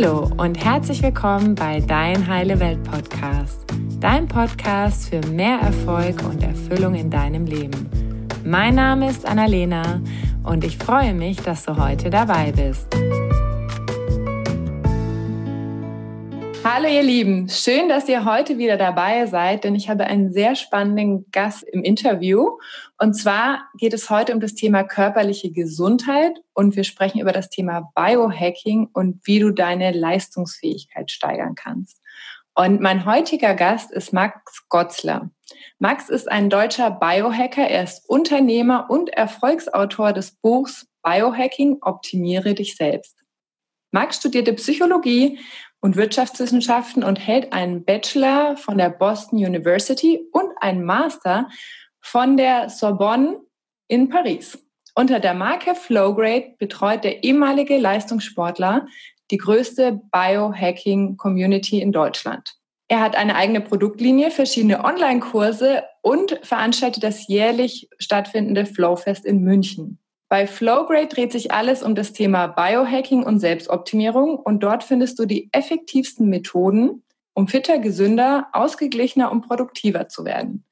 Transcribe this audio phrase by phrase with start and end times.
[0.00, 3.64] Hallo und herzlich willkommen bei Dein Heile Welt Podcast.
[3.98, 7.90] Dein Podcast für mehr Erfolg und Erfüllung in deinem Leben.
[8.44, 10.00] Mein Name ist Annalena
[10.44, 12.86] und ich freue mich, dass du heute dabei bist.
[16.62, 20.54] Hallo ihr Lieben, schön, dass ihr heute wieder dabei seid, denn ich habe einen sehr
[20.54, 22.50] spannenden Gast im Interview.
[23.00, 27.48] Und zwar geht es heute um das Thema körperliche Gesundheit und wir sprechen über das
[27.48, 32.00] Thema Biohacking und wie du deine Leistungsfähigkeit steigern kannst.
[32.56, 35.30] Und mein heutiger Gast ist Max Gotzler.
[35.78, 42.74] Max ist ein deutscher Biohacker, er ist Unternehmer und Erfolgsautor des Buchs Biohacking, optimiere dich
[42.74, 43.16] selbst.
[43.92, 45.38] Max studierte Psychologie
[45.80, 51.48] und Wirtschaftswissenschaften und hält einen Bachelor von der Boston University und einen Master
[52.00, 53.40] von der Sorbonne
[53.88, 54.58] in Paris.
[54.94, 58.86] Unter der Marke Flowgrade betreut der ehemalige Leistungssportler
[59.30, 62.54] die größte Biohacking-Community in Deutschland.
[62.88, 69.98] Er hat eine eigene Produktlinie, verschiedene Online-Kurse und veranstaltet das jährlich stattfindende Flowfest in München.
[70.30, 75.26] Bei Flowgrade dreht sich alles um das Thema Biohacking und Selbstoptimierung und dort findest du
[75.26, 77.02] die effektivsten Methoden,
[77.34, 80.64] um fitter, gesünder, ausgeglichener und produktiver zu werden.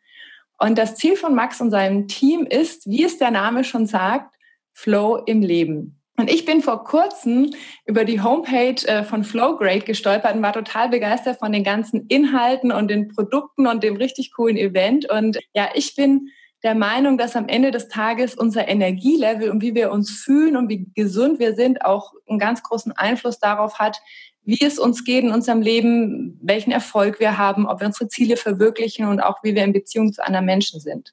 [0.59, 4.35] Und das Ziel von Max und seinem Team ist, wie es der Name schon sagt,
[4.73, 6.01] Flow im Leben.
[6.19, 7.51] Und ich bin vor kurzem
[7.85, 12.73] über die Homepage äh, von Flowgrade gestolpert und war total begeistert von den ganzen Inhalten
[12.73, 15.11] und den Produkten und dem richtig coolen Event.
[15.11, 16.31] Und ja, ich bin
[16.63, 20.71] der Meinung, dass am Ende des Tages unser Energielevel und wie wir uns fühlen und
[20.71, 24.01] wie gesund wir sind auch einen ganz großen Einfluss darauf hat,
[24.47, 28.37] wie es uns geht in unserem Leben, welchen Erfolg wir haben, ob wir unsere Ziele
[28.37, 31.13] verwirklichen und auch wie wir in Beziehung zu anderen Menschen sind.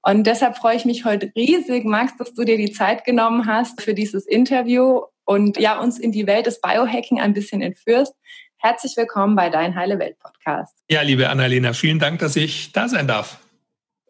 [0.00, 3.82] Und deshalb freue ich mich heute riesig, Max, dass du dir die Zeit genommen hast
[3.82, 8.14] für dieses Interview und ja, uns in die Welt des Biohacking ein bisschen entführst.
[8.58, 10.76] Herzlich willkommen bei Dein Heile Welt Podcast.
[10.88, 13.40] Ja, liebe Annalena, vielen Dank, dass ich da sein darf.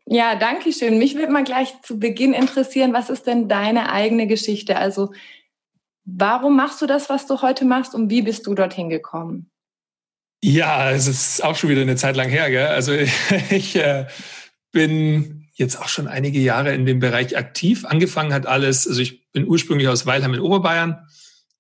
[0.04, 0.98] Ja, danke schön.
[0.98, 4.76] Mich würde mal gleich zu Beginn interessieren, was ist denn deine eigene Geschichte?
[4.76, 5.12] Also,
[6.16, 9.50] warum machst du das, was du heute machst und wie bist du dorthin gekommen?
[10.42, 12.50] Ja, es ist auch schon wieder eine Zeit lang her.
[12.50, 12.68] Gell?
[12.68, 12.92] Also
[13.50, 14.06] ich äh,
[14.72, 17.84] bin jetzt auch schon einige Jahre in dem Bereich aktiv.
[17.84, 21.06] Angefangen hat alles, also ich bin ursprünglich aus Weilheim in Oberbayern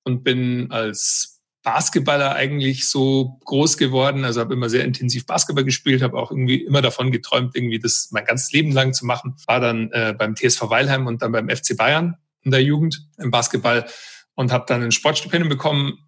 [0.04, 4.24] und bin als Basketballer eigentlich so groß geworden.
[4.24, 8.08] Also habe immer sehr intensiv Basketball gespielt, habe auch irgendwie immer davon geträumt, irgendwie das
[8.12, 9.34] mein ganzes Leben lang zu machen.
[9.46, 13.32] War dann äh, beim TSV Weilheim und dann beim FC Bayern in der Jugend im
[13.32, 13.84] Basketball
[14.38, 15.98] und habe dann ein Sportstipendium bekommen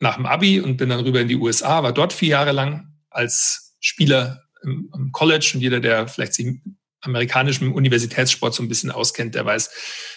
[0.00, 2.94] nach dem Abi und bin dann rüber in die USA, war dort vier Jahre lang
[3.10, 6.56] als Spieler im, im College und jeder, der vielleicht sich
[7.02, 9.70] amerikanischem Universitätssport so ein bisschen auskennt, der weiß,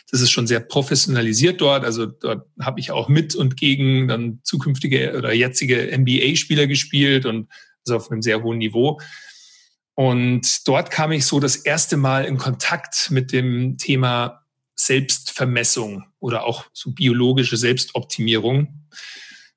[0.10, 1.84] das ist schon sehr professionalisiert dort.
[1.84, 7.52] Also dort habe ich auch mit und gegen dann zukünftige oder jetzige NBA-Spieler gespielt und
[7.86, 8.98] also auf einem sehr hohen Niveau.
[9.94, 14.47] Und dort kam ich so das erste Mal in Kontakt mit dem Thema
[14.80, 18.88] Selbstvermessung oder auch so biologische Selbstoptimierung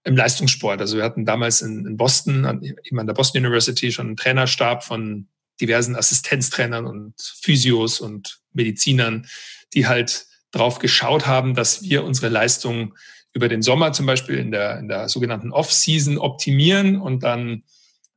[0.04, 0.80] im Leistungssport.
[0.80, 4.82] Also wir hatten damals in, in Boston, eben an der Boston University, schon einen Trainerstab
[4.82, 5.28] von
[5.60, 9.26] diversen Assistenztrainern und Physios und Medizinern,
[9.74, 12.94] die halt drauf geschaut haben, dass wir unsere Leistung
[13.32, 17.62] über den Sommer zum Beispiel in der, in der sogenannten Off-Season optimieren und dann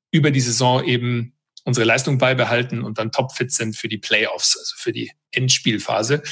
[0.09, 1.33] über die Saison eben
[1.65, 6.23] unsere Leistung beibehalten und dann topfit sind für die Playoffs, also für die Endspielphase.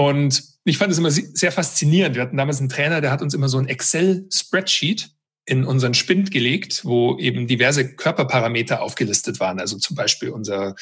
[0.00, 2.14] Und ich fand es immer sehr faszinierend.
[2.16, 5.10] Wir hatten damals einen Trainer, der hat uns immer so ein Excel-Spreadsheet
[5.44, 9.60] in unseren Spind gelegt, wo eben diverse Körperparameter aufgelistet waren.
[9.60, 10.74] Also zum Beispiel unser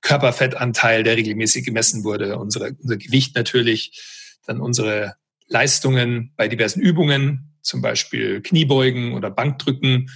[0.00, 4.02] Körperfettanteil, der regelmäßig gemessen wurde, unsere, unser Gewicht natürlich,
[4.44, 5.14] dann unsere
[5.46, 10.10] Leistungen bei diversen Übungen, zum Beispiel Kniebeugen oder Bankdrücken,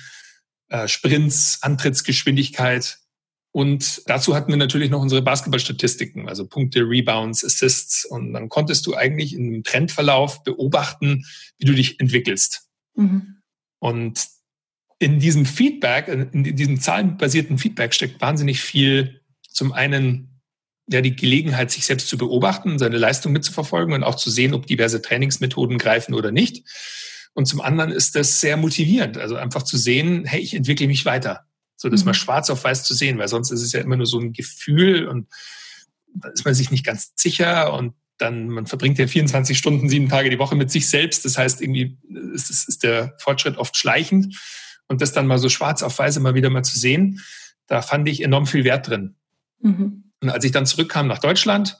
[0.69, 2.99] äh, Sprints, Antrittsgeschwindigkeit.
[3.51, 8.05] Und dazu hatten wir natürlich noch unsere Basketballstatistiken, also Punkte, Rebounds, Assists.
[8.05, 11.25] Und dann konntest du eigentlich in einem Trendverlauf beobachten,
[11.59, 12.69] wie du dich entwickelst.
[12.95, 13.39] Mhm.
[13.79, 14.27] Und
[14.99, 20.41] in diesem Feedback, in diesem zahlenbasierten Feedback steckt wahnsinnig viel zum einen
[20.91, 24.67] ja die Gelegenheit, sich selbst zu beobachten, seine Leistung mitzuverfolgen und auch zu sehen, ob
[24.67, 26.65] diverse Trainingsmethoden greifen oder nicht.
[27.35, 31.05] Und zum anderen ist das sehr motivierend, also einfach zu sehen, hey, ich entwickle mich
[31.05, 31.48] weiter.
[31.79, 32.07] So das mhm.
[32.07, 34.35] mal schwarz auf weiß zu sehen, weil sonst ist es ja immer nur so ein
[34.35, 35.29] Gefühl und
[36.15, 40.09] da ist man sich nicht ganz sicher und dann, man verbringt ja 24 Stunden, sieben
[40.09, 41.25] Tage die Woche mit sich selbst.
[41.25, 41.97] Das heißt, irgendwie
[42.35, 44.37] ist, ist der Fortschritt oft schleichend.
[44.89, 47.21] Und das dann mal so schwarz auf weiß immer wieder mal zu sehen,
[47.69, 49.15] da fand ich enorm viel Wert drin.
[49.61, 50.11] Mhm.
[50.21, 51.79] Und als ich dann zurückkam nach Deutschland,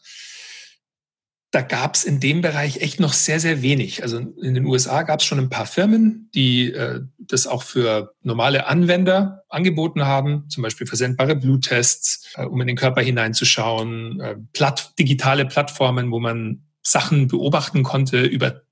[1.51, 4.03] da gab es in dem Bereich echt noch sehr, sehr wenig.
[4.03, 8.13] Also in den USA gab es schon ein paar Firmen, die äh, das auch für
[8.23, 14.37] normale Anwender angeboten haben, zum Beispiel versendbare Bluttests, äh, um in den Körper hineinzuschauen, äh,
[14.53, 18.63] Platt, digitale Plattformen, wo man Sachen beobachten konnte über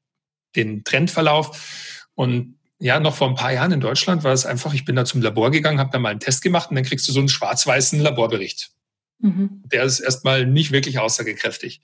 [0.55, 2.07] den Trendverlauf.
[2.15, 5.07] Und ja, noch vor ein paar Jahren in Deutschland war es einfach, ich bin da
[5.07, 7.31] zum Labor gegangen, habe da mal einen Test gemacht und dann kriegst du so einen
[7.31, 8.71] schwarz-weißen Laborbericht.
[9.19, 9.63] Mhm.
[9.65, 11.81] Der ist erstmal nicht wirklich aussagekräftig.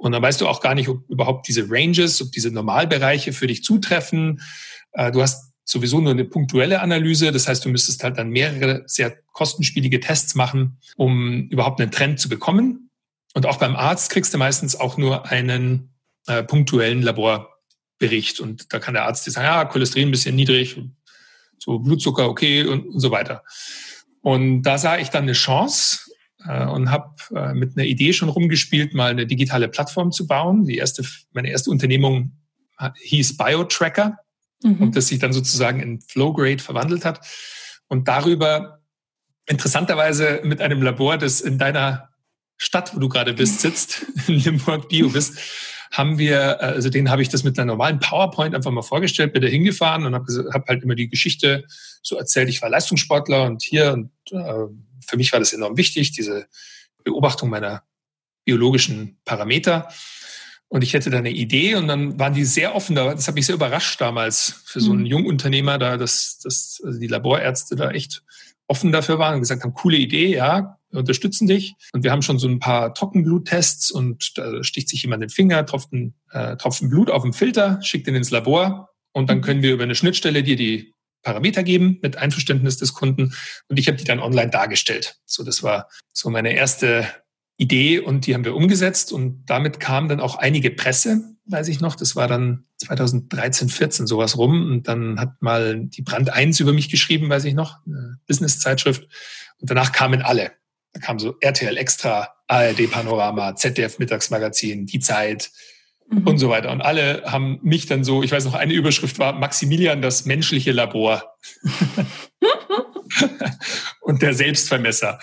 [0.00, 3.46] Und dann weißt du auch gar nicht, ob überhaupt diese Ranges, ob diese Normalbereiche für
[3.46, 4.40] dich zutreffen.
[4.92, 7.32] Äh, du hast sowieso nur eine punktuelle Analyse.
[7.32, 12.18] Das heißt, du müsstest halt dann mehrere sehr kostenspielige Tests machen, um überhaupt einen Trend
[12.18, 12.90] zu bekommen.
[13.34, 15.92] Und auch beim Arzt kriegst du meistens auch nur einen
[16.26, 18.40] äh, punktuellen Laborbericht.
[18.40, 20.80] Und da kann der Arzt dir sagen, ja, Cholesterin ein bisschen niedrig,
[21.58, 23.44] so Blutzucker okay und, und so weiter.
[24.22, 26.09] Und da sah ich dann eine Chance,
[26.44, 30.64] und habe äh, mit einer Idee schon rumgespielt, mal eine digitale Plattform zu bauen.
[30.64, 32.32] Die erste, meine erste Unternehmung
[33.02, 34.18] hieß BioTracker
[34.62, 34.76] mhm.
[34.76, 37.20] und das sich dann sozusagen in Flowgrade verwandelt hat.
[37.88, 38.80] Und darüber
[39.46, 42.08] interessanterweise mit einem Labor, das in deiner
[42.56, 45.38] Stadt, wo du gerade bist, sitzt, in Limburg Bio bist,
[45.92, 49.42] haben wir, also den habe ich das mit einer normalen PowerPoint einfach mal vorgestellt, bin
[49.42, 51.64] da hingefahren und habe hab halt immer die Geschichte
[52.00, 54.66] so erzählt, ich war Leistungssportler und hier und äh,
[55.06, 56.46] für mich war das enorm wichtig, diese
[57.04, 57.82] Beobachtung meiner
[58.44, 59.88] biologischen Parameter.
[60.68, 62.94] Und ich hätte da eine Idee und dann waren die sehr offen.
[62.94, 65.06] Da, das hat mich sehr überrascht damals für so einen mhm.
[65.06, 68.22] Jungunternehmer, da, dass, dass also die Laborärzte da echt
[68.68, 71.74] offen dafür waren und gesagt haben, coole Idee, ja, wir unterstützen dich.
[71.92, 75.66] Und wir haben schon so ein paar Trockenbluttests und da sticht sich jemand den Finger,
[75.66, 79.42] tropft ein äh, Tropfen Blut auf dem Filter, schickt ihn ins Labor und dann mhm.
[79.42, 83.34] können wir über eine Schnittstelle dir die Parameter geben mit Einverständnis des Kunden
[83.68, 85.18] und ich habe die dann online dargestellt.
[85.24, 87.06] So, das war so meine erste
[87.56, 91.80] Idee und die haben wir umgesetzt und damit kam dann auch einige Presse, weiß ich
[91.80, 91.94] noch.
[91.94, 96.72] Das war dann 2013, 14 sowas rum und dann hat mal die Brand 1 über
[96.72, 99.06] mich geschrieben, weiß ich noch, eine Business-Zeitschrift
[99.58, 100.52] und danach kamen alle.
[100.92, 105.50] Da kam so RTL Extra, ARD Panorama, ZDF Mittagsmagazin, Die Zeit,
[106.10, 106.26] mhm.
[106.26, 106.70] und so weiter.
[106.70, 110.72] Und alle haben mich dann so, ich weiß noch, eine Überschrift war Maximilian das menschliche
[110.72, 111.36] Labor
[114.00, 115.18] und der Selbstvermesser.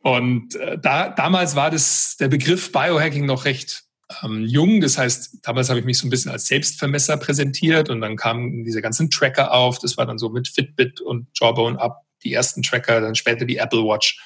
[0.00, 3.84] Und äh, da, damals war das, der Begriff Biohacking noch recht
[4.22, 4.80] ähm, jung.
[4.80, 8.64] Das heißt, damals habe ich mich so ein bisschen als Selbstvermesser präsentiert und dann kamen
[8.64, 9.78] diese ganzen Tracker auf.
[9.78, 13.58] Das war dann so mit Fitbit und Jawbone Up die ersten Tracker, dann später die
[13.58, 14.20] Apple Watch.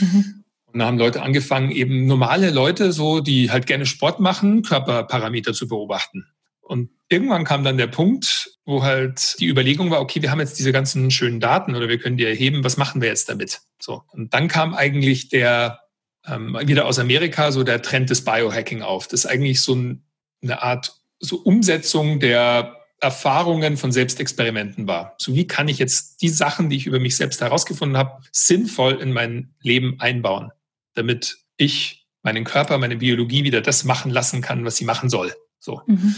[0.00, 0.44] Mhm.
[0.72, 5.54] Und da haben Leute angefangen, eben normale Leute, so, die halt gerne Sport machen, Körperparameter
[5.54, 6.26] zu beobachten.
[6.60, 10.58] Und irgendwann kam dann der Punkt, wo halt die Überlegung war, okay, wir haben jetzt
[10.58, 13.62] diese ganzen schönen Daten oder wir können die erheben, was machen wir jetzt damit?
[13.80, 14.02] So.
[14.08, 15.80] Und dann kam eigentlich der,
[16.26, 19.08] ähm, wieder aus Amerika, so der Trend des Biohacking auf.
[19.08, 20.04] Das ist eigentlich so ein,
[20.42, 25.14] eine Art so Umsetzung der Erfahrungen von Selbstexperimenten war.
[25.18, 28.94] So wie kann ich jetzt die Sachen, die ich über mich selbst herausgefunden habe, sinnvoll
[29.00, 30.50] in mein Leben einbauen?
[30.98, 35.32] Damit ich meinen Körper, meine Biologie wieder das machen lassen kann, was sie machen soll.
[35.58, 35.82] So.
[35.86, 36.14] Mhm.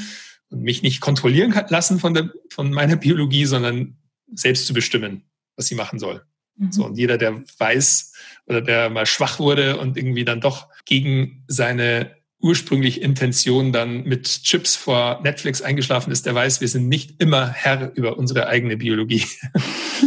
[0.49, 3.99] Und mich nicht kontrollieren lassen von, der, von meiner Biologie, sondern
[4.33, 5.25] selbst zu bestimmen,
[5.57, 6.25] was sie machen soll.
[6.57, 6.73] Mhm.
[6.73, 8.13] So, und jeder, der weiß
[8.47, 14.25] oder der mal schwach wurde und irgendwie dann doch gegen seine ursprüngliche Intention dann mit
[14.45, 18.77] Chips vor Netflix eingeschlafen ist, der weiß, wir sind nicht immer Herr über unsere eigene
[18.77, 19.25] Biologie.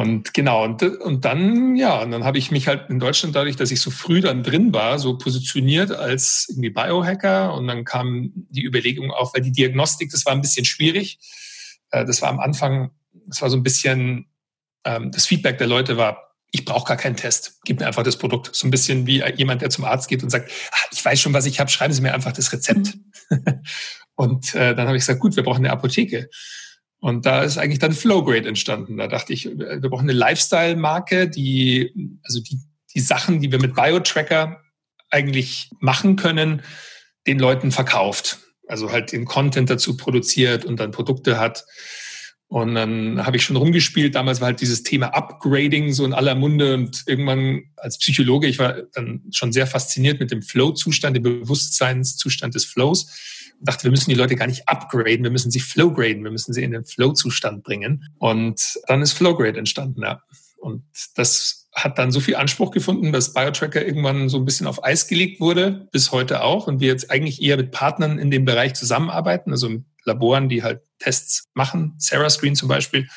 [0.00, 3.56] Und genau, und, und dann, ja, und dann habe ich mich halt in Deutschland dadurch,
[3.56, 7.52] dass ich so früh dann drin war, so positioniert als irgendwie Biohacker.
[7.52, 11.18] Und dann kam die Überlegung auf, weil die Diagnostik, das war ein bisschen schwierig.
[11.90, 12.92] Äh, das war am Anfang,
[13.26, 14.30] das war so ein bisschen,
[14.86, 18.16] ähm, das Feedback der Leute war, ich brauche gar keinen Test, gib mir einfach das
[18.16, 18.56] Produkt.
[18.56, 21.34] So ein bisschen wie jemand, der zum Arzt geht und sagt, ah, ich weiß schon,
[21.34, 22.96] was ich habe, schreiben Sie mir einfach das Rezept.
[23.28, 23.62] Mhm.
[24.14, 26.30] und äh, dann habe ich gesagt, gut, wir brauchen eine Apotheke.
[27.00, 28.98] Und da ist eigentlich dann Flowgrade entstanden.
[28.98, 32.60] Da dachte ich, wir brauchen eine Lifestyle-Marke, die, also die,
[32.94, 34.60] die Sachen, die wir mit BioTracker
[35.10, 36.62] eigentlich machen können,
[37.26, 38.38] den Leuten verkauft.
[38.68, 41.64] Also halt den Content dazu produziert und dann Produkte hat.
[42.48, 44.14] Und dann habe ich schon rumgespielt.
[44.14, 46.74] Damals war halt dieses Thema Upgrading so in aller Munde.
[46.74, 52.54] Und irgendwann als Psychologe, ich war dann schon sehr fasziniert mit dem Flow-Zustand, dem Bewusstseinszustand
[52.54, 53.06] des Flows
[53.60, 56.62] dachte, wir müssen die Leute gar nicht upgraden, wir müssen sie flowgraden, wir müssen sie
[56.62, 58.04] in den Flow-Zustand bringen.
[58.18, 60.22] Und dann ist Flowgrade entstanden, ja.
[60.58, 64.84] Und das hat dann so viel Anspruch gefunden, dass BioTracker irgendwann so ein bisschen auf
[64.84, 66.66] Eis gelegt wurde, bis heute auch.
[66.66, 70.62] Und wir jetzt eigentlich eher mit Partnern in dem Bereich zusammenarbeiten, also mit Laboren, die
[70.62, 73.08] halt Tests machen, Sarah Screen zum Beispiel,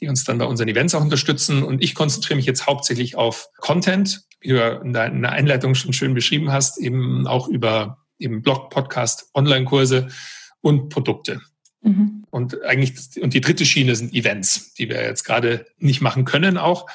[0.00, 1.62] die uns dann bei unseren Events auch unterstützen.
[1.62, 6.14] Und ich konzentriere mich jetzt hauptsächlich auf Content, wie du in der Einleitung schon schön
[6.14, 10.08] beschrieben hast, eben auch über eben Blog, Podcast, Online-Kurse
[10.60, 11.40] und Produkte.
[11.82, 12.24] Mhm.
[12.30, 16.56] Und eigentlich, und die dritte Schiene sind Events, die wir jetzt gerade nicht machen können
[16.56, 16.86] auch.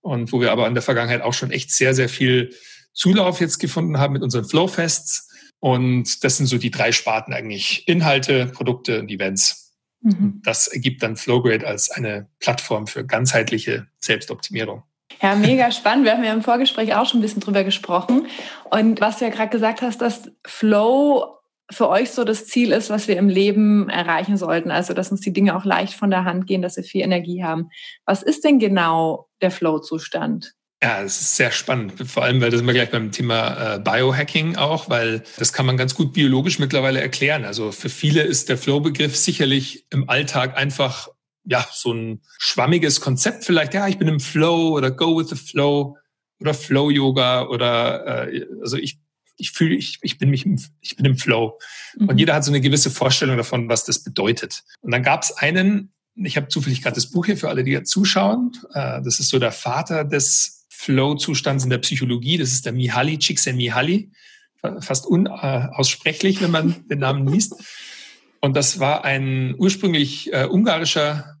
[0.00, 2.54] Und wo wir aber in der Vergangenheit auch schon echt sehr, sehr viel
[2.92, 5.28] Zulauf jetzt gefunden haben mit unseren Flowfests.
[5.58, 7.88] Und das sind so die drei Sparten eigentlich.
[7.88, 9.74] Inhalte, Produkte und Events.
[10.02, 10.40] Mhm.
[10.44, 14.84] Das ergibt dann Flowgrade als eine Plattform für ganzheitliche Selbstoptimierung.
[15.22, 16.04] Ja, mega spannend.
[16.04, 18.26] Wir haben ja im Vorgespräch auch schon ein bisschen drüber gesprochen.
[18.70, 21.36] Und was du ja gerade gesagt hast, dass Flow
[21.70, 24.70] für euch so das Ziel ist, was wir im Leben erreichen sollten.
[24.70, 27.42] Also, dass uns die Dinge auch leicht von der Hand gehen, dass wir viel Energie
[27.42, 27.70] haben.
[28.04, 30.54] Was ist denn genau der Flow-Zustand?
[30.82, 31.94] Ja, es ist sehr spannend.
[32.06, 35.66] Vor allem, weil das sind wir gleich beim Thema äh, Biohacking auch, weil das kann
[35.66, 37.44] man ganz gut biologisch mittlerweile erklären.
[37.44, 41.08] Also für viele ist der Flow-Begriff sicherlich im Alltag einfach
[41.46, 43.74] ja so ein schwammiges Konzept vielleicht.
[43.74, 45.96] Ja, ich bin im Flow oder Go with the Flow
[46.40, 48.98] oder Flow Yoga oder äh, also ich
[49.38, 51.58] ich fühle, ich, ich bin mich, im, ich bin im Flow.
[51.96, 52.08] Mhm.
[52.08, 54.64] Und jeder hat so eine gewisse Vorstellung davon, was das bedeutet.
[54.80, 57.82] Und dann gab es einen, ich habe zufällig gerade das Buch hier für alle, die
[57.82, 58.52] zuschauen.
[58.72, 62.38] Äh, das ist so der Vater des Flow-Zustands in der Psychologie.
[62.38, 64.10] Das ist der Mihaly Csikszentmihalyi.
[64.80, 67.54] Fast unaussprechlich, wenn man den Namen liest.
[68.40, 71.35] Und das war ein ursprünglich äh, ungarischer,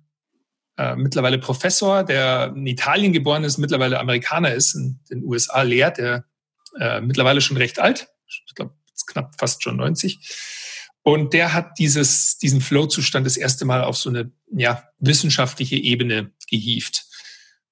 [0.78, 5.98] äh, mittlerweile Professor, der in Italien geboren ist, mittlerweile Amerikaner ist, in den USA lehrt,
[5.98, 6.24] der
[6.78, 8.74] äh, mittlerweile schon recht alt, ich glaube
[9.06, 10.18] knapp fast schon 90.
[11.02, 16.32] Und der hat dieses, diesen Flow-Zustand das erste Mal auf so eine ja, wissenschaftliche Ebene
[16.48, 17.06] gehievt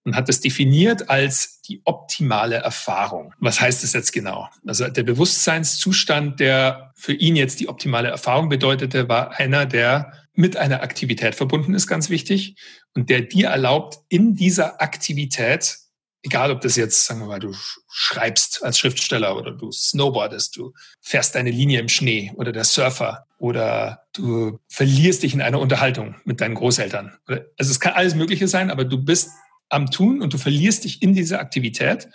[0.04, 3.34] und hat das definiert als die optimale Erfahrung.
[3.40, 4.48] Was heißt das jetzt genau?
[4.66, 10.56] Also der Bewusstseinszustand, der für ihn jetzt die optimale Erfahrung bedeutete, war einer, der mit
[10.56, 12.56] einer Aktivität verbunden ist, ganz wichtig,
[12.94, 15.78] und der dir erlaubt, in dieser Aktivität
[16.24, 17.54] egal ob das jetzt, sagen wir mal, du
[17.88, 23.26] schreibst als Schriftsteller oder du snowboardest, du fährst eine Linie im Schnee oder der Surfer
[23.38, 27.12] oder du verlierst dich in einer Unterhaltung mit deinen Großeltern.
[27.26, 29.30] Also es kann alles Mögliche sein, aber du bist
[29.68, 32.08] am Tun und du verlierst dich in diese Aktivität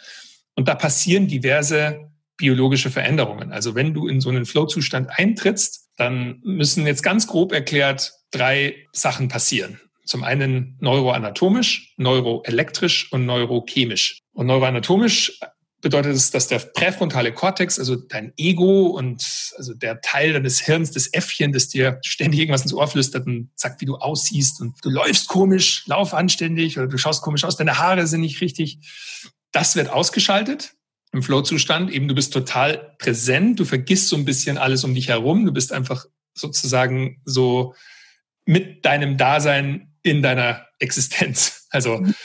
[0.55, 3.51] und da passieren diverse biologische Veränderungen.
[3.51, 8.87] Also wenn du in so einen Flow-Zustand eintrittst, dann müssen jetzt ganz grob erklärt drei
[8.93, 9.81] Sachen passieren.
[10.05, 14.19] Zum einen neuroanatomisch, neuroelektrisch und neurochemisch.
[14.33, 15.39] Und neuroanatomisch
[15.81, 19.23] bedeutet es, dass der präfrontale Kortex, also dein Ego und
[19.57, 23.51] also der Teil deines Hirns, das Äffchen, das dir ständig irgendwas ins Ohr flüstert und
[23.55, 27.57] sagt, wie du aussiehst und du läufst komisch, lauf anständig oder du schaust komisch aus,
[27.57, 28.79] deine Haare sind nicht richtig.
[29.51, 30.73] Das wird ausgeschaltet
[31.11, 31.91] im Flow-Zustand.
[31.91, 35.51] Eben du bist total präsent, du vergisst so ein bisschen alles um dich herum, du
[35.51, 37.73] bist einfach sozusagen so
[38.45, 41.55] mit deinem Dasein in deiner Existenz.
[41.71, 42.15] Also mhm.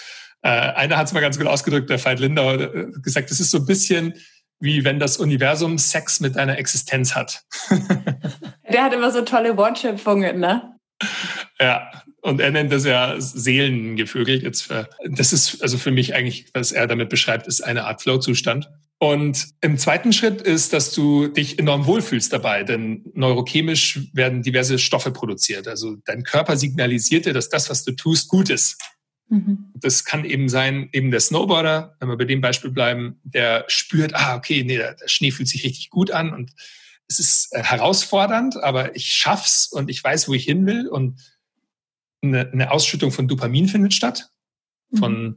[0.41, 3.51] äh, einer hat es mal ganz gut ausgedrückt, der Veit Lindau, äh, gesagt, es ist
[3.51, 4.15] so ein bisschen
[4.59, 7.43] wie wenn das Universum Sex mit deiner Existenz hat.
[8.73, 10.79] der hat immer so tolle Wortschöpfungen, ne?
[11.61, 11.91] Ja,
[12.25, 14.43] und er nennt das ja Seelengevögelt.
[14.43, 18.01] Jetzt für, das ist also für mich eigentlich, was er damit beschreibt, ist eine Art
[18.01, 18.71] Flow-Zustand.
[18.99, 24.79] Und im zweiten Schritt ist, dass du dich enorm wohlfühlst dabei, denn neurochemisch werden diverse
[24.79, 25.69] Stoffe produziert.
[25.69, 28.81] Also dein Körper signalisiert dir, dass das, was du tust, gut ist.
[29.29, 29.73] Mhm.
[29.75, 34.15] Das kann eben sein, eben der Snowboarder, wenn wir bei dem Beispiel bleiben, der spürt,
[34.15, 36.53] ah, okay, nee, der, Schnee fühlt sich richtig gut an und
[37.07, 41.21] es ist äh, herausfordernd, aber ich schaff's und ich weiß, wo ich hin will und
[42.29, 44.31] eine, eine Ausschüttung von Dopamin findet statt,
[44.95, 45.37] von mhm.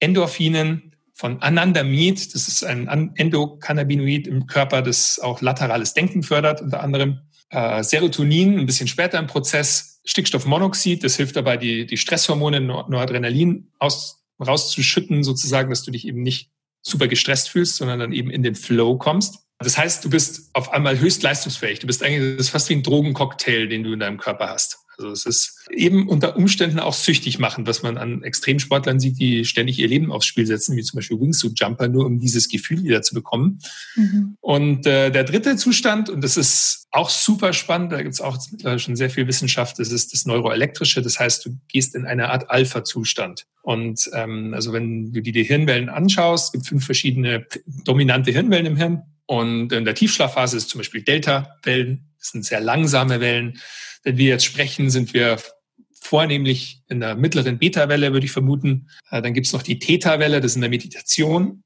[0.00, 2.34] Endorphinen, von Anandamid.
[2.34, 7.20] Das ist ein Endokannabinoid im Körper, das auch laterales Denken fördert, unter anderem.
[7.48, 10.00] Äh, Serotonin, ein bisschen später im Prozess.
[10.04, 16.22] Stickstoffmonoxid, das hilft dabei, die, die Stresshormone Noradrenalin aus, rauszuschütten, sozusagen, dass du dich eben
[16.22, 16.50] nicht
[16.82, 19.46] super gestresst fühlst, sondern dann eben in den Flow kommst.
[19.58, 21.78] Das heißt, du bist auf einmal höchst leistungsfähig.
[21.80, 24.78] Du bist eigentlich, das ist fast wie ein Drogencocktail, den du in deinem Körper hast.
[24.98, 29.44] Also es ist eben unter Umständen auch süchtig machen, was man an Extremsportlern sieht, die
[29.44, 32.82] ständig ihr Leben aufs Spiel setzen, wie zum Beispiel Wingsuit Jumper, nur um dieses Gefühl
[32.82, 33.58] wieder zu bekommen.
[33.94, 34.36] Mhm.
[34.40, 38.38] Und äh, der dritte Zustand, und das ist auch super spannend, da gibt es auch
[38.50, 41.02] mittlerweile schon sehr viel Wissenschaft, das ist das Neuroelektrische.
[41.02, 43.46] Das heißt, du gehst in eine Art Alpha-Zustand.
[43.62, 47.46] Und ähm, also wenn du dir die Hirnwellen anschaust, gibt fünf verschiedene
[47.84, 49.02] dominante Hirnwellen im Hirn.
[49.26, 53.58] Und in der Tiefschlafphase ist zum Beispiel Delta-Wellen, das sind sehr langsame Wellen.
[54.06, 55.36] Wenn wir jetzt sprechen, sind wir
[56.00, 58.88] vornehmlich in der mittleren Beta-Welle, würde ich vermuten.
[59.10, 61.64] Äh, dann gibt es noch die Theta-Welle, das ist in der Meditation.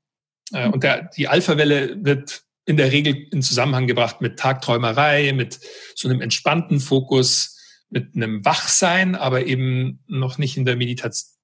[0.50, 5.60] Äh, und der, die Alpha-Welle wird in der Regel in Zusammenhang gebracht mit Tagträumerei, mit
[5.94, 7.58] so einem entspannten Fokus,
[7.90, 11.39] mit einem Wachsein, aber eben noch nicht in der Meditation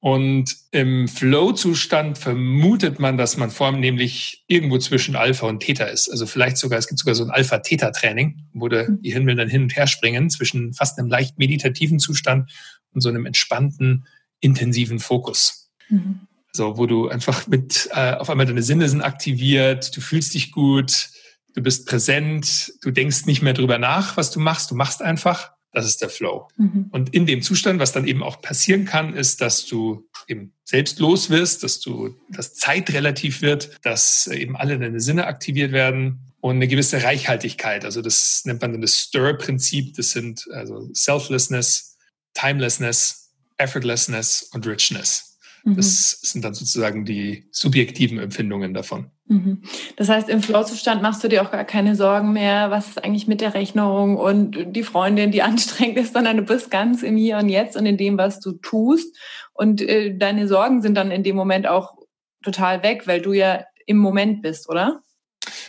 [0.00, 6.08] Und im Flow-Zustand vermutet man, dass man vornehmlich irgendwo zwischen Alpha und Theta ist.
[6.08, 9.76] Also vielleicht sogar, es gibt sogar so ein Alpha-Theta-Training, wo die Hirnwellen dann hin und
[9.76, 12.50] her springen zwischen fast einem leicht meditativen Zustand
[12.92, 14.06] und so einem entspannten,
[14.40, 15.70] intensiven Fokus.
[15.88, 16.20] Mhm.
[16.52, 20.52] So, wo du einfach mit, äh, auf einmal deine Sinne sind aktiviert, du fühlst dich
[20.52, 21.08] gut,
[21.54, 25.53] du bist präsent, du denkst nicht mehr drüber nach, was du machst, du machst einfach.
[25.74, 26.48] Das ist der Flow.
[26.56, 26.86] Mhm.
[26.92, 31.30] Und in dem Zustand, was dann eben auch passieren kann, ist, dass du eben selbstlos
[31.30, 36.56] wirst, dass du, dass Zeit relativ wird, dass eben alle deine Sinne aktiviert werden und
[36.56, 37.84] eine gewisse Reichhaltigkeit.
[37.84, 39.94] Also das nennt man dann das Stir-Prinzip.
[39.96, 41.96] Das sind also Selflessness,
[42.34, 45.38] Timelessness, Effortlessness und Richness.
[45.64, 45.76] Mhm.
[45.76, 49.10] Das sind dann sozusagen die subjektiven Empfindungen davon.
[49.26, 49.62] Mhm.
[49.96, 53.26] Das heißt, im Flow-Zustand machst du dir auch gar keine Sorgen mehr, was ist eigentlich
[53.26, 57.38] mit der Rechnung und die Freundin, die anstrengend ist, sondern du bist ganz im Hier
[57.38, 59.16] und Jetzt und in dem, was du tust.
[59.52, 61.94] Und äh, deine Sorgen sind dann in dem Moment auch
[62.42, 65.00] total weg, weil du ja im Moment bist, oder?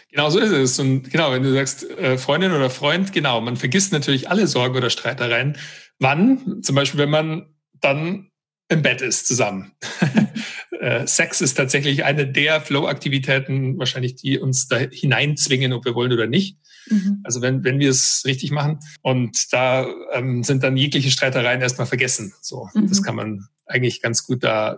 [0.10, 0.80] Genau so ist es.
[0.80, 4.76] Und genau, wenn du sagst äh, Freundin oder Freund, genau, man vergisst natürlich alle Sorgen
[4.76, 5.58] oder Streitereien.
[6.00, 6.62] Wann?
[6.62, 8.32] Zum Beispiel, wenn man dann
[8.68, 9.74] im Bett ist zusammen.
[10.80, 16.14] Äh, Sex ist tatsächlich eine der Flow-Aktivitäten, wahrscheinlich, die uns da hineinzwingen, ob wir wollen
[16.14, 16.58] oder nicht.
[16.90, 17.22] Mhm.
[17.24, 18.80] Also wenn, wenn wir es richtig machen.
[19.02, 22.34] Und da ähm, sind dann jegliche Streitereien erstmal vergessen.
[22.42, 22.88] So, mhm.
[22.88, 24.78] das kann man eigentlich ganz gut da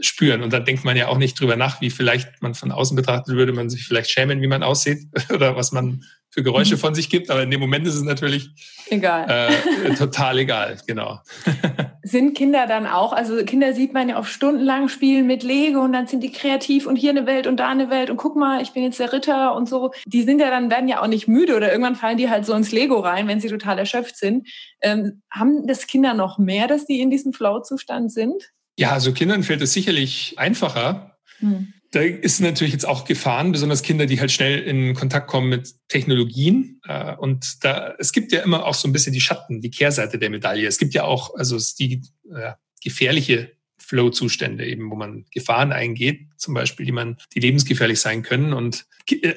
[0.00, 0.42] spüren.
[0.42, 3.34] Und dann denkt man ja auch nicht drüber nach, wie vielleicht man von außen betrachtet
[3.34, 6.04] würde, man sich vielleicht schämen, wie man aussieht oder was man
[6.38, 6.80] für Geräusche mhm.
[6.80, 8.50] von sich gibt, aber in dem Moment ist es natürlich
[8.90, 9.26] egal.
[9.28, 11.18] Äh, total egal, genau.
[12.04, 15.92] sind Kinder dann auch, also Kinder sieht man ja auch stundenlang spielen mit Lego und
[15.92, 18.62] dann sind die kreativ und hier eine Welt und da eine Welt und guck mal,
[18.62, 19.90] ich bin jetzt der Ritter und so.
[20.06, 22.54] Die sind ja dann, werden ja auch nicht müde oder irgendwann fallen die halt so
[22.54, 24.46] ins Lego rein, wenn sie total erschöpft sind.
[24.80, 28.52] Ähm, haben das Kinder noch mehr, dass die in diesem Flow-Zustand sind?
[28.78, 31.16] Ja, also Kindern fällt es sicherlich einfacher.
[31.40, 35.48] Hm da ist natürlich jetzt auch Gefahren, besonders Kinder, die halt schnell in Kontakt kommen
[35.48, 36.80] mit Technologien.
[36.86, 40.18] Äh, und da, es gibt ja immer auch so ein bisschen die Schatten, die Kehrseite
[40.18, 40.66] der Medaille.
[40.66, 42.02] Es gibt ja auch, also die
[42.34, 42.52] äh,
[42.82, 48.52] gefährliche Flow-Zustände eben, wo man Gefahren eingeht, zum Beispiel, die man, die lebensgefährlich sein können.
[48.52, 48.84] Und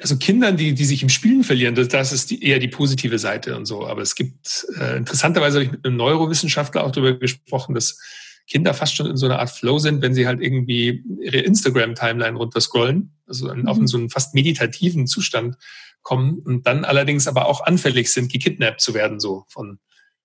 [0.02, 3.18] also Kindern, die, die sich im Spielen verlieren, das, das ist die, eher die positive
[3.18, 3.86] Seite und so.
[3.86, 7.98] Aber es gibt, äh, interessanterweise habe ich mit einem Neurowissenschaftler auch darüber gesprochen, dass
[8.48, 12.36] Kinder fast schon in so einer Art Flow sind, wenn sie halt irgendwie ihre Instagram-Timeline
[12.36, 13.68] runterscrollen, also mhm.
[13.68, 15.56] in so einen fast meditativen Zustand
[16.02, 19.78] kommen und dann allerdings aber auch anfällig sind, gekidnappt zu werden, so von,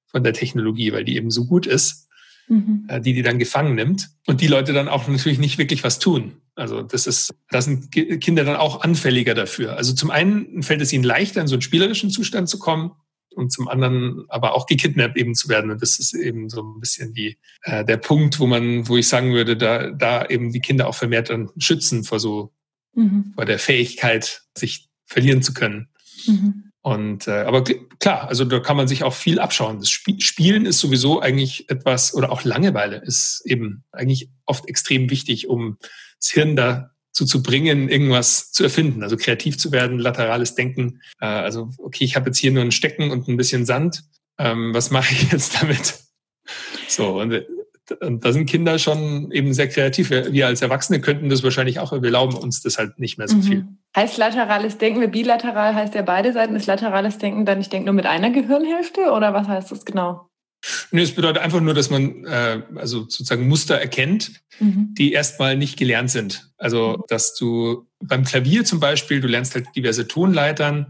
[0.08, 2.08] von der Technologie, weil die eben so gut ist,
[2.47, 2.86] mhm.
[2.88, 5.99] äh, die die dann gefangen nimmt und die Leute dann auch natürlich nicht wirklich was
[5.99, 6.34] tun.
[6.56, 9.77] Also das ist, da sind Kinder dann auch anfälliger dafür.
[9.77, 12.91] Also zum einen fällt es ihnen leichter, in so einen spielerischen Zustand zu kommen,
[13.38, 15.71] und zum anderen aber auch gekidnappt eben zu werden.
[15.71, 19.08] Und das ist eben so ein bisschen die, äh, der Punkt, wo man, wo ich
[19.08, 22.52] sagen würde, da, da eben die Kinder auch vermehrt dann schützen vor so,
[22.93, 23.34] mhm.
[23.36, 25.89] vor der Fähigkeit, sich verlieren zu können.
[26.26, 26.71] Mhm.
[26.82, 27.63] Und äh, aber
[28.00, 29.80] klar, also da kann man sich auch viel abschauen.
[29.80, 35.50] Das Spielen ist sowieso eigentlich etwas, oder auch Langeweile ist eben eigentlich oft extrem wichtig,
[35.50, 35.78] um
[36.19, 41.01] das Hirn da zu, zu bringen, irgendwas zu erfinden, also kreativ zu werden, laterales Denken.
[41.19, 44.03] Äh, also, okay, ich habe jetzt hier nur ein Stecken und ein bisschen Sand.
[44.38, 45.95] Ähm, was mache ich jetzt damit?
[46.88, 47.43] So, und,
[48.01, 50.12] und da sind Kinder schon eben sehr kreativ.
[50.12, 53.27] Wir als Erwachsene könnten das wahrscheinlich auch, aber wir erlauben uns das halt nicht mehr
[53.27, 53.41] so mhm.
[53.41, 53.67] viel.
[53.95, 57.95] Heißt laterales Denken, bilateral heißt ja beide Seiten, ist laterales Denken dann, ich denke nur
[57.95, 60.27] mit einer Gehirnhälfte oder was heißt das genau?
[60.91, 64.93] Nee, es bedeutet einfach nur, dass man äh, also sozusagen Muster erkennt, mhm.
[64.97, 66.51] die erstmal nicht gelernt sind.
[66.58, 70.88] Also, dass du beim Klavier zum Beispiel, du lernst halt diverse Tonleitern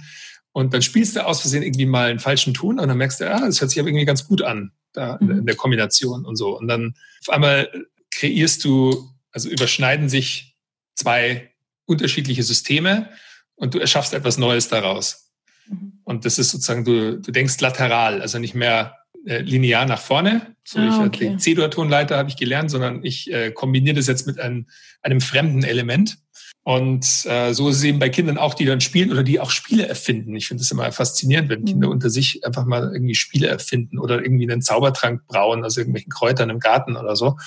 [0.51, 3.31] und dann spielst du aus Versehen irgendwie mal einen falschen Ton und dann merkst du,
[3.31, 5.39] ah, das hört sich aber irgendwie ganz gut an, da mhm.
[5.39, 6.57] in der Kombination und so.
[6.57, 7.69] Und dann auf einmal
[8.11, 10.55] kreierst du, also überschneiden sich
[10.95, 11.51] zwei
[11.85, 13.09] unterschiedliche Systeme
[13.55, 15.31] und du erschaffst etwas Neues daraus.
[15.67, 15.99] Mhm.
[16.03, 18.95] Und das ist sozusagen, du, du denkst lateral, also nicht mehr
[19.27, 20.55] äh, linear nach vorne.
[20.63, 21.33] So ah, okay.
[21.35, 24.67] ich C-Dur-Tonleiter habe ich gelernt, sondern ich äh, kombiniere das jetzt mit einem,
[25.01, 26.17] einem fremden Element.
[26.63, 29.51] Und äh, so ist es eben bei Kindern auch, die dann spielen oder die auch
[29.51, 30.35] Spiele erfinden.
[30.35, 31.65] Ich finde es immer faszinierend, wenn mhm.
[31.65, 36.11] Kinder unter sich einfach mal irgendwie Spiele erfinden oder irgendwie einen Zaubertrank brauen aus irgendwelchen
[36.11, 37.37] Kräutern im Garten oder so,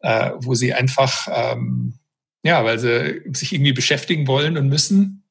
[0.00, 1.94] äh, wo sie einfach, ähm,
[2.42, 5.24] ja, weil sie sich irgendwie beschäftigen wollen und müssen,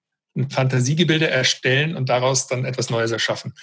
[0.49, 3.53] Fantasiegebilde erstellen und daraus dann etwas Neues erschaffen.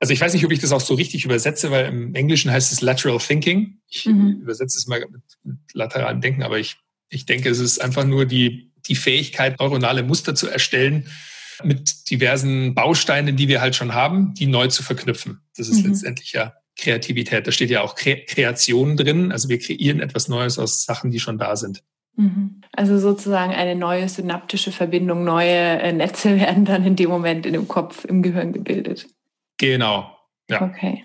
[0.00, 2.72] Also ich weiß nicht, ob ich das auch so richtig übersetze, weil im Englischen heißt
[2.72, 3.78] es Lateral Thinking.
[3.88, 4.40] Ich mhm.
[4.42, 6.76] übersetze es mal mit, mit lateralem Denken, aber ich,
[7.08, 11.08] ich denke, es ist einfach nur die, die Fähigkeit, neuronale Muster zu erstellen
[11.64, 15.40] mit diversen Bausteinen, die wir halt schon haben, die neu zu verknüpfen.
[15.56, 15.90] Das ist mhm.
[15.90, 17.46] letztendlich ja Kreativität.
[17.46, 19.32] Da steht ja auch Kre Kreation drin.
[19.32, 21.82] Also wir kreieren etwas Neues aus Sachen, die schon da sind.
[22.16, 22.62] Mhm.
[22.72, 27.52] Also sozusagen eine neue synaptische Verbindung, neue äh, Netze werden dann in dem Moment in
[27.52, 29.08] dem Kopf, im Gehirn gebildet.
[29.58, 30.16] Genau.
[30.48, 30.62] Ja.
[30.62, 31.04] Okay.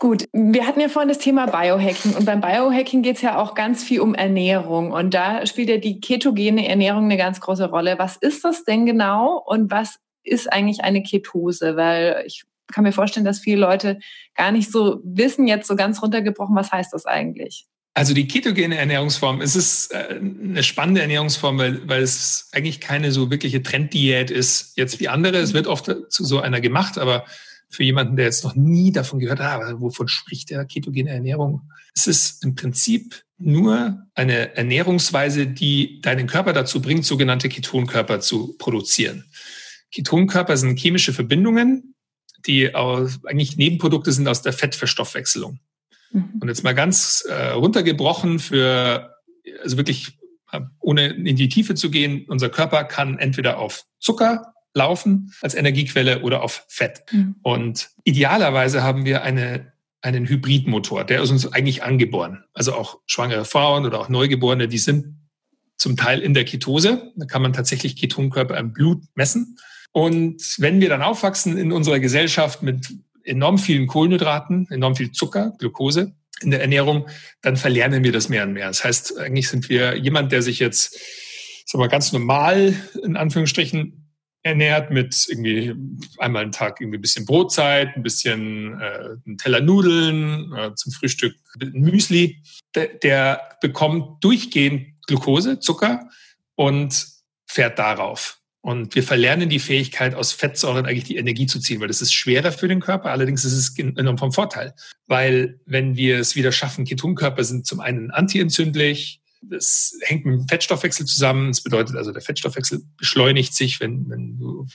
[0.00, 3.56] Gut, wir hatten ja vorhin das Thema Biohacking und beim Biohacking geht es ja auch
[3.56, 7.98] ganz viel um Ernährung und da spielt ja die ketogene Ernährung eine ganz große Rolle.
[7.98, 11.76] Was ist das denn genau und was ist eigentlich eine Ketose?
[11.76, 13.98] Weil ich kann mir vorstellen, dass viele Leute
[14.36, 17.66] gar nicht so wissen, jetzt so ganz runtergebrochen, was heißt das eigentlich?
[17.94, 23.10] Also die ketogene Ernährungsform, es ist äh, eine spannende Ernährungsform, weil, weil es eigentlich keine
[23.10, 25.38] so wirkliche Trenddiät ist, jetzt wie andere.
[25.38, 27.24] Es wird oft zu so einer gemacht, aber
[27.70, 31.70] für jemanden, der jetzt noch nie davon gehört hat, ah, wovon spricht der ketogene Ernährung?
[31.94, 38.56] Es ist im Prinzip nur eine Ernährungsweise, die deinen Körper dazu bringt, sogenannte Ketonkörper zu
[38.58, 39.24] produzieren.
[39.92, 41.94] Ketonkörper sind chemische Verbindungen,
[42.46, 45.60] die aus, eigentlich Nebenprodukte sind aus der Fettverstoffwechselung.
[46.10, 46.34] Mhm.
[46.40, 49.14] Und jetzt mal ganz äh, runtergebrochen für,
[49.62, 50.18] also wirklich
[50.52, 55.54] äh, ohne in die Tiefe zu gehen, unser Körper kann entweder auf Zucker laufen als
[55.54, 57.02] Energiequelle oder auf Fett.
[57.10, 57.36] Mhm.
[57.42, 62.44] Und idealerweise haben wir eine, einen Hybridmotor, der ist uns eigentlich angeboren.
[62.54, 65.16] Also auch schwangere Frauen oder auch Neugeborene, die sind
[65.76, 67.12] zum Teil in der Ketose.
[67.16, 69.58] Da kann man tatsächlich Ketonkörper im Blut messen.
[69.92, 72.92] Und wenn wir dann aufwachsen in unserer Gesellschaft mit
[73.28, 77.08] enorm vielen Kohlenhydraten, enorm viel Zucker, Glucose in der Ernährung,
[77.42, 78.68] dann verlernen wir das mehr und mehr.
[78.68, 80.98] Das heißt, eigentlich sind wir jemand, der sich jetzt,
[81.66, 84.08] sagen wir, ganz normal in Anführungsstrichen
[84.42, 85.74] ernährt mit irgendwie
[86.18, 90.92] einmal einen Tag irgendwie ein bisschen Brotzeit, ein bisschen äh, ein Teller Nudeln, äh, zum
[90.92, 91.34] Frühstück
[91.72, 92.40] Müsli.
[92.74, 96.08] Der, der bekommt durchgehend Glucose, Zucker
[96.54, 97.06] und
[97.46, 98.37] fährt darauf.
[98.60, 102.12] Und wir verlernen die Fähigkeit, aus Fettsäuren eigentlich die Energie zu ziehen, weil das ist
[102.12, 103.10] schwerer für den Körper.
[103.10, 104.74] Allerdings ist es enorm vom Vorteil,
[105.06, 110.48] weil wenn wir es wieder schaffen, Ketonkörper sind zum einen antientzündlich, das hängt mit dem
[110.48, 111.48] Fettstoffwechsel zusammen.
[111.48, 114.66] Das bedeutet also, der Fettstoffwechsel beschleunigt sich, wenn, wenn du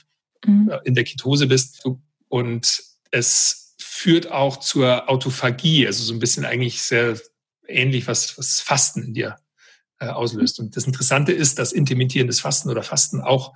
[0.46, 0.72] mhm.
[0.86, 1.84] in der Ketose bist.
[2.30, 7.19] Und es führt auch zur Autophagie, also so ein bisschen eigentlich sehr
[7.67, 9.43] ähnlich, was, was Fasten in dir äh,
[10.10, 10.60] auslöst.
[10.60, 13.54] Und das Interessante ist, dass intermittierendes Fasten oder Fasten auch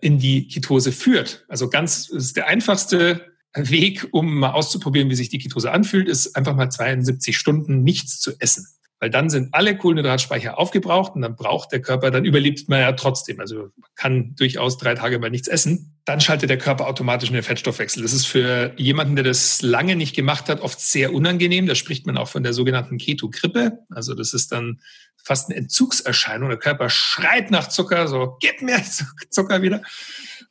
[0.00, 1.44] in die Ketose führt.
[1.48, 6.36] Also ganz, ist der einfachste Weg, um mal auszuprobieren, wie sich die Ketose anfühlt, ist
[6.36, 8.66] einfach mal 72 Stunden nichts zu essen
[9.00, 12.92] weil dann sind alle Kohlenhydratspeicher aufgebraucht und dann braucht der Körper, dann überlebt man ja
[12.92, 13.40] trotzdem.
[13.40, 15.98] Also man kann durchaus drei Tage mal nichts essen.
[16.04, 18.02] Dann schaltet der Körper automatisch einen Fettstoffwechsel.
[18.02, 21.66] Das ist für jemanden, der das lange nicht gemacht hat, oft sehr unangenehm.
[21.66, 23.78] Da spricht man auch von der sogenannten Keto-Grippe.
[23.88, 24.80] Also das ist dann
[25.16, 26.50] fast eine Entzugserscheinung.
[26.50, 28.82] Der Körper schreit nach Zucker, so, gib mir
[29.30, 29.80] Zucker wieder.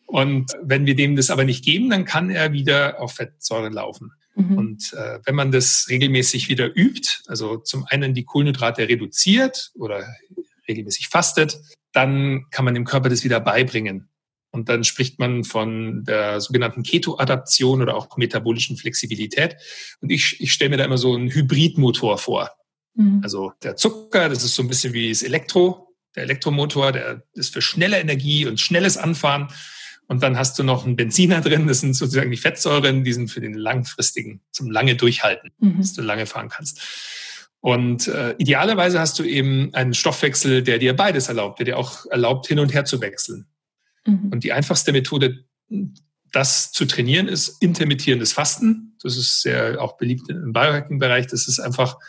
[0.07, 4.11] Und wenn wir dem das aber nicht geben, dann kann er wieder auf Fettsäuren laufen.
[4.39, 4.57] Mhm.
[4.57, 10.03] Und äh, wenn man das regelmäßig wieder übt, also zum einen die Kohlenhydrate reduziert oder
[10.67, 11.59] regelmäßig fastet,
[11.91, 14.07] dann kann man dem Körper das wieder beibringen.
[14.51, 19.57] Und dann spricht man von der sogenannten Keto-Adaption oder auch metabolischen Flexibilität.
[20.01, 22.51] Und ich, ich stelle mir da immer so einen Hybridmotor vor.
[22.95, 23.19] Mhm.
[23.23, 27.53] Also der Zucker, das ist so ein bisschen wie das Elektro, der Elektromotor, der ist
[27.53, 29.49] für schnelle Energie und schnelles Anfahren.
[30.09, 33.29] Und dann hast du noch einen Benziner drin, das sind sozusagen die Fettsäuren, die sind
[33.29, 35.77] für den langfristigen, zum lange Durchhalten, mhm.
[35.77, 36.81] dass du lange fahren kannst.
[37.61, 42.07] Und äh, idealerweise hast du eben einen Stoffwechsel, der dir beides erlaubt, der dir auch
[42.07, 43.45] erlaubt, hin und her zu wechseln.
[44.05, 44.29] Mhm.
[44.31, 45.45] Und die einfachste Methode,
[46.31, 48.97] das zu trainieren, ist intermittierendes Fasten.
[49.03, 51.27] Das ist sehr auch beliebt im Biohacking-Bereich.
[51.27, 51.99] Das ist einfach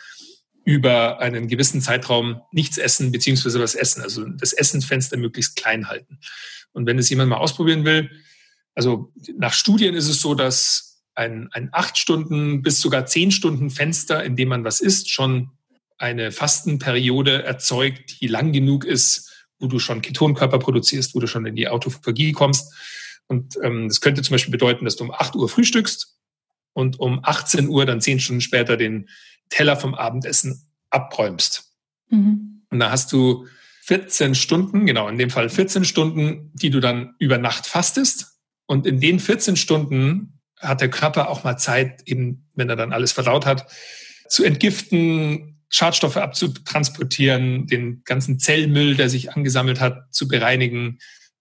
[0.63, 4.01] über einen gewissen Zeitraum nichts essen beziehungsweise was essen.
[4.01, 6.19] Also das Essensfenster möglichst klein halten.
[6.71, 8.09] Und wenn es jemand mal ausprobieren will,
[8.75, 13.69] also nach Studien ist es so, dass ein, ein acht Stunden bis sogar zehn Stunden
[13.69, 15.51] Fenster, in dem man was isst, schon
[15.97, 21.45] eine Fastenperiode erzeugt, die lang genug ist, wo du schon Ketonkörper produzierst, wo du schon
[21.45, 22.73] in die Autophagie kommst.
[23.27, 26.17] Und ähm, das könnte zum Beispiel bedeuten, dass du um 8 Uhr frühstückst
[26.73, 29.09] und um 18 Uhr dann zehn Stunden später den
[29.51, 31.75] Teller vom Abendessen abräumst.
[32.09, 32.63] Mhm.
[32.71, 33.45] Und da hast du
[33.83, 38.39] 14 Stunden, genau, in dem Fall 14 Stunden, die du dann über Nacht fastest.
[38.65, 42.93] Und in den 14 Stunden hat der Körper auch mal Zeit, eben, wenn er dann
[42.93, 43.67] alles verdaut hat,
[44.27, 50.99] zu entgiften, Schadstoffe abzutransportieren, den ganzen Zellmüll, der sich angesammelt hat, zu bereinigen,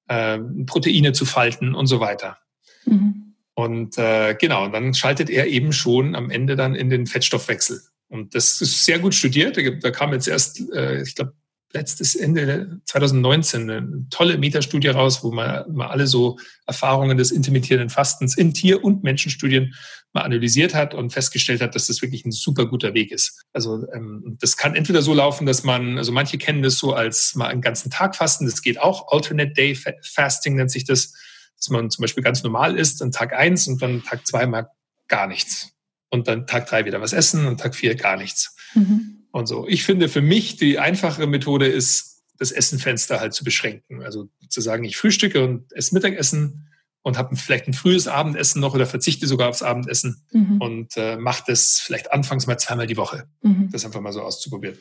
[0.09, 2.39] äh, Proteine zu falten und so weiter.
[2.87, 3.35] Mhm.
[3.55, 7.81] Und äh, genau, dann schaltet er eben schon am Ende dann in den Fettstoffwechsel.
[8.11, 9.57] Und das ist sehr gut studiert.
[9.57, 11.33] Da kam jetzt erst, äh, ich glaube,
[11.73, 17.91] letztes Ende 2019 eine tolle Metastudie raus, wo man mal alle so Erfahrungen des intermittierenden
[17.91, 19.75] Fastens in Tier- und Menschenstudien
[20.13, 23.45] mal analysiert hat und festgestellt hat, dass das wirklich ein super guter Weg ist.
[23.53, 27.37] Also ähm, das kann entweder so laufen, dass man, also manche kennen das so als
[27.37, 31.15] mal einen ganzen Tag fasten, das geht auch, Alternate Day Fasting nennt sich das,
[31.57, 34.69] dass man zum Beispiel ganz normal isst an Tag eins und dann Tag zwei mal
[35.07, 35.73] gar nichts.
[36.11, 38.57] Und dann Tag drei wieder was essen und Tag vier gar nichts.
[38.75, 39.67] Mhm und so.
[39.69, 44.03] Ich finde für mich die einfachere Methode ist, das Essenfenster halt zu beschränken.
[44.03, 46.69] Also zu sagen, ich frühstücke und esse Mittagessen
[47.03, 50.61] und habe vielleicht ein frühes Abendessen noch oder verzichte sogar aufs Abendessen mhm.
[50.61, 53.29] und äh, mache das vielleicht anfangs mal zweimal die Woche.
[53.43, 53.69] Mhm.
[53.71, 54.79] Das einfach mal so auszuprobieren.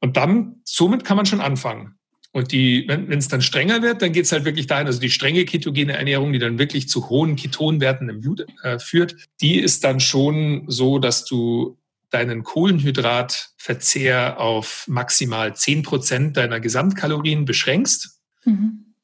[0.00, 1.94] Und dann, somit kann man schon anfangen.
[2.34, 5.10] Und die, wenn es dann strenger wird, dann geht es halt wirklich dahin, also die
[5.10, 9.84] strenge ketogene Ernährung, die dann wirklich zu hohen Ketonwerten im Blut äh, führt, die ist
[9.84, 11.76] dann schon so, dass du
[12.08, 18.18] deinen Kohlenhydratverzehr auf maximal zehn Prozent deiner Gesamtkalorien beschränkst.
[18.44, 18.94] Mhm.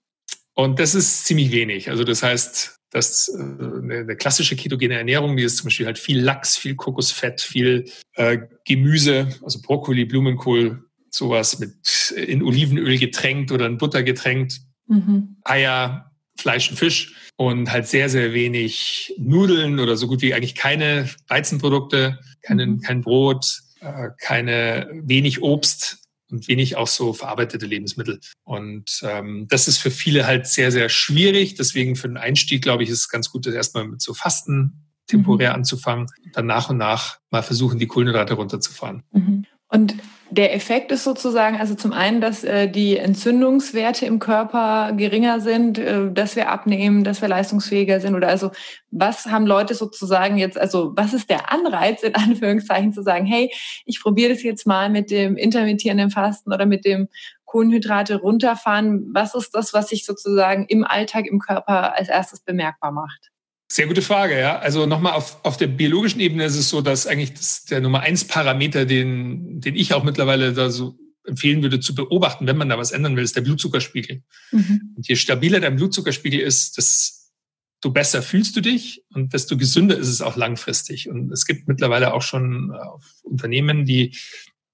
[0.55, 1.91] Und das ist ziemlich wenig.
[1.91, 6.21] Also das heißt, dass äh, eine, klassische ketogene Ernährung, die ist zum Beispiel halt viel
[6.21, 13.67] Lachs, viel Kokosfett, viel äh, Gemüse, also Brokkoli, Blumenkohl, sowas mit in Olivenöl getränkt oder
[13.67, 15.37] in Butter getränkt, mhm.
[15.45, 20.55] Eier, Fleisch und Fisch und halt sehr, sehr wenig Nudeln oder so gut wie eigentlich
[20.55, 22.81] keine Weizenprodukte, keine, mhm.
[22.81, 25.99] kein Brot, äh, keine wenig Obst
[26.31, 28.21] und wenig auch so verarbeitete Lebensmittel.
[28.45, 31.55] Und ähm, das ist für viele halt sehr, sehr schwierig.
[31.55, 34.85] Deswegen für den Einstieg, glaube ich, ist es ganz gut, das erstmal mit so Fasten
[35.07, 35.57] temporär mhm.
[35.57, 39.03] anzufangen, dann nach und nach mal versuchen, die Kohlenhydrate runterzufahren.
[39.13, 39.47] Mhm.
[39.69, 39.95] Und
[40.31, 45.79] der Effekt ist sozusagen, also zum einen, dass äh, die Entzündungswerte im Körper geringer sind,
[45.79, 48.51] äh, dass wir abnehmen, dass wir leistungsfähiger sind oder also
[48.91, 53.53] was haben Leute sozusagen jetzt, also was ist der Anreiz in Anführungszeichen zu sagen, hey,
[53.85, 57.09] ich probiere das jetzt mal mit dem intermittierenden Fasten oder mit dem
[57.45, 59.09] Kohlenhydrate runterfahren.
[59.15, 63.31] Was ist das, was sich sozusagen im Alltag im Körper als erstes bemerkbar macht?
[63.71, 64.59] Sehr gute Frage, ja.
[64.59, 68.01] Also nochmal auf, auf der biologischen Ebene ist es so, dass eigentlich das der Nummer
[68.01, 72.71] eins Parameter, den, den ich auch mittlerweile da so empfehlen würde zu beobachten, wenn man
[72.71, 74.23] da was ändern will, ist der Blutzuckerspiegel.
[74.53, 74.95] Mhm.
[74.97, 80.09] Und je stabiler dein Blutzuckerspiegel ist, desto besser fühlst du dich und desto gesünder ist
[80.09, 81.11] es auch langfristig.
[81.11, 82.79] Und es gibt mittlerweile auch schon äh,
[83.23, 84.17] Unternehmen, die,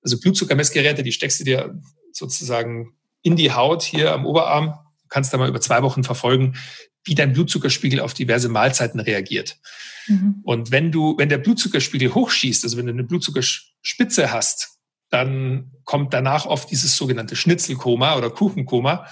[0.03, 1.81] also Blutzuckermessgeräte, die steckst du dir
[2.13, 4.67] sozusagen in die Haut hier am Oberarm,
[5.03, 6.57] du kannst da mal über zwei Wochen verfolgen,
[7.05, 9.59] wie dein Blutzuckerspiegel auf diverse Mahlzeiten reagiert.
[10.07, 10.41] Mhm.
[10.43, 14.79] Und wenn du, wenn der Blutzuckerspiegel hochschießt, also wenn du eine Blutzuckerspitze hast,
[15.11, 19.07] dann kommt danach oft dieses sogenannte Schnitzelkoma oder Kuchenkoma,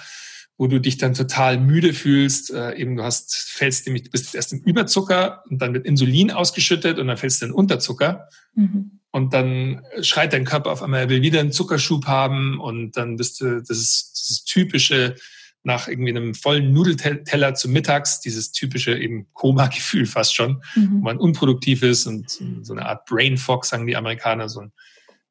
[0.57, 2.51] wo du dich dann total müde fühlst.
[2.51, 6.31] Äh, eben du hast, fällst nämlich, du bist erst im Überzucker und dann wird Insulin
[6.31, 8.27] ausgeschüttet und dann fällst du in Unterzucker.
[8.55, 8.99] Mhm.
[9.11, 13.15] Und dann schreit dein Körper auf einmal, er will wieder einen Zuckerschub haben und dann
[13.15, 15.15] bist du, das ist dieses typische
[15.63, 20.99] nach irgendwie einem vollen Nudelteller zum Mittags, dieses typische eben Koma-Gefühl fast schon, mhm.
[20.99, 22.29] wo man unproduktiv ist und
[22.61, 24.73] so eine Art Brain Fog, sagen die Amerikaner, so ein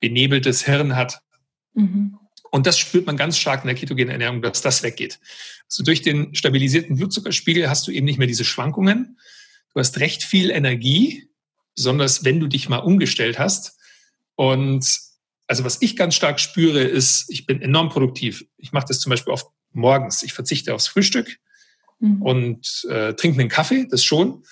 [0.01, 1.21] benebeltes Hirn hat.
[1.75, 2.19] Mhm.
[2.51, 5.21] Und das spürt man ganz stark in der ketogenen Ernährung, dass das weggeht.
[5.69, 9.19] Also durch den stabilisierten Blutzuckerspiegel hast du eben nicht mehr diese Schwankungen.
[9.73, 11.31] Du hast recht viel Energie,
[11.75, 13.79] besonders wenn du dich mal umgestellt hast.
[14.35, 14.87] Und
[15.47, 18.45] also was ich ganz stark spüre, ist, ich bin enorm produktiv.
[18.59, 20.23] Ich mache das zum Beispiel oft morgens.
[20.23, 21.39] Ich verzichte aufs Frühstück
[21.99, 22.23] mhm.
[22.23, 24.45] und äh, trinke einen Kaffee, das schon.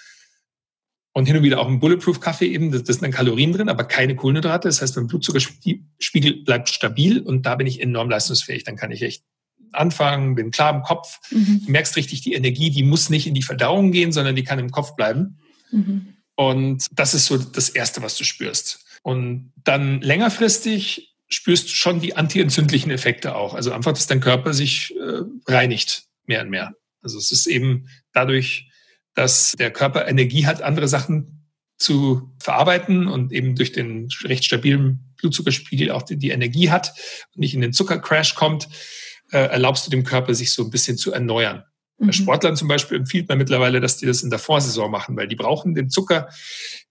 [1.12, 3.84] Und hin und wieder auch einen Bulletproof-Kaffee eben, das, das sind dann Kalorien drin, aber
[3.84, 4.68] keine Kohlenhydrate.
[4.68, 8.62] Das heißt, mein Blutzuckerspiegel bleibt stabil und da bin ich enorm leistungsfähig.
[8.62, 9.24] Dann kann ich echt
[9.72, 11.18] anfangen, bin klar im Kopf.
[11.30, 11.62] Mhm.
[11.66, 14.58] Du merkst richtig, die Energie, die muss nicht in die Verdauung gehen, sondern die kann
[14.60, 15.38] im Kopf bleiben.
[15.72, 16.14] Mhm.
[16.36, 18.84] Und das ist so das Erste, was du spürst.
[19.02, 23.54] Und dann längerfristig spürst du schon die antientzündlichen Effekte auch.
[23.54, 26.74] Also einfach, dass dein Körper sich äh, reinigt mehr und mehr.
[27.02, 28.70] Also es ist eben dadurch,
[29.14, 35.14] dass der Körper Energie hat, andere Sachen zu verarbeiten und eben durch den recht stabilen
[35.16, 36.92] Blutzuckerspiegel auch die, die Energie hat
[37.34, 38.68] und nicht in den Zuckercrash kommt,
[39.32, 41.64] äh, erlaubst du dem Körper, sich so ein bisschen zu erneuern.
[41.98, 42.06] Mhm.
[42.06, 45.28] Bei Sportlern zum Beispiel empfiehlt man mittlerweile, dass die das in der Vorsaison machen, weil
[45.28, 46.28] die brauchen den Zucker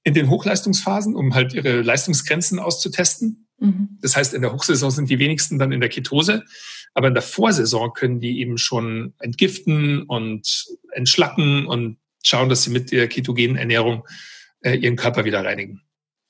[0.03, 3.48] in den Hochleistungsphasen, um halt ihre Leistungsgrenzen auszutesten.
[3.59, 3.97] Mhm.
[4.01, 6.43] Das heißt, in der Hochsaison sind die wenigsten dann in der Ketose,
[6.93, 12.71] aber in der Vorsaison können die eben schon entgiften und entschlacken und schauen, dass sie
[12.71, 14.05] mit der ketogenen Ernährung
[14.61, 15.81] äh, ihren Körper wieder reinigen.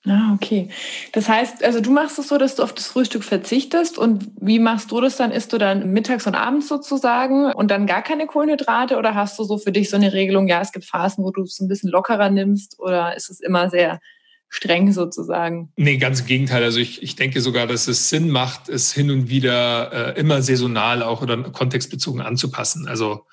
[0.07, 0.69] Ah, okay.
[1.11, 4.57] Das heißt, also du machst es so, dass du auf das Frühstück verzichtest und wie
[4.57, 5.31] machst du das dann?
[5.31, 9.43] Isst du dann mittags und abends sozusagen und dann gar keine Kohlenhydrate oder hast du
[9.43, 11.89] so für dich so eine Regelung, ja, es gibt Phasen, wo du es ein bisschen
[11.89, 13.99] lockerer nimmst oder ist es immer sehr
[14.49, 15.71] streng sozusagen.
[15.77, 16.63] Nee, ganz im Gegenteil.
[16.63, 20.41] Also ich, ich denke sogar, dass es Sinn macht, es hin und wieder äh, immer
[20.41, 22.87] saisonal auch oder kontextbezogen anzupassen.
[22.87, 23.25] Also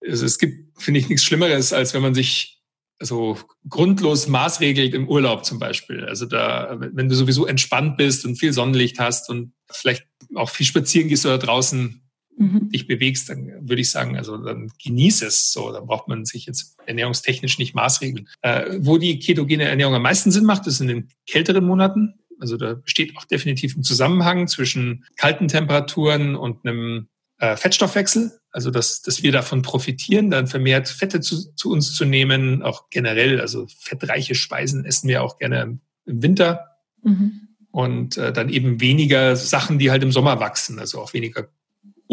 [0.00, 2.62] es, es gibt, finde ich, nichts Schlimmeres, als wenn man sich
[3.00, 6.04] so grundlos maßregelt im Urlaub zum Beispiel.
[6.04, 10.66] Also da, wenn du sowieso entspannt bist und viel Sonnenlicht hast und vielleicht auch viel
[10.66, 12.03] spazieren gehst oder draußen
[12.36, 12.70] mhm.
[12.70, 15.72] dich bewegst, dann würde ich sagen, also dann genieß es so.
[15.72, 18.28] Dann braucht man sich jetzt ernährungstechnisch nicht maßregeln.
[18.42, 22.14] Äh, wo die ketogene Ernährung am meisten Sinn macht, ist in den kälteren Monaten.
[22.40, 28.32] Also da besteht auch definitiv ein Zusammenhang zwischen kalten Temperaturen und einem äh, Fettstoffwechsel.
[28.50, 32.88] Also dass, dass wir davon profitieren, dann vermehrt Fette zu, zu uns zu nehmen, auch
[32.90, 33.40] generell.
[33.40, 36.66] Also fettreiche Speisen essen wir auch gerne im Winter.
[37.02, 37.48] Mhm.
[37.70, 41.48] Und äh, dann eben weniger Sachen, die halt im Sommer wachsen, also auch weniger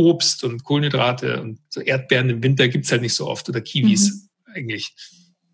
[0.02, 4.30] Obst und Kohlenhydrate und so Erdbeeren im Winter gibt's halt nicht so oft oder Kiwis
[4.46, 4.54] mhm.
[4.54, 4.94] eigentlich.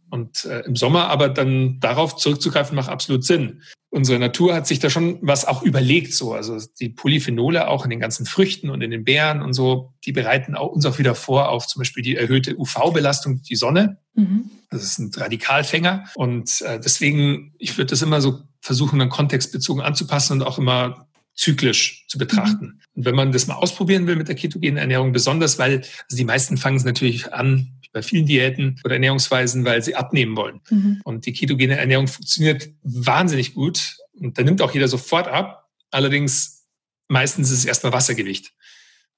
[0.10, 3.62] Und äh, im Sommer aber dann darauf zurückzugreifen, macht absolut Sinn.
[3.90, 6.34] Unsere Natur hat sich da schon was auch überlegt, so.
[6.34, 10.12] Also die Polyphenole auch in den ganzen Früchten und in den Beeren und so, die
[10.12, 13.98] bereiten auch, uns auch wieder vor auf zum Beispiel die erhöhte UV-Belastung, die Sonne.
[14.14, 14.50] Mhm.
[14.70, 16.06] Das ist ein Radikalfänger.
[16.16, 21.07] Und äh, deswegen, ich würde das immer so versuchen, dann kontextbezogen anzupassen und auch immer
[21.38, 22.82] zyklisch zu betrachten.
[22.96, 26.26] Und wenn man das mal ausprobieren will mit der ketogenen Ernährung, besonders weil also die
[26.26, 30.60] meisten fangen es natürlich an bei vielen Diäten oder Ernährungsweisen, weil sie abnehmen wollen.
[30.70, 31.02] Mhm.
[31.04, 35.70] Und die ketogene Ernährung funktioniert wahnsinnig gut und da nimmt auch jeder sofort ab.
[35.92, 36.66] Allerdings
[37.08, 38.54] meistens ist es erstmal Wassergewicht.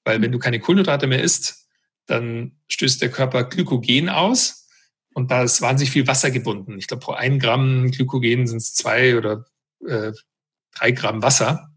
[0.04, 0.22] Weil mhm.
[0.22, 1.66] wenn du keine Kohlenhydrate mehr isst,
[2.06, 4.68] dann stößt der Körper Glykogen aus
[5.14, 6.78] und da ist wahnsinnig viel Wasser gebunden.
[6.78, 9.46] Ich glaube, pro ein Gramm Glykogen sind es zwei oder
[9.86, 10.12] äh,
[10.76, 11.69] drei Gramm Wasser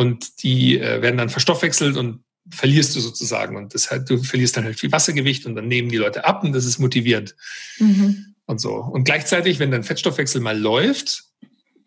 [0.00, 3.58] und die äh, werden dann verstoffwechselt und verlierst du sozusagen.
[3.58, 6.54] Und deshalb, du verlierst dann halt viel Wassergewicht und dann nehmen die Leute ab und
[6.54, 7.36] das ist motivierend.
[7.78, 8.34] Mhm.
[8.46, 8.76] Und so.
[8.76, 11.24] Und gleichzeitig, wenn dein Fettstoffwechsel mal läuft,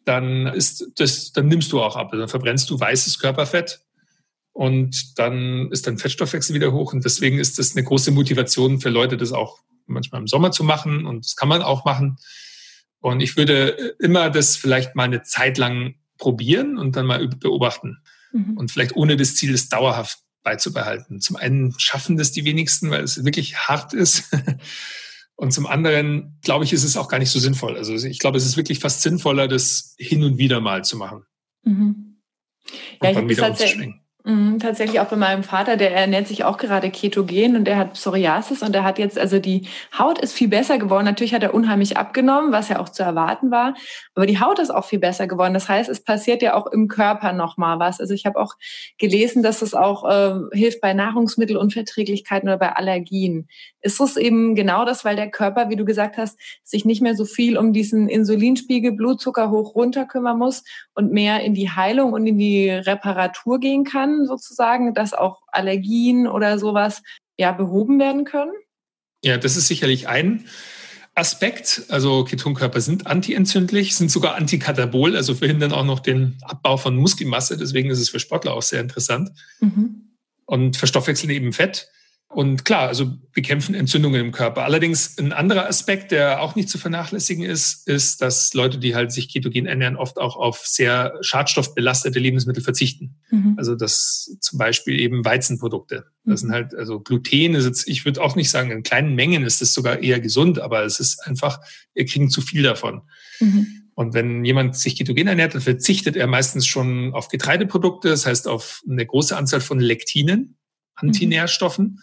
[0.05, 2.09] dann ist das, dann nimmst du auch ab.
[2.11, 3.81] Also dann verbrennst du weißes Körperfett
[4.51, 6.93] und dann ist dein Fettstoffwechsel wieder hoch.
[6.93, 10.63] Und deswegen ist das eine große Motivation für Leute, das auch manchmal im Sommer zu
[10.63, 11.07] machen.
[11.07, 12.17] Und das kann man auch machen.
[12.99, 17.97] Und ich würde immer das vielleicht mal eine Zeit lang probieren und dann mal beobachten.
[18.31, 18.55] Mhm.
[18.57, 21.19] Und vielleicht ohne das Ziel, es dauerhaft beizubehalten.
[21.19, 24.31] Zum einen schaffen das die wenigsten, weil es wirklich hart ist.
[25.35, 27.75] Und zum anderen, glaube ich, ist es auch gar nicht so sinnvoll.
[27.75, 31.23] Also ich glaube, es ist wirklich fast sinnvoller, das hin und wieder mal zu machen.
[31.63, 32.21] Mhm.
[33.01, 33.75] Ja, ich habe das
[34.59, 38.61] tatsächlich auch bei meinem Vater, der ernährt sich auch gerade ketogen und der hat Psoriasis
[38.61, 41.03] und der hat jetzt, also die Haut ist viel besser geworden.
[41.03, 43.75] Natürlich hat er unheimlich abgenommen, was ja auch zu erwarten war,
[44.15, 45.53] aber die Haut ist auch viel besser geworden.
[45.53, 47.99] Das heißt, es passiert ja auch im Körper nochmal was.
[47.99, 48.53] Also ich habe auch
[48.97, 53.49] gelesen, dass es auch äh, hilft bei Nahrungsmittelunverträglichkeiten oder bei Allergien.
[53.81, 57.15] Ist es eben genau das, weil der Körper, wie du gesagt hast, sich nicht mehr
[57.15, 62.13] so viel um diesen Insulinspiegel, Blutzucker hoch runter kümmern muss und mehr in die Heilung
[62.13, 64.12] und in die Reparatur gehen kann?
[64.25, 67.01] Sozusagen, dass auch Allergien oder sowas
[67.37, 68.53] ja behoben werden können?
[69.23, 70.45] Ja, das ist sicherlich ein
[71.15, 71.83] Aspekt.
[71.89, 77.57] Also Ketonkörper sind antientzündlich, sind sogar antikatabol, also verhindern auch noch den Abbau von Muskelmasse.
[77.57, 79.31] Deswegen ist es für Sportler auch sehr interessant.
[79.59, 80.15] Mhm.
[80.45, 81.89] Und verstoffwechseln eben Fett.
[82.33, 84.63] Und klar, also bekämpfen Entzündungen im Körper.
[84.63, 89.11] Allerdings ein anderer Aspekt, der auch nicht zu vernachlässigen ist, ist, dass Leute, die halt
[89.11, 93.15] sich ketogen ernähren, oft auch auf sehr schadstoffbelastete Lebensmittel verzichten.
[93.29, 93.53] Mhm.
[93.57, 96.05] Also das zum Beispiel eben Weizenprodukte.
[96.25, 96.47] Das mhm.
[96.47, 99.61] sind halt, also Gluten ist jetzt, ich würde auch nicht sagen, in kleinen Mengen ist
[99.61, 101.59] es sogar eher gesund, aber es ist einfach,
[101.93, 103.01] wir kriegen zu viel davon.
[103.39, 103.67] Mhm.
[103.93, 108.47] Und wenn jemand sich ketogen ernährt, dann verzichtet er meistens schon auf Getreideprodukte, das heißt
[108.47, 110.57] auf eine große Anzahl von Lektinen,
[111.79, 111.93] mhm.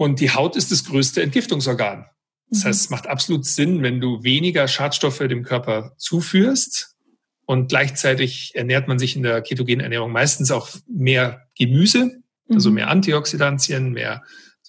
[0.00, 2.06] Und die Haut ist das größte Entgiftungsorgan.
[2.48, 2.68] Das mhm.
[2.68, 6.96] heißt, es macht absolut Sinn, wenn du weniger Schadstoffe dem Körper zuführst
[7.44, 12.14] und gleichzeitig ernährt man sich in der ketogenen Ernährung meistens auch mehr Gemüse, also
[12.46, 12.54] mhm.
[12.54, 14.22] also mehr Antioxidantien, mehr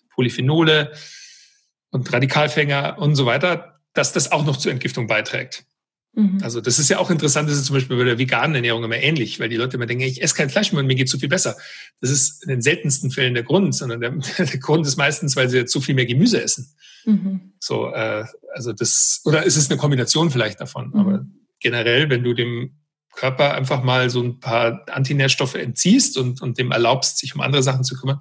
[0.09, 0.91] Polyphenole
[1.91, 5.63] und Radikalfänger und so weiter, dass das auch noch zur Entgiftung beiträgt.
[6.13, 6.39] Mhm.
[6.41, 8.97] Also das ist ja auch interessant, das ist zum Beispiel bei der veganen Ernährung immer
[8.97, 11.17] ähnlich, weil die Leute immer denken, ich esse kein Fleisch mehr und mir geht so
[11.17, 11.55] viel besser.
[12.01, 15.49] Das ist in den seltensten Fällen der Grund, sondern der, der Grund ist meistens, weil
[15.49, 16.73] sie zu viel mehr Gemüse essen.
[17.05, 17.53] Mhm.
[17.59, 20.89] So, äh, also das, oder ist es eine Kombination vielleicht davon?
[20.89, 20.99] Mhm.
[20.99, 21.25] Aber
[21.59, 22.77] generell, wenn du dem
[23.13, 27.63] Körper einfach mal so ein paar Antinährstoffe entziehst und, und dem erlaubst, sich um andere
[27.63, 28.19] Sachen zu kümmern,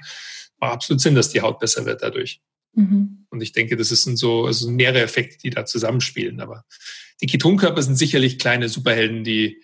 [0.61, 2.41] macht absolut Sinn, dass die Haut besser wird dadurch.
[2.75, 3.20] Mhm.
[3.31, 6.41] Und ich denke, das sind so also mehrere Effekte, die da zusammenspielen.
[6.41, 6.65] Aber
[7.21, 9.63] die Ketonkörper sind sicherlich kleine Superhelden, die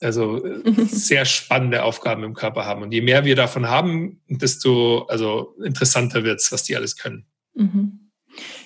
[0.00, 0.86] also mhm.
[0.86, 2.82] sehr spannende Aufgaben im Körper haben.
[2.82, 7.26] Und je mehr wir davon haben, desto also interessanter wird's, was die alles können.
[7.54, 8.02] Mhm.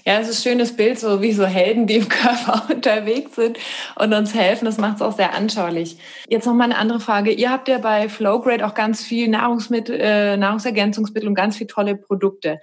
[0.05, 3.59] Ja, es ist ein schönes Bild, so wie so Helden, die im Körper unterwegs sind
[3.97, 4.65] und uns helfen.
[4.65, 5.99] Das macht es auch sehr anschaulich.
[6.29, 7.33] Jetzt noch mal eine andere Frage.
[7.33, 11.97] Ihr habt ja bei Flowgrade auch ganz viel Nahrungsmittel, äh, Nahrungsergänzungsmittel und ganz viele tolle
[11.97, 12.61] Produkte.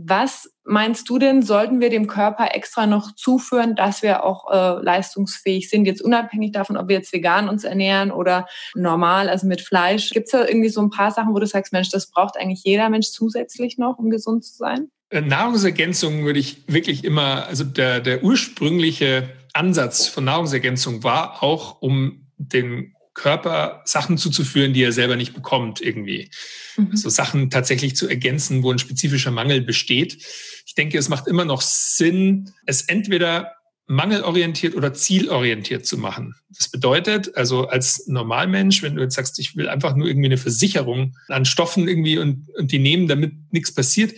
[0.00, 4.80] Was meinst du denn, sollten wir dem Körper extra noch zuführen, dass wir auch äh,
[4.80, 8.46] leistungsfähig sind, jetzt unabhängig davon, ob wir jetzt vegan uns ernähren oder
[8.76, 10.10] normal, also mit Fleisch?
[10.10, 12.62] Gibt es da irgendwie so ein paar Sachen, wo du sagst, Mensch, das braucht eigentlich
[12.62, 14.88] jeder Mensch zusätzlich noch, um gesund zu sein?
[15.10, 21.82] Äh, Nahrungsergänzung würde ich wirklich immer, also der, der ursprüngliche Ansatz von Nahrungsergänzung war auch,
[21.82, 26.30] um den Körper Sachen zuzuführen, die er selber nicht bekommt irgendwie.
[26.76, 26.92] Mhm.
[26.92, 30.24] Also Sachen tatsächlich zu ergänzen, wo ein spezifischer Mangel besteht.
[30.64, 33.52] Ich denke, es macht immer noch Sinn, es entweder
[33.88, 36.34] mangelorientiert oder zielorientiert zu machen.
[36.56, 40.36] Das bedeutet, also als Normalmensch, wenn du jetzt sagst, ich will einfach nur irgendwie eine
[40.36, 44.14] Versicherung an Stoffen irgendwie und, und die nehmen, damit nichts passiert,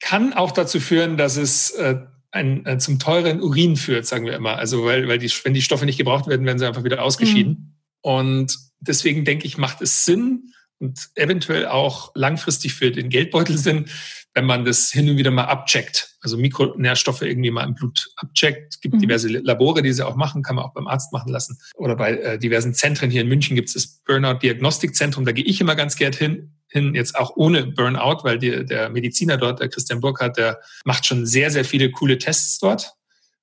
[0.00, 1.96] kann auch dazu führen, dass es äh,
[2.32, 4.56] ein, äh, zum teuren Urin führt, sagen wir immer.
[4.56, 7.52] Also weil, weil die, wenn die Stoffe nicht gebraucht werden, werden sie einfach wieder ausgeschieden.
[7.52, 7.73] Mhm.
[8.04, 13.86] Und deswegen denke ich, macht es Sinn und eventuell auch langfristig für den Geldbeutel Sinn,
[14.34, 16.16] wenn man das hin und wieder mal abcheckt.
[16.20, 18.74] Also Mikronährstoffe irgendwie mal im Blut abcheckt.
[18.74, 18.98] Es gibt mhm.
[18.98, 21.58] diverse Labore, die sie auch machen, kann man auch beim Arzt machen lassen.
[21.76, 25.24] Oder bei äh, diversen Zentren hier in München gibt es das Burnout Diagnostikzentrum.
[25.24, 28.90] Da gehe ich immer ganz gern hin, hin, jetzt auch ohne Burnout, weil die, der
[28.90, 32.92] Mediziner dort, der Christian Burkhardt, der macht schon sehr, sehr viele coole Tests dort.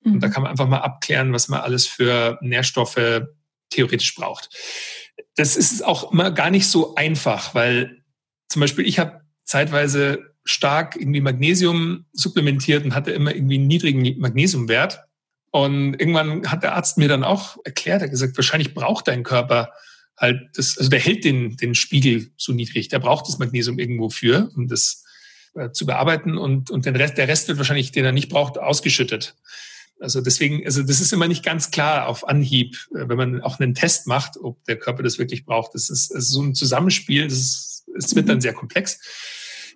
[0.04, 0.12] Mhm.
[0.12, 0.32] Und da mhm.
[0.32, 3.26] kann man einfach mal abklären, was man alles für Nährstoffe
[3.72, 4.48] theoretisch braucht.
[5.36, 8.02] Das ist auch immer gar nicht so einfach, weil
[8.48, 14.18] zum Beispiel ich habe zeitweise stark irgendwie Magnesium supplementiert und hatte immer irgendwie einen niedrigen
[14.18, 15.00] Magnesiumwert.
[15.50, 19.22] Und irgendwann hat der Arzt mir dann auch erklärt, er hat gesagt, wahrscheinlich braucht dein
[19.22, 19.72] Körper
[20.16, 24.08] halt das, also der hält den, den Spiegel so niedrig, der braucht das Magnesium irgendwo
[24.08, 25.04] für, um das
[25.54, 28.58] äh, zu bearbeiten und, und den Rest, der Rest wird wahrscheinlich, den er nicht braucht,
[28.58, 29.36] ausgeschüttet.
[30.02, 33.60] Also deswegen, also das ist immer nicht ganz klar auf Anhieb, äh, wenn man auch
[33.60, 35.74] einen Test macht, ob der Körper das wirklich braucht.
[35.74, 39.00] Das ist, das ist so ein Zusammenspiel, das ist, es wird dann sehr komplex.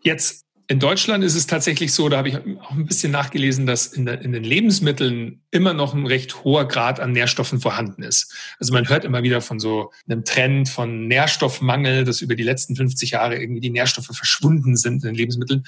[0.02, 3.86] Jetzt in Deutschland ist es tatsächlich so, da habe ich auch ein bisschen nachgelesen, dass
[3.86, 8.34] in, der, in, den Lebensmitteln immer noch ein recht hoher Grad an Nährstoffen vorhanden ist.
[8.58, 12.74] Also man hört immer wieder von so einem Trend von Nährstoffmangel, dass über die letzten
[12.74, 15.64] 50 Jahre irgendwie die Nährstoffe verschwunden sind in den Lebensmitteln.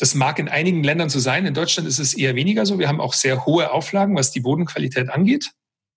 [0.00, 1.44] Das mag in einigen Ländern so sein.
[1.44, 2.78] In Deutschland ist es eher weniger so.
[2.78, 5.50] Wir haben auch sehr hohe Auflagen, was die Bodenqualität angeht.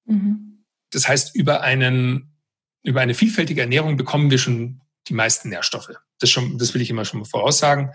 [0.03, 0.65] Mhm.
[0.91, 2.35] Das heißt, über einen,
[2.83, 5.93] über eine vielfältige Ernährung bekommen wir schon die meisten Nährstoffe.
[6.19, 7.91] Das, schon, das will ich immer schon mal voraussagen.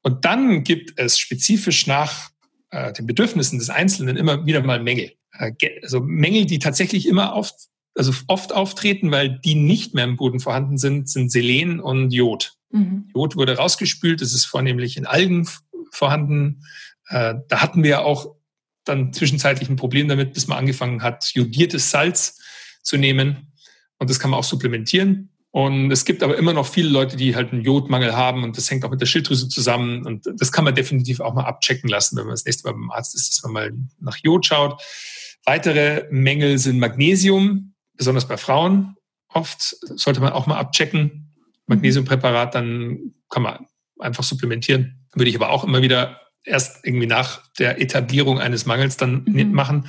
[0.00, 2.30] Und dann gibt es spezifisch nach
[2.70, 5.12] äh, den Bedürfnissen des Einzelnen immer wieder mal Mängel.
[5.32, 5.52] Äh,
[5.82, 7.54] also Mängel, die tatsächlich immer oft,
[7.94, 12.54] also oft auftreten, weil die nicht mehr im Boden vorhanden sind, sind Selen und Jod.
[12.70, 13.10] Mhm.
[13.14, 15.48] Jod wurde rausgespült, das ist vornehmlich in Algen
[15.90, 16.64] vorhanden.
[17.08, 18.34] Äh, da hatten wir auch
[18.84, 22.40] dann zwischenzeitlich ein Problem damit, bis man angefangen hat, jodiertes Salz
[22.82, 23.52] zu nehmen.
[23.98, 25.30] Und das kann man auch supplementieren.
[25.52, 28.70] Und es gibt aber immer noch viele Leute, die halt einen Jodmangel haben und das
[28.70, 30.06] hängt auch mit der Schilddrüse zusammen.
[30.06, 32.90] Und das kann man definitiv auch mal abchecken lassen, wenn man das nächste Mal beim
[32.90, 34.80] Arzt ist, dass man mal nach Jod schaut.
[35.44, 38.96] Weitere Mängel sind Magnesium, besonders bei Frauen.
[39.28, 41.19] Oft sollte man auch mal abchecken.
[41.70, 43.66] Magnesiumpräparat, dann kann man
[43.98, 45.06] einfach supplementieren.
[45.14, 49.52] Würde ich aber auch immer wieder erst irgendwie nach der Etablierung eines Mangels dann mhm.
[49.52, 49.88] machen.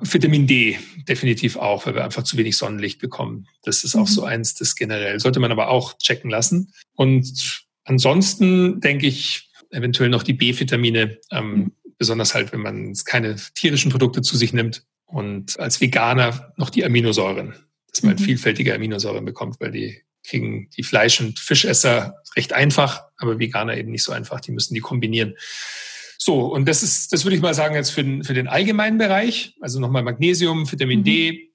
[0.00, 0.78] Vitamin D
[1.08, 3.46] definitiv auch, weil wir einfach zu wenig Sonnenlicht bekommen.
[3.62, 4.12] Das ist auch mhm.
[4.12, 6.72] so eins, das generell sollte man aber auch checken lassen.
[6.94, 11.72] Und ansonsten denke ich eventuell noch die B-Vitamine, ähm, mhm.
[11.98, 16.84] besonders halt, wenn man keine tierischen Produkte zu sich nimmt und als Veganer noch die
[16.84, 17.54] Aminosäuren,
[17.90, 18.18] dass man mhm.
[18.18, 23.90] vielfältige Aminosäuren bekommt, weil die kriegen die Fleisch- und Fischesser recht einfach, aber Veganer eben
[23.90, 24.40] nicht so einfach.
[24.40, 25.34] Die müssen die kombinieren.
[26.18, 28.98] So, und das ist, das würde ich mal sagen, jetzt für den, für den allgemeinen
[28.98, 29.54] Bereich.
[29.60, 31.04] Also nochmal Magnesium, Vitamin mhm.
[31.04, 31.52] D,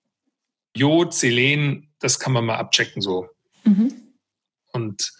[0.76, 3.28] Jod, Selen, das kann man mal abchecken so.
[3.63, 3.93] Mhm.
[4.71, 5.11] Und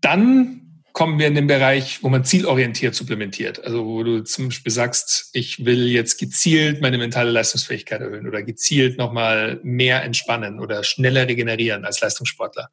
[0.00, 0.67] dann
[0.98, 3.62] kommen wir in den Bereich, wo man zielorientiert supplementiert.
[3.64, 8.42] Also wo du zum Beispiel sagst, ich will jetzt gezielt meine mentale Leistungsfähigkeit erhöhen oder
[8.42, 12.70] gezielt nochmal mehr entspannen oder schneller regenerieren als Leistungssportler.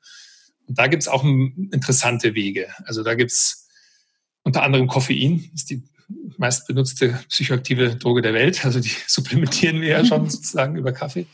[0.66, 2.70] Und da gibt's auch interessante Wege.
[2.86, 3.68] Also da gibt's
[4.42, 5.84] unter anderem Koffein, ist die
[6.38, 8.66] meist benutzte psychoaktive Droge der Welt.
[8.66, 11.28] Also die supplementieren wir ja schon sozusagen über Kaffee.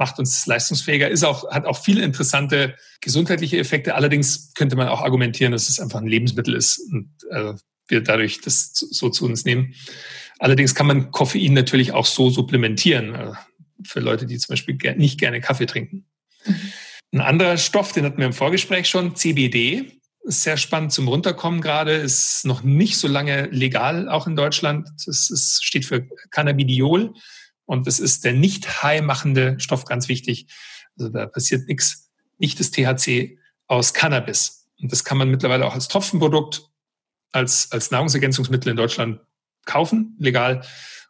[0.00, 3.94] Macht uns leistungsfähiger, ist auch, hat auch viele interessante gesundheitliche Effekte.
[3.94, 7.52] Allerdings könnte man auch argumentieren, dass es einfach ein Lebensmittel ist und äh,
[7.86, 9.74] wir dadurch das so zu uns nehmen.
[10.38, 13.32] Allerdings kann man Koffein natürlich auch so supplementieren, äh,
[13.84, 16.06] für Leute, die zum Beispiel nicht gerne Kaffee trinken.
[16.46, 16.54] Mhm.
[17.12, 21.60] Ein anderer Stoff, den hatten wir im Vorgespräch schon, CBD, ist sehr spannend zum Runterkommen
[21.60, 24.88] gerade, ist noch nicht so lange legal, auch in Deutschland.
[25.06, 27.12] Es, es steht für Cannabidiol
[27.70, 30.48] und es ist der nicht high machende Stoff, ganz wichtig.
[30.98, 34.66] Also da passiert nichts, nicht das THC aus Cannabis.
[34.80, 36.64] Und das kann man mittlerweile auch als Tropfenprodukt,
[37.30, 39.20] als, als Nahrungsergänzungsmittel in Deutschland
[39.66, 40.62] kaufen, legal.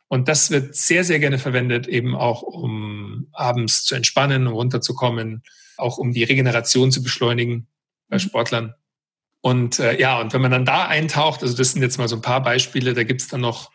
[0.09, 5.43] Und das wird sehr, sehr gerne verwendet, eben auch um abends zu entspannen, um runterzukommen,
[5.79, 7.69] auch um die Regeneration zu beschleunigen
[8.11, 8.21] bei mhm.
[8.21, 8.75] Sportlern.
[9.41, 12.17] Und äh, ja, und wenn man dann da eintaucht, also das sind jetzt mal so
[12.17, 13.71] ein paar Beispiele, da gibt's dann noch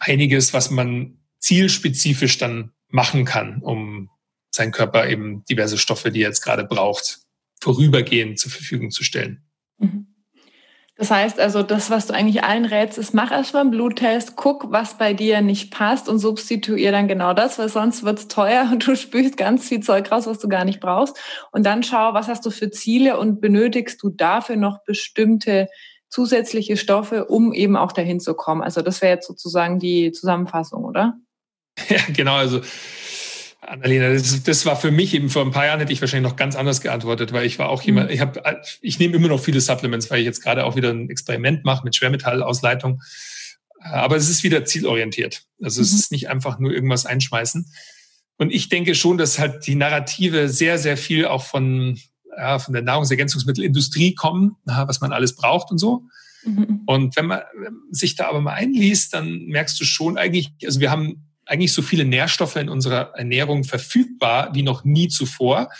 [0.00, 4.10] einiges, was man zielspezifisch dann machen kann, um
[4.50, 7.20] seinen Körper eben diverse Stoffe, die er jetzt gerade braucht,
[7.60, 9.44] vorübergehend zur Verfügung zu stellen.
[9.78, 10.06] Mhm.
[10.98, 14.72] Das heißt also, das, was du eigentlich allen rätst, ist, mach erstmal einen Bluttest, guck,
[14.72, 18.84] was bei dir nicht passt und substituier dann genau das, weil sonst wird's teuer und
[18.84, 21.16] du spürst ganz viel Zeug raus, was du gar nicht brauchst.
[21.52, 25.68] Und dann schau, was hast du für Ziele und benötigst du dafür noch bestimmte
[26.08, 28.62] zusätzliche Stoffe, um eben auch dahin zu kommen.
[28.62, 31.14] Also das wäre jetzt sozusagen die Zusammenfassung, oder?
[31.88, 32.34] Ja, genau.
[32.34, 32.62] Also
[33.60, 36.36] Annalena, das, das, war für mich eben vor ein paar Jahren hätte ich wahrscheinlich noch
[36.36, 38.14] ganz anders geantwortet, weil ich war auch jemand, mhm.
[38.14, 41.10] ich habe, ich nehme immer noch viele Supplements, weil ich jetzt gerade auch wieder ein
[41.10, 43.02] Experiment mache mit Schwermetallausleitung.
[43.80, 45.44] Aber es ist wieder zielorientiert.
[45.62, 45.98] Also es mhm.
[45.98, 47.70] ist nicht einfach nur irgendwas einschmeißen.
[48.38, 51.98] Und ich denke schon, dass halt die Narrative sehr, sehr viel auch von,
[52.36, 56.04] ja, von der Nahrungsergänzungsmittelindustrie kommen, was man alles braucht und so.
[56.44, 56.82] Mhm.
[56.86, 57.40] Und wenn man
[57.90, 61.82] sich da aber mal einliest, dann merkst du schon eigentlich, also wir haben eigentlich so
[61.82, 65.70] viele Nährstoffe in unserer Ernährung verfügbar wie noch nie zuvor.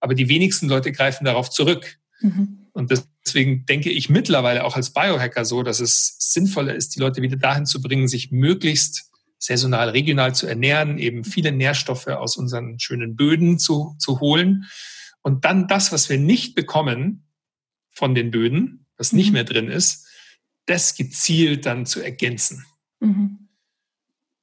[0.00, 1.98] Aber die wenigsten Leute greifen darauf zurück.
[2.20, 2.68] Mhm.
[2.72, 2.92] Und
[3.24, 7.36] deswegen denke ich mittlerweile auch als Biohacker so, dass es sinnvoller ist, die Leute wieder
[7.36, 13.16] dahin zu bringen, sich möglichst saisonal, regional zu ernähren, eben viele Nährstoffe aus unseren schönen
[13.16, 14.66] Böden zu, zu holen.
[15.22, 17.26] Und dann das, was wir nicht bekommen
[17.90, 19.32] von den Böden, was nicht mhm.
[19.32, 20.06] mehr drin ist,
[20.66, 22.64] das gezielt dann zu ergänzen.
[23.00, 23.45] Mhm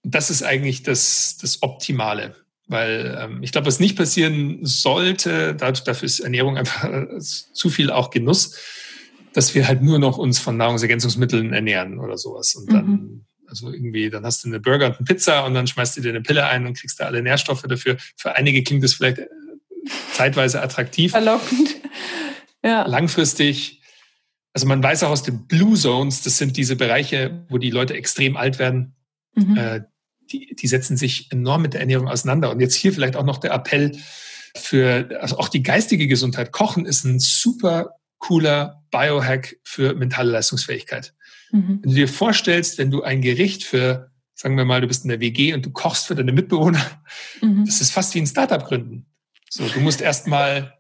[0.04, 2.36] das ist eigentlich das, das Optimale.
[2.68, 7.91] Weil ähm, ich glaube, was nicht passieren sollte, dafür ist Ernährung einfach äh, zu viel
[7.91, 8.58] auch Genuss,
[9.34, 12.56] dass wir halt nur noch uns von Nahrungsergänzungsmitteln ernähren oder sowas.
[12.56, 13.26] Und dann, mhm.
[13.47, 16.10] also irgendwie, dann hast du eine Burger und eine Pizza und dann schmeißt du dir
[16.10, 17.97] eine Pille ein und kriegst da alle Nährstoffe dafür.
[18.16, 19.28] Für einige klingt das vielleicht äh,
[20.14, 21.12] zeitweise attraktiv.
[21.12, 21.76] Verlockend.
[22.66, 22.88] Ja.
[22.88, 23.82] Langfristig
[24.54, 27.95] also man weiß auch aus den Blue Zones, das sind diese Bereiche, wo die Leute
[27.95, 28.95] extrem alt werden,
[29.36, 29.58] mhm.
[30.32, 32.51] Die, die setzen sich enorm mit der Ernährung auseinander.
[32.51, 33.97] Und jetzt hier vielleicht auch noch der Appell
[34.55, 36.51] für also auch die geistige Gesundheit.
[36.51, 41.13] Kochen ist ein super cooler Biohack für mentale Leistungsfähigkeit.
[41.51, 41.80] Mhm.
[41.82, 45.09] Wenn du dir vorstellst, wenn du ein Gericht für, sagen wir mal, du bist in
[45.09, 46.84] der WG und du kochst für deine Mitbewohner,
[47.41, 47.65] mhm.
[47.65, 49.05] das ist fast wie ein Startup gründen.
[49.49, 50.74] So, du musst erstmal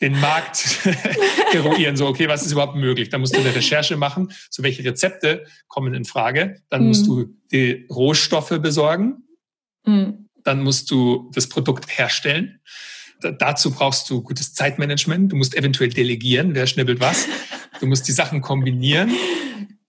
[0.00, 0.80] den Markt
[1.54, 1.96] eruieren.
[1.96, 3.10] So, okay, was ist überhaupt möglich?
[3.10, 4.32] Da musst du eine Recherche machen.
[4.50, 6.60] So, welche Rezepte kommen in Frage?
[6.68, 6.88] Dann mhm.
[6.88, 9.24] musst du die Rohstoffe besorgen.
[9.86, 10.28] Mhm.
[10.42, 12.60] Dann musst du das Produkt herstellen.
[13.20, 15.32] Da, dazu brauchst du gutes Zeitmanagement.
[15.32, 16.54] Du musst eventuell delegieren.
[16.54, 17.26] Wer schnibbelt was?
[17.80, 19.12] Du musst die Sachen kombinieren.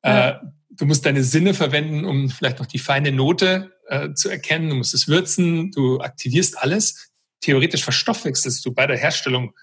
[0.04, 0.30] Ja.
[0.30, 0.40] Äh,
[0.70, 4.70] du musst deine Sinne verwenden, um vielleicht noch die feine Note äh, zu erkennen.
[4.70, 5.72] Du musst es würzen.
[5.72, 7.12] Du aktivierst alles.
[7.42, 9.54] Theoretisch verstoffwechselst du bei der Herstellung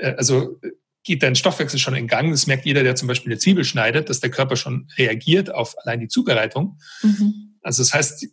[0.00, 0.60] also
[1.04, 2.30] geht dein Stoffwechsel schon in Gang.
[2.30, 5.74] Das merkt jeder, der zum Beispiel eine Zwiebel schneidet, dass der Körper schon reagiert auf
[5.78, 6.78] allein die Zubereitung.
[7.02, 7.56] Mhm.
[7.62, 8.26] Also das heißt,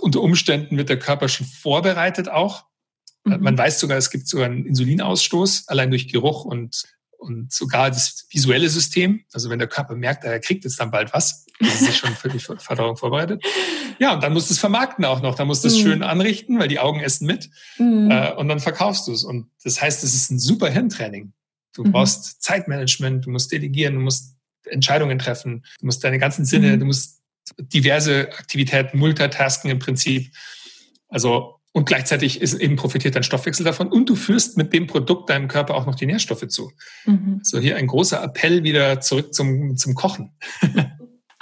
[0.00, 2.64] unter Umständen wird der Körper schon vorbereitet auch.
[3.24, 3.40] Mhm.
[3.40, 6.84] Man weiß sogar, es gibt sogar einen Insulinausstoß, allein durch Geruch und,
[7.22, 9.24] und sogar das visuelle System.
[9.32, 12.28] Also wenn der Körper merkt, er kriegt jetzt dann bald was, ist sich schon für
[12.28, 13.44] die Verdauung vorbereitet.
[13.98, 15.34] Ja, und dann musst du es vermarkten auch noch.
[15.34, 15.82] Da musst du es mhm.
[15.82, 17.50] schön anrichten, weil die Augen essen mit.
[17.78, 18.10] Mhm.
[18.10, 19.24] Äh, und dann verkaufst du es.
[19.24, 21.32] Und das heißt, es ist ein super Hirntraining.
[21.72, 21.92] Du mhm.
[21.92, 26.80] brauchst Zeitmanagement, du musst delegieren, du musst Entscheidungen treffen, du musst deine ganzen Sinne, mhm.
[26.80, 27.20] du musst
[27.58, 30.32] diverse Aktivitäten, Multitasking im Prinzip.
[31.08, 35.30] Also, und gleichzeitig ist eben profitiert dein Stoffwechsel davon und du führst mit dem Produkt
[35.30, 36.70] deinem Körper auch noch die Nährstoffe zu.
[37.06, 37.40] Mhm.
[37.42, 40.32] So hier ein großer Appell wieder zurück zum, zum Kochen.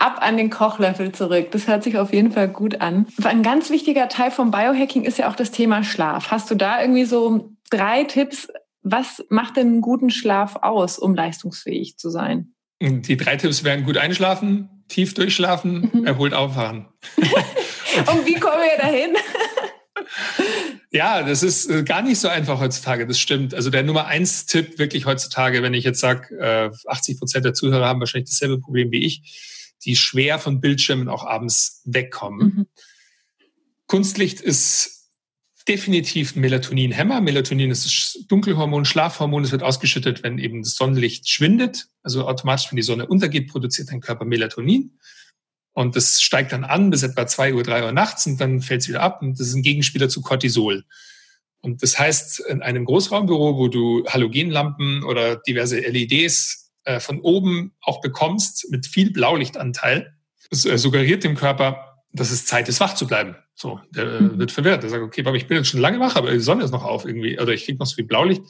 [0.01, 1.51] ab an den Kochlöffel zurück.
[1.51, 3.07] Das hört sich auf jeden Fall gut an.
[3.23, 6.31] Ein ganz wichtiger Teil vom Biohacking ist ja auch das Thema Schlaf.
[6.31, 8.49] Hast du da irgendwie so drei Tipps?
[8.83, 12.55] Was macht denn einen guten Schlaf aus, um leistungsfähig zu sein?
[12.81, 16.07] Die drei Tipps wären gut einschlafen, tief durchschlafen, mhm.
[16.07, 16.89] erholt aufwachen.
[17.19, 19.11] Und wie kommen wir dahin?
[20.93, 23.55] Ja, das ist äh, gar nicht so einfach heutzutage, das stimmt.
[23.55, 27.55] Also der Nummer eins Tipp wirklich heutzutage, wenn ich jetzt sage, 80 äh, Prozent der
[27.55, 32.47] Zuhörer haben wahrscheinlich dasselbe Problem wie ich, die schwer von Bildschirmen auch abends wegkommen.
[32.47, 32.67] Mhm.
[33.87, 35.01] Kunstlicht ist
[35.69, 37.21] definitiv ein Melatoninhemmer.
[37.21, 39.45] Melatonin ist das Dunkelhormon, Schlafhormon.
[39.45, 41.87] Es wird ausgeschüttet, wenn eben das Sonnenlicht schwindet.
[42.03, 44.99] Also automatisch, wenn die Sonne untergeht, produziert dein Körper Melatonin.
[45.81, 48.83] Und das steigt dann an bis etwa zwei Uhr, drei Uhr nachts und dann fällt
[48.83, 49.23] es wieder ab.
[49.23, 50.85] Und das ist ein Gegenspieler zu Cortisol.
[51.63, 57.73] Und das heißt, in einem Großraumbüro, wo du Halogenlampen oder diverse LEDs äh, von oben
[57.81, 60.15] auch bekommst mit viel Blaulichtanteil,
[60.51, 63.37] das äh, suggeriert dem Körper, dass es Zeit ist, wach zu bleiben.
[63.55, 64.39] So, der mhm.
[64.39, 64.83] wird verwirrt.
[64.83, 66.85] Der sagt, okay, aber ich bin jetzt schon lange wach, aber die Sonne ist noch
[66.85, 68.43] auf irgendwie, oder ich kriege noch so viel Blaulicht.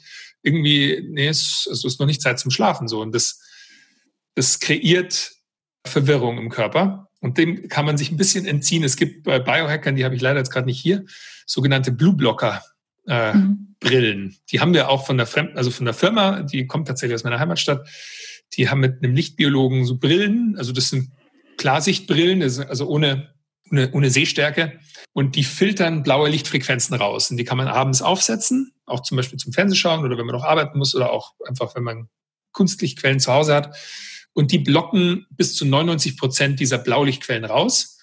[0.43, 2.89] Irgendwie, nee, es, es ist noch nicht Zeit zum Schlafen.
[2.89, 3.39] So, und das,
[4.35, 5.31] das kreiert
[5.85, 7.07] Verwirrung im Körper.
[7.21, 8.83] Und dem kann man sich ein bisschen entziehen.
[8.83, 11.05] Es gibt bei Biohackern, die habe ich leider jetzt gerade nicht hier,
[11.45, 12.63] sogenannte Blue Blocker
[13.07, 13.75] äh, mhm.
[13.79, 14.37] Brillen.
[14.51, 17.23] Die haben wir auch von der Fremd, also von der Firma, die kommt tatsächlich aus
[17.23, 17.87] meiner Heimatstadt.
[18.53, 21.11] Die haben mit einem Lichtbiologen so Brillen, also das sind
[21.57, 23.33] Klarsichtbrillen, also ohne,
[23.71, 24.79] ohne, ohne Sehstärke.
[25.13, 27.29] Und die filtern blaue Lichtfrequenzen raus.
[27.29, 30.43] Und die kann man abends aufsetzen, auch zum Beispiel zum Fernsehschauen oder wenn man noch
[30.43, 32.09] arbeiten muss oder auch einfach, wenn man
[32.51, 33.75] Kunstlichtquellen zu Hause hat.
[34.33, 37.99] Und die blocken bis zu 99 Prozent dieser Blaulichtquellen raus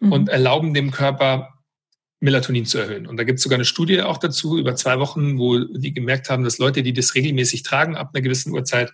[0.00, 0.12] mhm.
[0.12, 1.54] und erlauben dem Körper
[2.20, 3.06] Melatonin zu erhöhen.
[3.06, 6.30] Und da gibt es sogar eine Studie auch dazu über zwei Wochen, wo die gemerkt
[6.30, 8.92] haben, dass Leute, die das regelmäßig tragen, ab einer gewissen Uhrzeit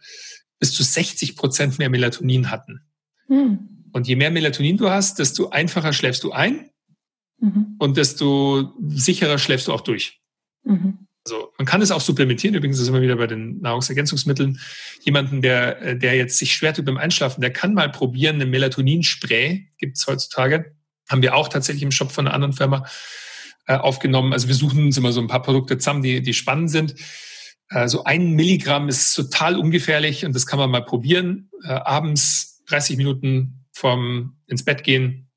[0.58, 2.80] bis zu 60 Prozent mehr Melatonin hatten.
[3.28, 3.90] Mhm.
[3.92, 6.70] Und je mehr Melatonin du hast, desto einfacher schläfst du ein
[7.38, 7.76] mhm.
[7.78, 10.20] und desto sicherer schläfst du auch durch.
[10.64, 11.07] Mhm.
[11.30, 12.54] Also man kann es auch supplementieren.
[12.54, 14.58] Übrigens ist immer wieder bei den Nahrungsergänzungsmitteln.
[15.02, 19.68] Jemanden, der, der jetzt sich schwer tut beim Einschlafen, der kann mal probieren, eine Melatoninspray,
[19.76, 20.74] gibt es heutzutage,
[21.08, 22.86] haben wir auch tatsächlich im Shop von einer anderen Firma
[23.66, 24.32] äh, aufgenommen.
[24.32, 26.94] Also wir suchen uns immer so ein paar Produkte zusammen, die, die spannend sind.
[27.68, 31.50] Äh, so ein Milligramm ist total ungefährlich und das kann man mal probieren.
[31.62, 35.28] Äh, abends 30 Minuten vorm ins Bett gehen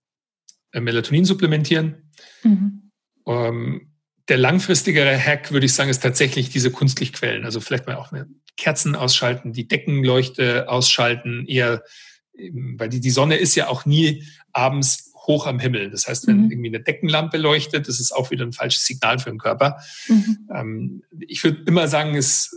[0.71, 2.09] äh, Melatonin supplementieren.
[2.43, 2.91] Mhm.
[3.27, 3.90] Ähm,
[4.27, 7.45] der langfristigere Hack, würde ich sagen, ist tatsächlich diese Kunstlichtquellen.
[7.45, 8.11] Also vielleicht mal auch
[8.57, 11.83] Kerzen ausschalten, die Deckenleuchte ausschalten, eher,
[12.33, 15.89] weil die, die Sonne ist ja auch nie abends hoch am Himmel.
[15.89, 16.51] Das heißt, wenn mhm.
[16.51, 19.79] irgendwie eine Deckenlampe leuchtet, das ist auch wieder ein falsches Signal für den Körper.
[20.07, 20.49] Mhm.
[20.53, 22.51] Ähm, ich würde immer sagen, es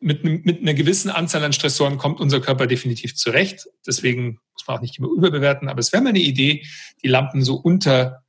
[0.00, 3.68] mit, mit einer gewissen Anzahl an Stressoren kommt unser Körper definitiv zurecht.
[3.86, 5.68] Deswegen muss man auch nicht immer überbewerten.
[5.68, 6.64] Aber es wäre mal eine Idee,
[7.02, 8.22] die Lampen so unter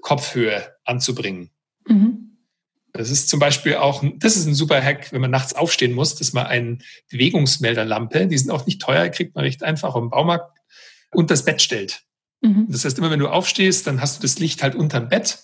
[0.00, 1.50] Kopfhöhe anzubringen.
[1.86, 2.38] Mhm.
[2.92, 6.14] Das ist zum Beispiel auch, das ist ein super Hack, wenn man nachts aufstehen muss,
[6.14, 6.78] dass man eine
[7.10, 10.56] Bewegungsmelderlampe, die sind auch nicht teuer, kriegt man recht einfach im Baumarkt,
[11.12, 12.02] und das Bett stellt.
[12.42, 12.66] Mhm.
[12.68, 15.38] Das heißt, immer wenn du aufstehst, dann hast du das Licht halt unterm Bett,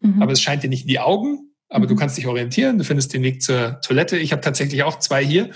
[0.00, 0.22] mhm.
[0.22, 1.90] aber es scheint dir nicht in die Augen, aber mhm.
[1.90, 4.18] du kannst dich orientieren, du findest den Weg zur Toilette.
[4.18, 5.50] Ich habe tatsächlich auch zwei hier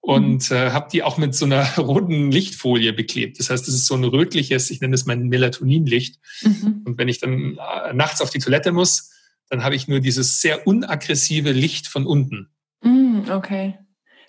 [0.00, 0.56] und mhm.
[0.56, 3.40] äh, habe die auch mit so einer roten Lichtfolie beklebt.
[3.40, 6.18] Das heißt, das ist so ein rötliches, ich nenne es mein Melatoninlicht.
[6.42, 6.82] Mhm.
[6.84, 9.10] Und wenn ich dann äh, nachts auf die Toilette muss,
[9.48, 12.50] dann habe ich nur dieses sehr unaggressive Licht von unten.
[12.82, 13.78] Mm, okay.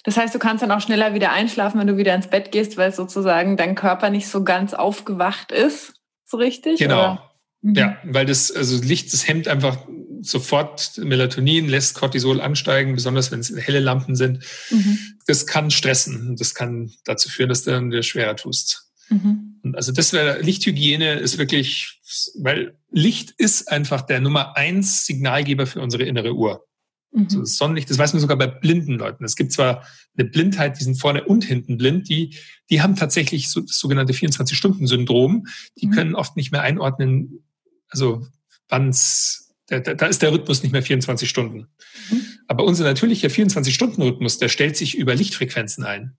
[0.03, 2.78] Das heißt, du kannst dann auch schneller wieder einschlafen, wenn du wieder ins Bett gehst,
[2.78, 5.93] weil sozusagen dein Körper nicht so ganz aufgewacht ist,
[6.26, 6.80] so richtig?
[6.80, 7.20] Genau.
[7.61, 7.76] Mhm.
[7.76, 9.78] Ja, weil das, also Licht, das hemmt einfach
[10.22, 14.43] sofort Melatonin, lässt Cortisol ansteigen, besonders wenn es helle Lampen sind.
[14.70, 14.97] Mhm.
[15.28, 16.36] Das kann stressen.
[16.38, 18.89] Das kann dazu führen, dass du dann wieder schwerer tust.
[19.09, 19.61] Mhm.
[19.74, 21.99] Also das wäre, Lichthygiene ist wirklich,
[22.39, 26.66] weil Licht ist einfach der Nummer eins Signalgeber für unsere innere Uhr.
[27.12, 27.24] Mhm.
[27.24, 29.24] Also das Sonnenlicht, das weiß man sogar bei blinden Leuten.
[29.24, 29.86] Es gibt zwar
[30.18, 32.38] eine Blindheit, die sind vorne und hinten blind, die,
[32.70, 35.47] die haben tatsächlich so, das sogenannte 24-Stunden-Syndrom.
[35.80, 35.91] Die mhm.
[35.91, 37.43] können oft nicht mehr einordnen,
[37.89, 38.28] also
[38.68, 41.68] wann's, da, da ist der Rhythmus nicht mehr 24 Stunden.
[42.10, 42.26] Mhm.
[42.47, 46.18] Aber unser natürlicher 24-Stunden-Rhythmus, der stellt sich über Lichtfrequenzen ein.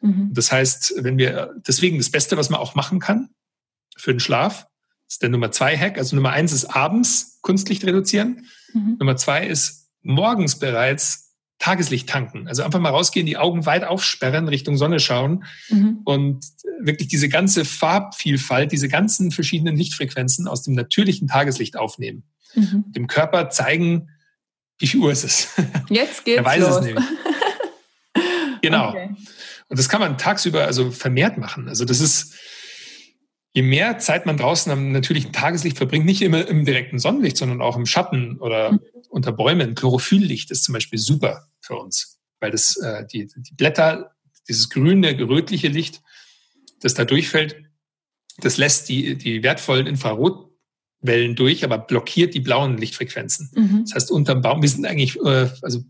[0.00, 0.30] Mhm.
[0.32, 3.30] Das heißt, wenn wir, deswegen das Beste, was man auch machen kann
[3.96, 4.67] für den Schlaf,
[5.08, 5.98] ist der Nummer zwei Hack.
[5.98, 8.46] Also Nummer eins ist abends Kunstlicht reduzieren.
[8.72, 8.96] Mhm.
[8.98, 11.28] Nummer zwei ist morgens bereits
[11.58, 12.46] Tageslicht tanken.
[12.46, 16.00] Also einfach mal rausgehen, die Augen weit aufsperren, Richtung Sonne schauen mhm.
[16.04, 16.44] und
[16.80, 22.22] wirklich diese ganze Farbvielfalt, diese ganzen verschiedenen Lichtfrequenzen aus dem natürlichen Tageslicht aufnehmen.
[22.54, 22.84] Mhm.
[22.88, 24.10] Dem Körper zeigen,
[24.78, 25.48] wie viel Uhr ist es.
[25.88, 26.76] Jetzt geht's er weiß los.
[26.76, 27.04] es nämlich.
[28.62, 28.90] genau.
[28.94, 29.14] Okay.
[29.70, 31.68] Und das kann man tagsüber also vermehrt machen.
[31.68, 32.34] Also das ist,
[33.52, 37.60] je mehr Zeit man draußen am natürlichen Tageslicht verbringt, nicht immer im direkten Sonnenlicht, sondern
[37.60, 38.80] auch im Schatten oder mhm.
[39.08, 39.74] unter Bäumen.
[39.74, 44.12] Chlorophylllicht ist zum Beispiel super für uns, weil das äh, die, die Blätter,
[44.48, 46.02] dieses grüne, gerötliche Licht,
[46.80, 47.56] das da durchfällt,
[48.38, 53.50] das lässt die, die wertvollen Infrarotwellen durch, aber blockiert die blauen Lichtfrequenzen.
[53.54, 53.84] Mhm.
[53.84, 55.82] Das heißt, unterm Baum, wir sind eigentlich, äh, also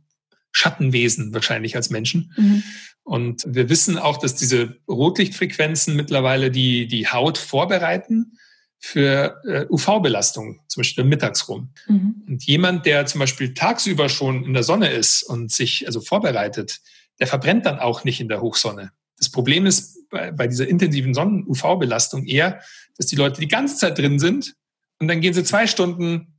[0.52, 2.32] Schattenwesen wahrscheinlich als Menschen.
[2.36, 2.62] Mhm.
[3.08, 8.36] Und wir wissen auch, dass diese Rotlichtfrequenzen mittlerweile die, die Haut vorbereiten
[8.78, 11.70] für äh, UV-Belastung, zum Beispiel mittags rum.
[11.86, 12.22] Mhm.
[12.28, 16.80] Und jemand, der zum Beispiel tagsüber schon in der Sonne ist und sich also vorbereitet,
[17.18, 18.92] der verbrennt dann auch nicht in der Hochsonne.
[19.16, 22.60] Das Problem ist bei, bei dieser intensiven Sonnen-UV-Belastung eher,
[22.98, 24.54] dass die Leute die ganze Zeit drin sind
[24.98, 26.34] und dann gehen sie zwei Stunden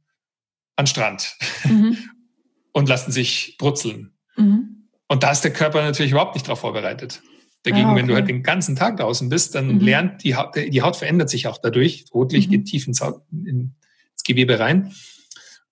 [0.75, 1.97] an Strand mhm.
[2.73, 4.13] und lassen sich brutzeln.
[4.37, 4.78] Mhm.
[5.09, 7.21] Und da ist der Körper natürlich überhaupt nicht darauf vorbereitet.
[7.63, 7.99] Dagegen, ah, okay.
[7.99, 9.81] wenn du halt den ganzen Tag draußen bist, dann mhm.
[9.81, 12.05] lernt die Haut, die Haut verändert sich auch dadurch.
[12.13, 12.51] Rotlicht mhm.
[12.51, 13.01] geht tief ins,
[13.31, 14.93] ins Gewebe rein.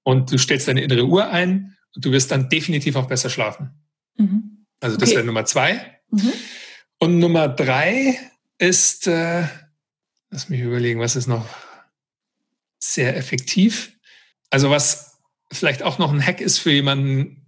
[0.03, 3.71] Und du stellst deine innere Uhr ein und du wirst dann definitiv auch besser schlafen.
[4.17, 4.65] Mhm.
[4.81, 5.17] Also das okay.
[5.17, 5.99] wäre Nummer zwei.
[6.09, 6.33] Mhm.
[6.99, 8.19] Und Nummer drei
[8.57, 9.43] ist, äh,
[10.29, 11.47] lass mich überlegen, was ist noch
[12.79, 13.93] sehr effektiv.
[14.49, 15.19] Also was
[15.51, 17.46] vielleicht auch noch ein Hack ist für jemanden,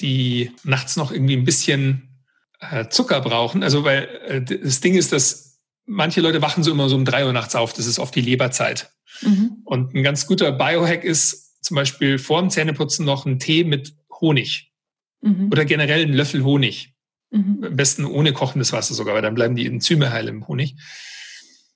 [0.00, 2.22] die nachts noch irgendwie ein bisschen
[2.60, 3.62] äh, Zucker brauchen.
[3.62, 7.26] Also weil äh, das Ding ist, dass manche Leute wachen so immer so um drei
[7.26, 7.72] Uhr nachts auf.
[7.72, 8.92] Das ist oft die Leberzeit.
[9.22, 9.62] Mhm.
[9.64, 13.94] Und ein ganz guter Biohack ist zum Beispiel vor dem Zähneputzen noch ein Tee mit
[14.20, 14.72] Honig.
[15.20, 15.48] Mhm.
[15.50, 16.94] Oder generell ein Löffel Honig.
[17.30, 17.64] Mhm.
[17.64, 20.76] Am besten ohne kochendes Wasser sogar, weil dann bleiben die Enzyme heil im Honig.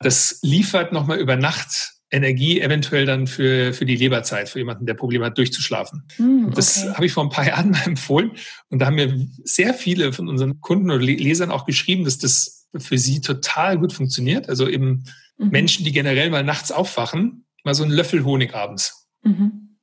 [0.00, 4.94] Das liefert nochmal über Nacht Energie eventuell dann für, für die Leberzeit, für jemanden, der
[4.94, 6.05] Probleme hat, durchzuschlafen.
[6.18, 6.55] Mm, okay.
[6.55, 8.32] Das habe ich vor ein paar Jahren mal empfohlen.
[8.68, 12.68] Und da haben mir sehr viele von unseren Kunden oder Lesern auch geschrieben, dass das
[12.76, 14.48] für sie total gut funktioniert.
[14.48, 15.05] Also eben
[15.38, 15.50] mhm.
[15.50, 19.09] Menschen, die generell mal nachts aufwachen, mal so einen Löffel Honig abends.
[19.22, 19.76] Mhm.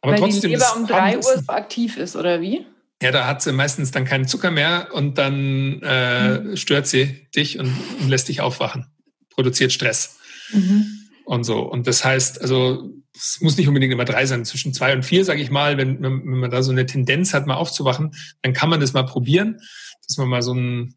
[0.00, 2.64] Aber Weil trotzdem, die Leber um drei Uhr so aktiv ist, oder wie?
[3.02, 6.56] Ja, da hat sie meistens dann keinen Zucker mehr und dann äh, mhm.
[6.56, 8.86] stört sie dich und, und, lässt dich aufwachen,
[9.28, 10.18] produziert Stress.
[10.52, 10.97] Mhm
[11.28, 11.60] und so.
[11.60, 15.26] Und das heißt, also es muss nicht unbedingt immer drei sein, zwischen zwei und vier,
[15.26, 18.70] sage ich mal, wenn, wenn man da so eine Tendenz hat, mal aufzuwachen, dann kann
[18.70, 19.58] man das mal probieren,
[20.06, 20.94] dass man mal so ein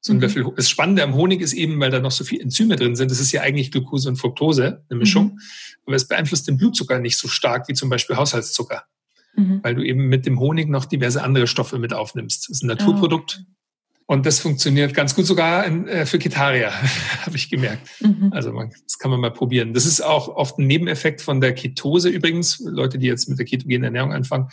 [0.00, 0.22] so ein mhm.
[0.22, 0.52] Löffel.
[0.56, 3.10] Das Spannende am Honig ist eben, weil da noch so viele Enzyme drin sind.
[3.10, 5.24] Das ist ja eigentlich Glucose und Fructose, eine Mischung.
[5.34, 5.40] Mhm.
[5.86, 8.84] Aber es beeinflusst den Blutzucker nicht so stark wie zum Beispiel Haushaltszucker.
[9.34, 9.60] Mhm.
[9.62, 12.48] Weil du eben mit dem Honig noch diverse andere Stoffe mit aufnimmst.
[12.48, 13.42] Das ist ein Naturprodukt.
[13.42, 13.53] Oh.
[14.06, 16.70] Und das funktioniert ganz gut sogar in, äh, für Ketaria,
[17.26, 17.88] habe ich gemerkt.
[18.00, 18.30] Mhm.
[18.32, 19.72] Also man, das kann man mal probieren.
[19.72, 23.46] Das ist auch oft ein Nebeneffekt von der Ketose übrigens, Leute, die jetzt mit der
[23.46, 24.48] ketogenen Ernährung anfangen,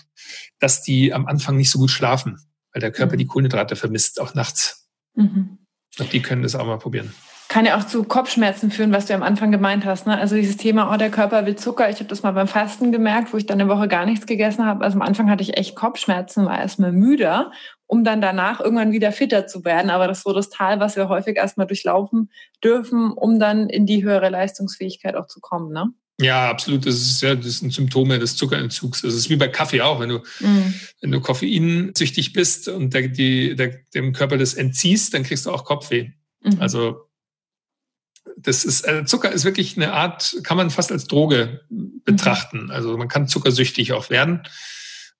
[0.59, 2.37] dass die am Anfang nicht so gut schlafen,
[2.73, 3.19] weil der Körper mhm.
[3.19, 4.89] die Kohlenhydrate vermisst, auch nachts.
[5.15, 5.57] Mhm.
[5.95, 7.13] Glaube, die können das auch mal probieren
[7.51, 10.07] kann ja auch zu Kopfschmerzen führen, was du am Anfang gemeint hast.
[10.07, 10.17] Ne?
[10.17, 11.89] Also dieses Thema, oh, der Körper will Zucker.
[11.89, 14.65] Ich habe das mal beim Fasten gemerkt, wo ich dann eine Woche gar nichts gegessen
[14.65, 14.85] habe.
[14.85, 17.51] Also am Anfang hatte ich echt Kopfschmerzen, war erstmal müder,
[17.87, 19.91] um dann danach irgendwann wieder fitter zu werden.
[19.91, 22.31] Aber das ist so das Tal, was wir häufig erstmal durchlaufen
[22.63, 25.73] dürfen, um dann in die höhere Leistungsfähigkeit auch zu kommen.
[25.73, 25.89] Ne?
[26.21, 26.85] Ja, absolut.
[26.85, 29.01] Das ist ja, das sind Symptome des Zuckerentzugs.
[29.01, 29.99] Das ist wie bei Kaffee auch.
[29.99, 30.73] Wenn du, mm.
[31.01, 35.51] wenn du koffeinsüchtig bist und der, die, der, dem Körper das entziehst, dann kriegst du
[35.51, 36.11] auch Kopfweh.
[36.43, 36.61] Mhm.
[36.61, 37.10] Also
[38.37, 42.65] das ist, also Zucker ist wirklich eine Art, kann man fast als Droge betrachten.
[42.65, 42.71] Mhm.
[42.71, 44.43] Also man kann zuckersüchtig auch werden.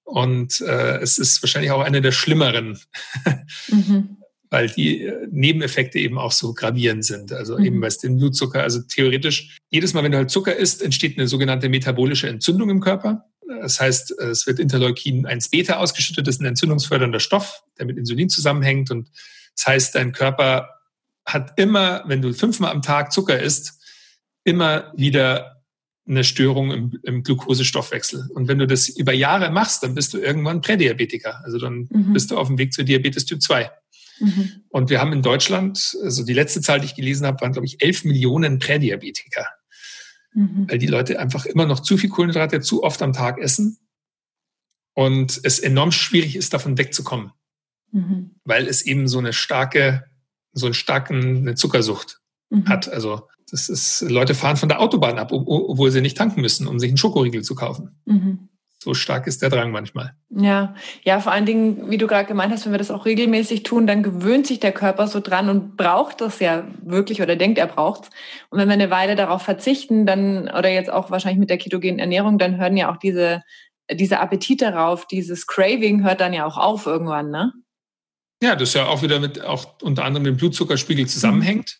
[0.03, 2.79] Und äh, es ist wahrscheinlich auch eine der schlimmeren,
[3.69, 4.17] mhm.
[4.49, 7.31] weil die äh, Nebeneffekte eben auch so gravierend sind.
[7.31, 7.65] Also mhm.
[7.65, 11.17] eben weil es den Blutzucker, also theoretisch, jedes Mal, wenn du halt Zucker isst, entsteht
[11.17, 13.25] eine sogenannte metabolische Entzündung im Körper.
[13.61, 18.29] Das heißt, es wird Interleukin 1-Beta ausgeschüttet, das ist ein entzündungsfördernder Stoff, der mit Insulin
[18.29, 18.91] zusammenhängt.
[18.91, 19.09] Und
[19.55, 20.69] das heißt, dein Körper
[21.25, 23.79] hat immer, wenn du fünfmal am Tag Zucker isst,
[24.43, 25.61] immer wieder
[26.07, 28.29] eine Störung im, im Glukosestoffwechsel.
[28.33, 31.41] Und wenn du das über Jahre machst, dann bist du irgendwann Prädiabetiker.
[31.43, 32.13] Also dann mhm.
[32.13, 33.71] bist du auf dem Weg zu Diabetes Typ 2.
[34.19, 34.63] Mhm.
[34.69, 37.65] Und wir haben in Deutschland, also die letzte Zahl, die ich gelesen habe, waren, glaube
[37.65, 39.47] ich, 11 Millionen Prädiabetiker.
[40.33, 40.67] Mhm.
[40.69, 43.77] Weil die Leute einfach immer noch zu viel Kohlenhydrate zu oft am Tag essen
[44.93, 47.31] und es enorm schwierig ist, davon wegzukommen.
[47.91, 48.35] Mhm.
[48.43, 50.10] Weil es eben so eine starke
[50.53, 52.67] so einen starken eine Zuckersucht mhm.
[52.67, 52.91] hat.
[52.91, 56.79] Also das ist, Leute fahren von der Autobahn ab, obwohl sie nicht tanken müssen, um
[56.79, 58.01] sich einen Schokoriegel zu kaufen.
[58.05, 58.49] Mhm.
[58.83, 60.15] So stark ist der Drang manchmal.
[60.29, 60.73] Ja,
[61.03, 63.85] ja, vor allen Dingen, wie du gerade gemeint hast, wenn wir das auch regelmäßig tun,
[63.85, 67.67] dann gewöhnt sich der Körper so dran und braucht das ja wirklich oder denkt, er
[67.67, 68.09] braucht's.
[68.49, 71.99] Und wenn wir eine Weile darauf verzichten, dann, oder jetzt auch wahrscheinlich mit der ketogenen
[71.99, 73.43] Ernährung, dann hören ja auch diese,
[73.91, 77.53] dieser Appetit darauf, dieses Craving hört dann ja auch auf irgendwann, ne?
[78.41, 81.79] Ja, das ja auch wieder mit auch unter anderem dem Blutzuckerspiegel zusammenhängt.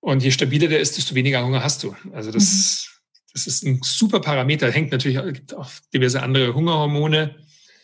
[0.00, 1.96] Und je stabiler der ist, desto weniger Hunger hast du.
[2.12, 3.22] Also das, mhm.
[3.32, 4.70] das ist ein super Parameter.
[4.70, 7.36] Hängt natürlich gibt auch diverse andere Hungerhormone.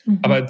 [0.05, 0.19] Mhm.
[0.23, 0.49] Aber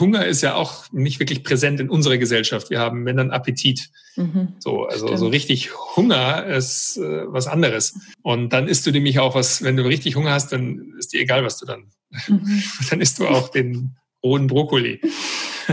[0.00, 2.70] Hunger ist ja auch nicht wirklich präsent in unserer Gesellschaft.
[2.70, 3.90] Wir haben, wenn dann Appetit.
[4.16, 4.54] Mhm.
[4.58, 5.20] So, also Stimmt.
[5.20, 7.94] so richtig Hunger ist äh, was anderes.
[8.22, 11.20] Und dann isst du nämlich auch was, wenn du richtig Hunger hast, dann ist dir
[11.20, 11.90] egal, was du dann.
[12.26, 12.62] Mhm.
[12.90, 15.00] dann isst du auch den rohen Brokkoli.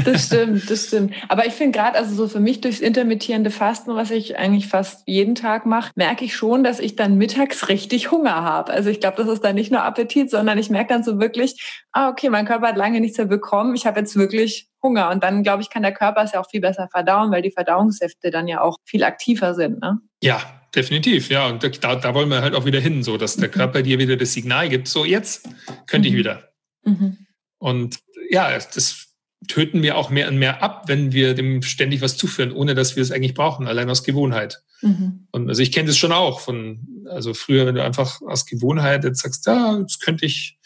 [0.05, 1.13] Das stimmt, das stimmt.
[1.29, 5.03] Aber ich finde gerade, also so für mich durchs intermittierende Fasten, was ich eigentlich fast
[5.07, 8.71] jeden Tag mache, merke ich schon, dass ich dann mittags richtig Hunger habe.
[8.71, 11.83] Also ich glaube, das ist dann nicht nur Appetit, sondern ich merke dann so wirklich,
[11.91, 13.75] ah, okay, mein Körper hat lange nichts mehr bekommen.
[13.75, 15.09] Ich habe jetzt wirklich Hunger.
[15.09, 17.51] Und dann, glaube ich, kann der Körper es ja auch viel besser verdauen, weil die
[17.51, 19.81] Verdauungssäfte dann ja auch viel aktiver sind.
[19.81, 19.99] Ne?
[20.21, 20.41] Ja,
[20.75, 21.29] definitiv.
[21.29, 23.53] Ja, und da, da wollen wir halt auch wieder hin, so dass der mhm.
[23.53, 25.49] Körper dir wieder das Signal gibt, so jetzt
[25.87, 26.17] könnte ich mhm.
[26.17, 26.49] wieder.
[26.83, 27.17] Mhm.
[27.59, 29.06] Und ja, das
[29.47, 32.95] töten wir auch mehr und mehr ab, wenn wir dem ständig was zuführen, ohne dass
[32.95, 34.63] wir es eigentlich brauchen, allein aus Gewohnheit.
[34.81, 35.27] Mhm.
[35.31, 39.03] Und also ich kenne das schon auch von, also früher, wenn du einfach aus Gewohnheit
[39.03, 40.57] jetzt sagst, ja, jetzt könnte ich,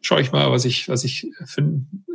[0.00, 1.60] schaue ich mal, was ich, was ich für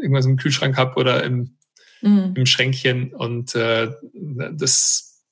[0.02, 1.58] irgendwas im Kühlschrank habe oder im,
[2.02, 2.34] mhm.
[2.36, 3.14] im Schränkchen.
[3.14, 5.24] Und äh, das,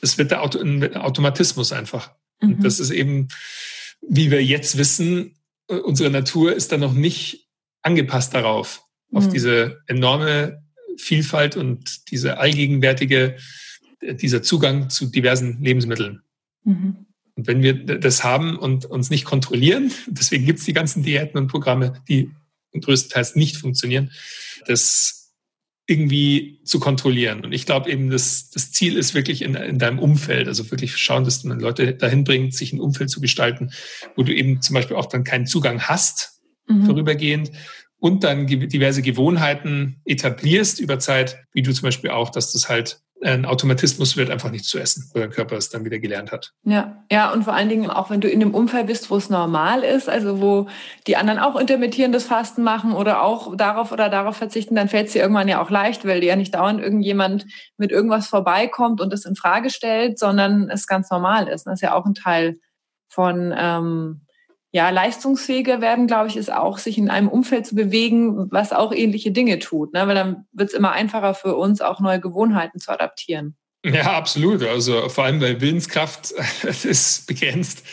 [0.00, 2.12] das wird der Auto, ein Automatismus einfach.
[2.40, 2.54] Mhm.
[2.54, 3.28] Und das ist eben,
[4.00, 5.34] wie wir jetzt wissen,
[5.66, 7.48] unsere Natur ist da noch nicht
[7.82, 9.30] angepasst darauf auf mhm.
[9.32, 10.62] diese enorme
[10.96, 13.36] Vielfalt und diese allgegenwärtige,
[14.02, 16.22] dieser Zugang zu diversen Lebensmitteln.
[16.64, 17.06] Mhm.
[17.34, 21.38] Und wenn wir das haben und uns nicht kontrollieren, deswegen gibt es die ganzen Diäten
[21.38, 22.30] und Programme, die
[22.78, 24.10] größtenteils nicht funktionieren,
[24.66, 25.22] das
[25.86, 27.44] irgendwie zu kontrollieren.
[27.44, 30.96] Und ich glaube eben, das, das Ziel ist wirklich in, in deinem Umfeld, also wirklich
[30.96, 33.72] schauen, dass man Leute dahin bringt, sich ein Umfeld zu gestalten,
[34.16, 36.86] wo du eben zum Beispiel auch dann keinen Zugang hast, mhm.
[36.86, 37.50] vorübergehend,
[38.02, 43.00] und dann diverse Gewohnheiten etablierst über Zeit, wie du zum Beispiel auch, dass das halt
[43.22, 46.50] ein Automatismus wird, einfach nicht zu essen, weil dein Körper es dann wieder gelernt hat.
[46.64, 49.30] Ja, ja, und vor allen Dingen auch, wenn du in einem Umfeld bist, wo es
[49.30, 50.66] normal ist, also wo
[51.06, 55.12] die anderen auch intermittierendes Fasten machen oder auch darauf oder darauf verzichten, dann fällt es
[55.12, 57.46] dir irgendwann ja auch leicht, weil dir ja nicht dauernd irgendjemand
[57.76, 61.68] mit irgendwas vorbeikommt und es in Frage stellt, sondern es ganz normal ist.
[61.68, 62.56] Das ist ja auch ein Teil
[63.08, 64.22] von ähm,
[64.72, 68.92] ja, leistungsfähiger werden, glaube ich, ist auch, sich in einem Umfeld zu bewegen, was auch
[68.92, 69.92] ähnliche Dinge tut.
[69.92, 70.06] Ne?
[70.06, 73.54] Weil dann wird es immer einfacher für uns, auch neue Gewohnheiten zu adaptieren.
[73.84, 74.62] Ja, absolut.
[74.62, 76.30] Also vor allem, weil Willenskraft
[76.84, 77.84] ist begrenzt.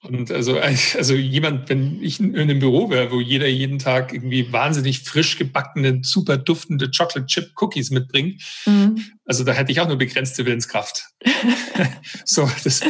[0.00, 4.52] Und also, also jemand, wenn ich in einem Büro wäre, wo jeder jeden Tag irgendwie
[4.52, 9.02] wahnsinnig frisch gebackene, super duftende Chocolate Chip Cookies mitbringt, mhm.
[9.24, 11.08] also da hätte ich auch nur begrenzte Willenskraft.
[12.26, 12.82] so, das,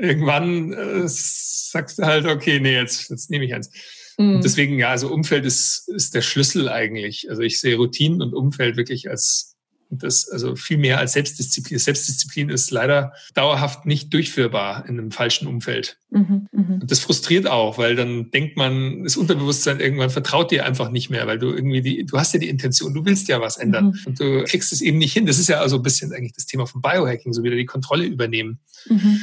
[0.00, 3.70] irgendwann äh, sagst du halt, okay, nee, jetzt, jetzt nehme ich eins.
[4.18, 4.36] Mhm.
[4.36, 7.28] Und deswegen, ja, also Umfeld ist, ist der Schlüssel eigentlich.
[7.30, 9.54] Also ich sehe Routinen und Umfeld wirklich als
[9.90, 11.78] das, also viel mehr als Selbstdisziplin.
[11.78, 15.96] Selbstdisziplin ist leider dauerhaft nicht durchführbar in einem falschen Umfeld.
[16.10, 16.78] Mhm, mh.
[16.82, 21.08] Und das frustriert auch, weil dann denkt man, das Unterbewusstsein irgendwann vertraut dir einfach nicht
[21.08, 23.86] mehr, weil du irgendwie die, du hast ja die Intention, du willst ja was ändern
[23.86, 24.00] mhm.
[24.04, 25.24] und du kriegst es eben nicht hin.
[25.24, 28.04] Das ist ja also ein bisschen eigentlich das Thema von Biohacking, so wieder die Kontrolle
[28.04, 28.60] übernehmen.
[28.88, 29.20] Mhm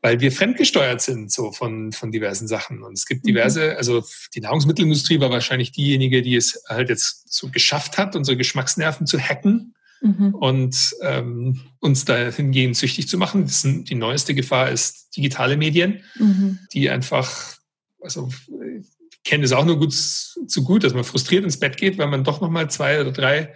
[0.00, 2.82] weil wir fremdgesteuert sind so von, von diversen Sachen.
[2.82, 3.28] Und es gibt mhm.
[3.28, 8.36] diverse, also die Nahrungsmittelindustrie war wahrscheinlich diejenige, die es halt jetzt so geschafft hat, unsere
[8.36, 10.34] Geschmacksnerven zu hacken mhm.
[10.34, 13.44] und ähm, uns dahingehend süchtig zu machen.
[13.44, 16.58] Das sind, die neueste Gefahr ist digitale Medien, mhm.
[16.72, 17.56] die einfach,
[18.00, 21.98] also ich kenne es auch nur gut zu gut, dass man frustriert ins Bett geht,
[21.98, 23.52] weil man doch nochmal zwei oder drei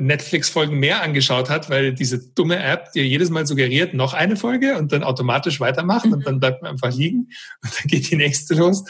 [0.00, 4.76] Netflix-Folgen mehr angeschaut hat, weil diese dumme App dir jedes Mal suggeriert, noch eine Folge
[4.76, 6.14] und dann automatisch weitermacht mhm.
[6.14, 7.28] und dann bleibt man einfach liegen
[7.62, 8.84] und dann geht die nächste los.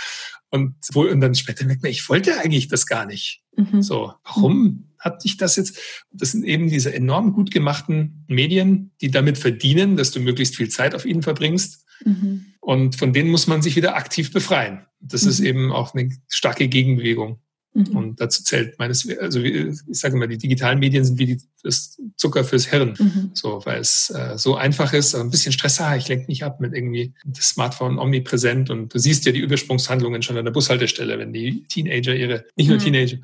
[0.51, 3.42] Und, wohl, und dann später merkt man, ich wollte eigentlich das gar nicht.
[3.57, 3.82] Mhm.
[3.82, 5.78] So, warum hat dich das jetzt?
[6.12, 10.68] Das sind eben diese enorm gut gemachten Medien, die damit verdienen, dass du möglichst viel
[10.68, 11.84] Zeit auf ihnen verbringst.
[12.05, 12.47] Mhm.
[12.61, 14.86] Und von denen muss man sich wieder aktiv befreien.
[15.01, 15.47] Das ist mhm.
[15.47, 17.40] eben auch eine starke Gegenbewegung.
[17.77, 17.97] Mhm.
[17.97, 22.01] Und dazu zählt meines, also ich sage mal, die digitalen Medien sind wie die, das
[22.16, 22.95] Zucker fürs Hirn.
[22.99, 23.31] Mhm.
[23.35, 26.61] So, weil es äh, so einfach ist, ein bisschen Stress, ah, ich lenke nicht ab
[26.61, 31.18] mit irgendwie das Smartphone omnipräsent und du siehst ja die Übersprungshandlungen schon an der Bushaltestelle,
[31.18, 32.83] wenn die Teenager ihre, nicht nur mhm.
[32.83, 33.18] Teenager,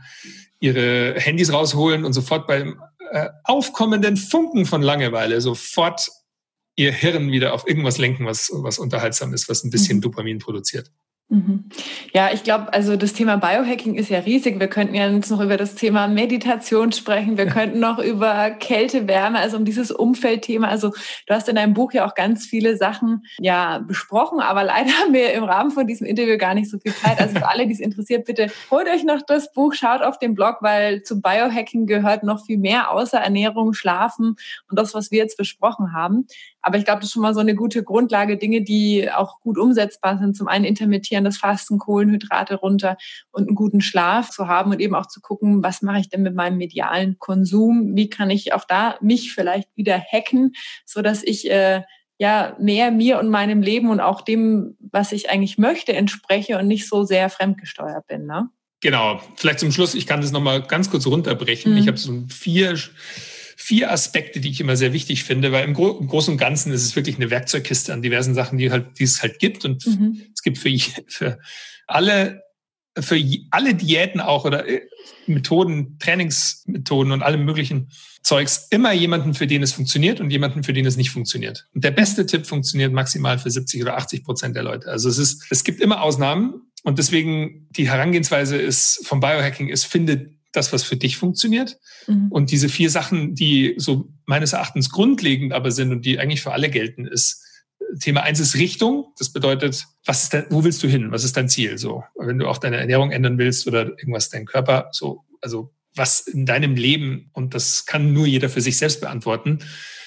[0.61, 2.81] ihre Handys rausholen und sofort beim
[3.11, 6.09] äh, aufkommenden Funken von Langeweile sofort
[6.77, 10.03] ihr Hirn wieder auf irgendwas lenken, was, was unterhaltsam ist, was ein bisschen mhm.
[10.03, 10.91] Dopamin produziert.
[11.33, 11.65] Mhm.
[12.13, 14.61] Ja, ich glaube, also das Thema Biohacking ist ja riesig.
[14.61, 17.39] Wir könnten ja jetzt noch über das Thema Meditation sprechen.
[17.39, 20.69] Wir könnten noch über Kälte, Wärme, also um dieses Umfeldthema.
[20.69, 20.91] Also
[21.27, 25.15] du hast in deinem Buch ja auch ganz viele Sachen ja besprochen, aber leider haben
[25.15, 27.19] wir im Rahmen von diesem Interview gar nicht so viel Zeit.
[27.19, 30.35] Also für alle, die es interessiert, bitte holt euch noch das Buch, schaut auf den
[30.35, 34.37] Blog, weil zum Biohacking gehört noch viel mehr außer Ernährung, Schlafen
[34.69, 36.27] und das, was wir jetzt besprochen haben.
[36.63, 39.59] Aber ich glaube, das ist schon mal so eine gute Grundlage, Dinge, die auch gut
[39.59, 40.37] umsetzbar sind.
[40.37, 42.97] Zum einen intermittierendes Fasten, Kohlenhydrate runter
[43.31, 46.23] und einen guten Schlaf zu haben und eben auch zu gucken, was mache ich denn
[46.23, 47.97] mit meinem medialen Konsum?
[47.97, 50.53] Wie kann ich auch da mich vielleicht wieder hacken,
[50.87, 51.83] so dass ich äh,
[52.19, 56.69] ja mehr mir und meinem Leben und auch dem, was ich eigentlich möchte, entspreche und
[56.69, 58.27] nicht so sehr fremdgesteuert bin.
[58.27, 58.49] Ne?
[58.81, 59.21] Genau.
[59.37, 61.73] Vielleicht zum Schluss, ich kann das nochmal ganz kurz runterbrechen.
[61.73, 61.79] Mhm.
[61.79, 62.77] Ich habe so vier,
[63.63, 66.73] vier Aspekte, die ich immer sehr wichtig finde, weil im, Gro im Großen und Ganzen
[66.73, 69.65] ist es wirklich eine Werkzeugkiste an diversen Sachen, die, halt, die es halt gibt.
[69.65, 70.21] Und mhm.
[70.35, 71.39] es gibt für, für
[71.87, 72.43] alle
[73.01, 73.19] für
[73.51, 74.83] alle Diäten auch oder äh,
[75.27, 77.89] Methoden, Trainingsmethoden und allem möglichen
[78.23, 81.69] Zeugs immer jemanden, für den es funktioniert und jemanden, für den es nicht funktioniert.
[81.75, 84.89] Und der beste Tipp funktioniert maximal für 70 oder 80 Prozent der Leute.
[84.89, 89.85] Also es ist, es gibt immer Ausnahmen und deswegen die Herangehensweise ist vom Biohacking ist,
[89.85, 91.79] finde das, was für dich funktioniert.
[92.07, 92.29] Mhm.
[92.31, 96.53] Und diese vier Sachen, die so meines Erachtens grundlegend aber sind und die eigentlich für
[96.53, 97.43] alle gelten, ist
[98.01, 99.13] Thema eins ist Richtung.
[99.19, 101.11] Das bedeutet, was ist dein, wo willst du hin?
[101.11, 101.79] Was ist dein Ziel?
[101.79, 106.21] So, wenn du auch deine Ernährung ändern willst oder irgendwas dein Körper, so, also was
[106.21, 109.59] in deinem Leben, und das kann nur jeder für sich selbst beantworten,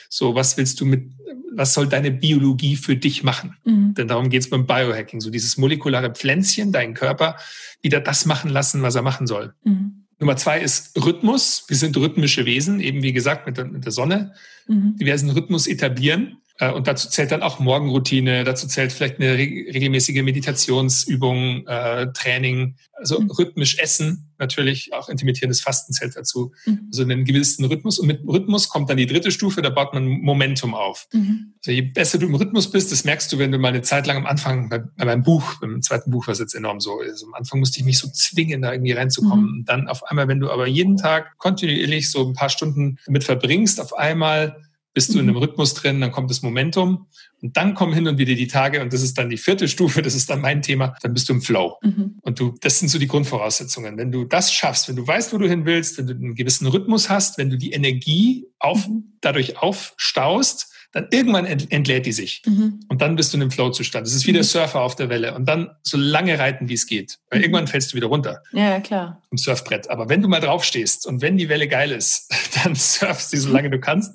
[0.09, 1.11] so, was willst du mit,
[1.53, 3.57] was soll deine Biologie für dich machen?
[3.65, 3.93] Mhm.
[3.95, 7.37] Denn darum geht es beim Biohacking, so dieses molekulare Pflänzchen, deinen Körper,
[7.81, 9.53] wieder das machen lassen, was er machen soll.
[9.63, 10.04] Mhm.
[10.25, 11.65] Nummer zwei ist Rhythmus.
[11.67, 14.33] Wir sind rhythmische Wesen, eben wie gesagt mit der, mit der Sonne.
[14.67, 14.97] Mhm.
[14.97, 16.37] Diversen Rhythmus etablieren.
[16.57, 22.75] Äh, und dazu zählt dann auch Morgenroutine, dazu zählt vielleicht eine regelmäßige Meditationsübung, äh, Training,
[22.93, 23.29] also mhm.
[23.29, 26.53] rhythmisch essen, natürlich auch intermittierendes Fasten zählt dazu.
[26.65, 26.87] Mhm.
[26.91, 27.99] Also einen gewissen Rhythmus.
[27.99, 31.07] Und mit Rhythmus kommt dann die dritte Stufe, da baut man Momentum auf.
[31.11, 31.55] Mhm.
[31.57, 34.07] Also je besser du im Rhythmus bist, das merkst du, wenn du mal eine Zeit
[34.07, 36.99] lang am Anfang, bei, bei meinem Buch, beim zweiten Buch war es jetzt enorm so,
[36.99, 39.45] also am Anfang musste ich mich so zwingen, da irgendwie reinzukommen.
[39.45, 39.59] Mhm.
[39.59, 43.25] Und dann auf einmal, wenn du aber jeden Tag kontinuierlich so ein paar Stunden mit
[43.25, 44.64] verbringst, auf einmal
[44.95, 45.41] bist du in einem mhm.
[45.41, 47.07] Rhythmus drin, dann kommt das Momentum
[47.41, 50.01] und dann kommen hin und wieder die Tage und das ist dann die vierte Stufe,
[50.01, 51.77] das ist dann mein Thema, dann bist du im Flow.
[51.83, 52.17] Mhm.
[52.21, 53.97] Und du, das sind so die Grundvoraussetzungen.
[53.97, 56.65] Wenn du das schaffst, wenn du weißt, wo du hin willst, wenn du einen gewissen
[56.65, 59.17] Rhythmus hast, wenn du die Energie auf, mhm.
[59.21, 62.41] dadurch aufstaust, dann irgendwann entleert die sich.
[62.45, 62.79] Mhm.
[62.87, 64.07] Und dann bist du in einem Flow-Zustand.
[64.07, 64.47] Das ist wie der mhm.
[64.47, 65.35] Surfer auf der Welle.
[65.35, 67.19] Und dann so lange reiten, wie es geht.
[67.29, 67.43] Weil mhm.
[67.43, 68.41] irgendwann fällst du wieder runter.
[68.53, 69.21] Ja, klar.
[69.29, 69.89] Im Surfbrett.
[69.89, 72.33] Aber wenn du mal drauf stehst und wenn die Welle geil ist,
[72.63, 74.13] dann surfst du so lange du kannst.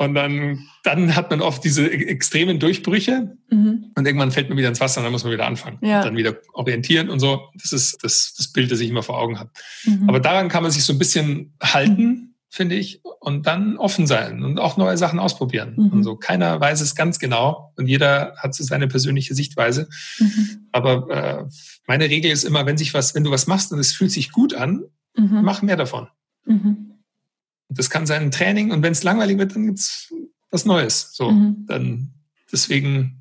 [0.00, 3.90] Und dann, dann hat man oft diese e-, extremen Durchbrüche mhm.
[3.96, 5.78] und irgendwann fällt man wieder ins Wasser und dann muss man wieder anfangen.
[5.82, 6.04] Ja.
[6.04, 7.48] Dann wieder orientieren und so.
[7.60, 9.50] Das ist das, das Bild, das ich immer vor Augen habe.
[9.84, 10.08] Mhm.
[10.08, 12.34] Aber daran kann man sich so ein bisschen halten, mhm.
[12.48, 15.74] finde ich, und dann offen sein und auch neue Sachen ausprobieren.
[15.76, 15.88] Mhm.
[15.88, 19.88] Und so keiner weiß es ganz genau und jeder hat so seine persönliche Sichtweise.
[20.20, 20.68] Mhm.
[20.70, 21.44] Aber äh,
[21.88, 24.30] meine Regel ist immer, wenn sich was, wenn du was machst und es fühlt sich
[24.30, 24.84] gut an,
[25.16, 25.40] mhm.
[25.42, 26.06] mach mehr davon.
[26.44, 26.87] Mhm.
[27.68, 30.12] Das kann sein ein Training und wenn es langweilig wird, dann gibt's
[30.50, 31.10] was Neues.
[31.12, 31.66] So, mhm.
[31.66, 32.14] dann
[32.50, 33.20] deswegen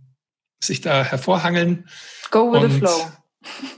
[0.63, 1.87] sich da hervorhangeln.
[2.31, 3.11] Go with the flow.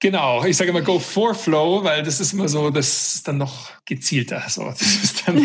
[0.00, 3.38] Genau, ich sage immer go for flow, weil das ist immer so, das ist dann
[3.38, 4.44] noch gezielter.
[4.48, 5.38] So, das ist dann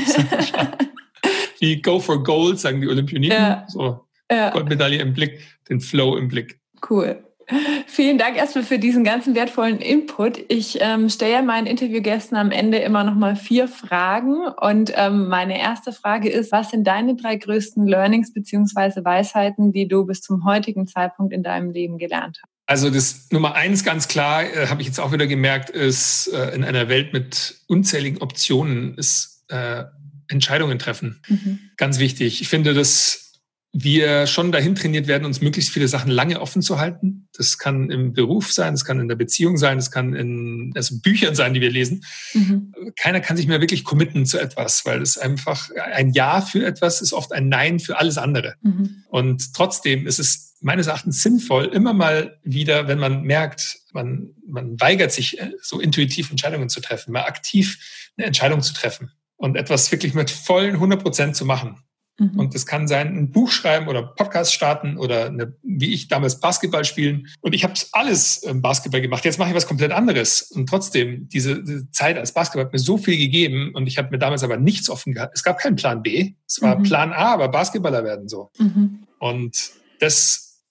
[1.60, 3.36] wie go for gold, sagen die Olympioniken.
[3.36, 3.66] Ja.
[3.68, 4.52] So, ja.
[4.52, 6.60] Goldmedaille im Blick, den Flow im Blick.
[6.88, 7.24] Cool.
[7.88, 10.40] Vielen Dank erstmal für diesen ganzen wertvollen Input.
[10.48, 14.48] Ich ähm, stelle ja meinen Interviewgästen am Ende immer noch mal vier Fragen.
[14.48, 19.88] Und ähm, meine erste Frage ist, was sind deine drei größten Learnings beziehungsweise Weisheiten, die
[19.88, 22.52] du bis zum heutigen Zeitpunkt in deinem Leben gelernt hast?
[22.66, 26.56] Also das Nummer eins ganz klar, äh, habe ich jetzt auch wieder gemerkt, ist äh,
[26.56, 29.84] in einer Welt mit unzähligen Optionen ist äh,
[30.30, 31.20] Entscheidungen treffen.
[31.28, 31.60] Mhm.
[31.78, 32.42] Ganz wichtig.
[32.42, 33.33] Ich finde, das
[33.76, 37.28] wir schon dahin trainiert werden, uns möglichst viele Sachen lange offen zu halten.
[37.36, 41.00] Das kann im Beruf sein, das kann in der Beziehung sein, das kann in also
[41.00, 42.06] Büchern sein, die wir lesen.
[42.34, 42.72] Mhm.
[42.96, 47.02] Keiner kann sich mehr wirklich committen zu etwas, weil es einfach ein Ja für etwas
[47.02, 48.54] ist oft ein Nein für alles andere.
[48.62, 49.04] Mhm.
[49.10, 54.80] Und trotzdem ist es meines Erachtens sinnvoll, immer mal wieder, wenn man merkt, man, man
[54.80, 57.80] weigert sich, äh, so intuitiv Entscheidungen zu treffen, mal aktiv
[58.18, 61.78] eine Entscheidung zu treffen und etwas wirklich mit vollen 100 Prozent zu machen.
[62.20, 62.40] Mhm.
[62.40, 66.40] Und das kann sein, ein Buch schreiben oder Podcast starten oder eine, wie ich damals
[66.40, 67.28] Basketball spielen.
[67.42, 69.26] Und ich habe alles im Basketball gemacht.
[69.26, 70.44] Jetzt mache ich was komplett anderes.
[70.44, 74.10] Und trotzdem, diese, diese Zeit als Basketball hat mir so viel gegeben und ich habe
[74.12, 75.36] mir damals aber nichts offen gehabt.
[75.36, 76.34] Es gab keinen Plan B.
[76.48, 76.84] Es war mhm.
[76.84, 78.52] Plan A, aber Basketballer werden so.
[78.60, 79.08] Mhm.
[79.20, 80.62] Und das,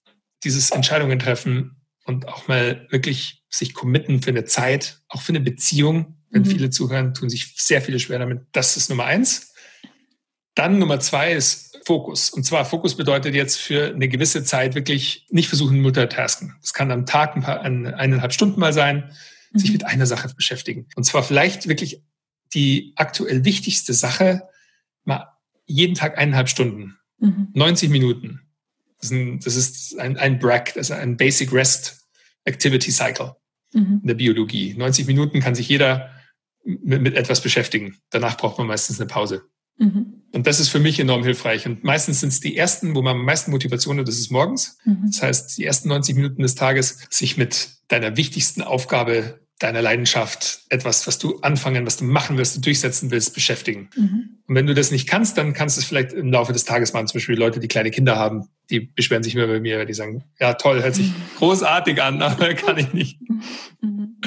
[0.43, 5.41] dieses Entscheidungen treffen und auch mal wirklich sich committen für eine Zeit, auch für eine
[5.41, 6.17] Beziehung.
[6.29, 6.47] Wenn mhm.
[6.47, 8.41] viele zuhören, tun sich sehr viele schwer damit.
[8.53, 9.52] Das ist Nummer eins.
[10.55, 12.29] Dann Nummer zwei ist Fokus.
[12.29, 16.55] Und zwar Fokus bedeutet jetzt für eine gewisse Zeit wirklich nicht versuchen, multitasken.
[16.61, 19.11] Das kann am Tag ein paar, eineinhalb Stunden mal sein,
[19.51, 19.59] mhm.
[19.59, 20.87] sich mit einer Sache beschäftigen.
[20.95, 22.01] Und zwar vielleicht wirklich
[22.53, 24.43] die aktuell wichtigste Sache
[25.03, 25.27] mal
[25.65, 26.97] jeden Tag eineinhalb Stunden.
[27.19, 27.49] Mhm.
[27.53, 28.41] 90 Minuten.
[28.99, 32.07] Das ist ein, das ist ein, ein BRAC, das ist ein Basic Rest
[32.45, 33.35] Activity Cycle
[33.73, 33.99] mhm.
[34.01, 34.73] in der Biologie.
[34.77, 36.11] 90 Minuten kann sich jeder
[36.63, 37.97] mit, mit etwas beschäftigen.
[38.09, 39.43] Danach braucht man meistens eine Pause.
[39.77, 40.21] Mhm.
[40.31, 41.67] Und das ist für mich enorm hilfreich.
[41.67, 44.77] Und meistens sind es die ersten, wo man am meisten Motivation hat, das ist morgens.
[44.83, 45.11] Mhm.
[45.11, 50.61] Das heißt, die ersten 90 Minuten des Tages sich mit deiner wichtigsten Aufgabe deiner Leidenschaft,
[50.69, 53.89] etwas, was du anfangen, was du machen willst, du durchsetzen willst, beschäftigen.
[53.95, 54.39] Mhm.
[54.45, 56.91] Und wenn du das nicht kannst, dann kannst du es vielleicht im Laufe des Tages
[56.91, 57.07] machen.
[57.07, 59.93] Zum Beispiel Leute, die kleine Kinder haben, die beschweren sich immer bei mir, weil die
[59.93, 61.15] sagen, ja toll, hört sich mhm.
[61.37, 63.19] großartig an, aber kann ich nicht.
[63.79, 64.17] Mhm.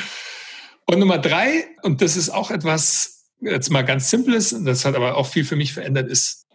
[0.86, 5.16] Und Nummer drei, und das ist auch etwas, jetzt mal ganz Simples, das hat aber
[5.16, 6.46] auch viel für mich verändert, ist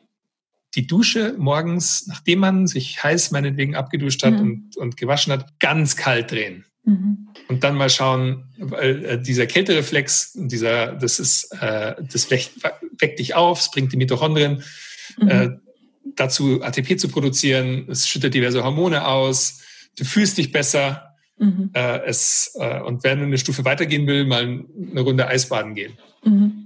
[0.76, 4.40] die Dusche morgens, nachdem man sich heiß meinetwegen abgeduscht hat mhm.
[4.40, 6.66] und, und gewaschen hat, ganz kalt drehen.
[6.84, 7.28] Mhm.
[7.50, 12.52] Und dann mal schauen, weil äh, dieser Kältereflex, dieser, das ist, äh, das weckt,
[13.00, 14.64] weckt dich auf, es bringt die Mitochondrien
[15.20, 15.28] mhm.
[15.28, 15.50] äh,
[16.16, 19.62] dazu, ATP zu produzieren, es schüttet diverse Hormone aus,
[19.98, 21.16] du fühlst dich besser.
[21.38, 21.72] Mhm.
[21.74, 25.98] Äh, es, äh, und wenn du eine Stufe weitergehen will, mal eine Runde Eisbaden gehen.
[26.24, 26.61] Mhm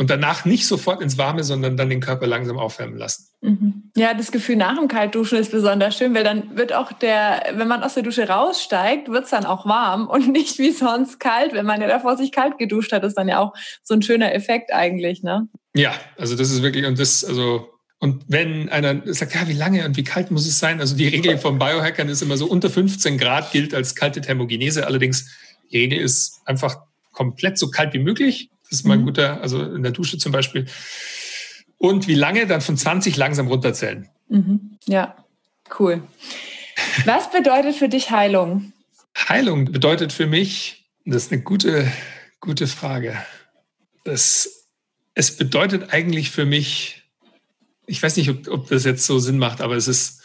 [0.00, 3.26] und danach nicht sofort ins Warme, sondern dann den Körper langsam aufwärmen lassen.
[3.42, 3.90] Mhm.
[3.94, 7.68] Ja, das Gefühl nach dem Kaltduschen ist besonders schön, weil dann wird auch der, wenn
[7.68, 11.52] man aus der Dusche raussteigt, wird es dann auch warm und nicht wie sonst kalt.
[11.52, 14.34] Wenn man ja davor sich kalt geduscht hat, ist dann ja auch so ein schöner
[14.34, 15.48] Effekt eigentlich, ne?
[15.74, 19.84] Ja, also das ist wirklich, und das, also und wenn einer sagt, ja, wie lange
[19.84, 20.80] und wie kalt muss es sein?
[20.80, 24.86] Also die Regel vom Biohackern ist immer so, unter 15 Grad gilt als kalte Thermogenese.
[24.86, 25.28] Allerdings,
[25.70, 26.78] die Regel ist einfach
[27.12, 28.48] komplett so kalt wie möglich.
[28.70, 29.06] Das ist mal ein mhm.
[29.06, 30.66] guter, also in der Dusche zum Beispiel.
[31.76, 32.46] Und wie lange?
[32.46, 34.08] Dann von 20 langsam runterzählen.
[34.28, 34.78] Mhm.
[34.86, 35.16] Ja,
[35.78, 36.02] cool.
[37.04, 38.72] Was bedeutet für dich Heilung?
[39.16, 41.90] Heilung bedeutet für mich, das ist eine gute,
[42.40, 43.16] gute Frage.
[44.04, 44.68] Das,
[45.14, 47.02] es bedeutet eigentlich für mich,
[47.86, 50.22] ich weiß nicht, ob, ob das jetzt so Sinn macht, aber es ist,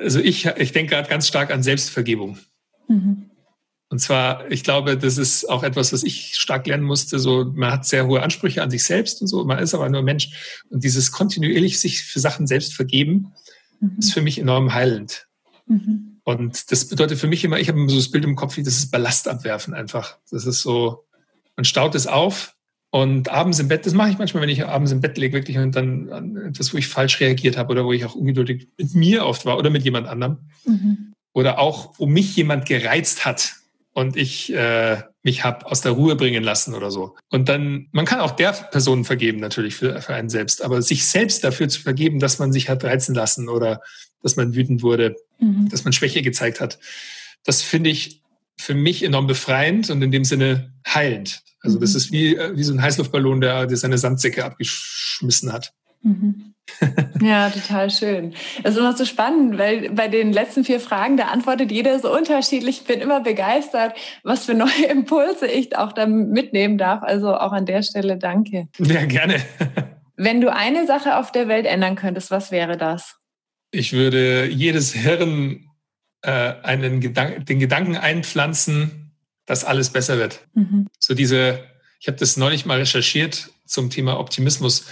[0.00, 2.38] also ich, ich denke gerade ganz stark an Selbstvergebung.
[2.88, 3.30] Mhm.
[3.90, 7.18] Und zwar, ich glaube, das ist auch etwas, was ich stark lernen musste.
[7.18, 9.44] So, man hat sehr hohe Ansprüche an sich selbst und so.
[9.44, 10.60] Man ist aber nur Mensch.
[10.68, 13.32] Und dieses kontinuierlich sich für Sachen selbst vergeben,
[13.80, 13.96] mhm.
[13.98, 15.26] ist für mich enorm heilend.
[15.66, 16.20] Mhm.
[16.22, 18.62] Und das bedeutet für mich immer, ich habe immer so das Bild im Kopf, wie
[18.62, 20.18] das ist Ballast abwerfen einfach.
[20.30, 21.06] Das ist so,
[21.56, 22.54] man staut es auf
[22.90, 25.56] und abends im Bett, das mache ich manchmal, wenn ich abends im Bett lege, wirklich
[25.56, 28.94] und dann an etwas, wo ich falsch reagiert habe oder wo ich auch ungeduldig mit
[28.94, 30.50] mir oft war oder mit jemand anderem.
[30.66, 31.14] Mhm.
[31.32, 33.54] Oder auch, wo mich jemand gereizt hat
[33.92, 37.16] und ich äh, mich hab aus der Ruhe bringen lassen oder so.
[37.30, 41.06] Und dann, man kann auch der Person vergeben natürlich für, für einen selbst, aber sich
[41.06, 43.82] selbst dafür zu vergeben, dass man sich hat reizen lassen oder
[44.22, 45.68] dass man wütend wurde, mhm.
[45.68, 46.78] dass man Schwäche gezeigt hat,
[47.44, 48.22] das finde ich
[48.56, 51.42] für mich enorm befreiend und in dem Sinne heilend.
[51.60, 51.96] Also das mhm.
[51.96, 55.72] ist wie, äh, wie so ein Heißluftballon, der, der seine Sandsäcke abgeschmissen hat.
[56.02, 56.54] Mhm.
[57.20, 58.34] Ja, total schön.
[58.62, 62.14] Das ist immer so spannend, weil bei den letzten vier Fragen, da antwortet jeder so
[62.14, 62.80] unterschiedlich.
[62.80, 67.02] Ich bin immer begeistert, was für neue Impulse ich auch da mitnehmen darf.
[67.02, 68.68] Also auch an der Stelle danke.
[68.78, 69.40] Ja, gerne.
[70.16, 73.16] Wenn du eine Sache auf der Welt ändern könntest, was wäre das?
[73.70, 75.68] Ich würde jedes Hirn
[76.22, 79.12] äh, einen Gedank den Gedanken einpflanzen,
[79.46, 80.46] dass alles besser wird.
[80.54, 80.88] Mhm.
[80.98, 81.64] So diese,
[82.00, 84.86] ich habe das neulich mal recherchiert zum Thema Optimismus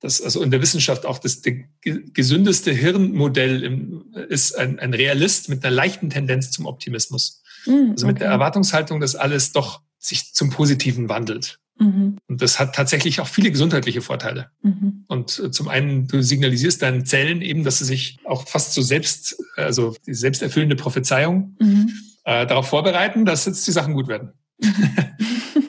[0.00, 1.42] das, also in der Wissenschaft auch das
[1.82, 7.42] gesündeste Hirnmodell im, ist ein, ein, Realist mit einer leichten Tendenz zum Optimismus.
[7.66, 8.24] Mhm, also mit okay.
[8.24, 11.58] der Erwartungshaltung, dass alles doch sich zum Positiven wandelt.
[11.78, 12.16] Mhm.
[12.28, 14.50] Und das hat tatsächlich auch viele gesundheitliche Vorteile.
[14.62, 15.04] Mhm.
[15.08, 18.82] Und äh, zum einen, du signalisierst deinen Zellen eben, dass sie sich auch fast so
[18.82, 21.92] selbst, also die selbsterfüllende Prophezeiung mhm.
[22.24, 24.32] äh, darauf vorbereiten, dass jetzt die Sachen gut werden.
[24.58, 24.96] Mhm.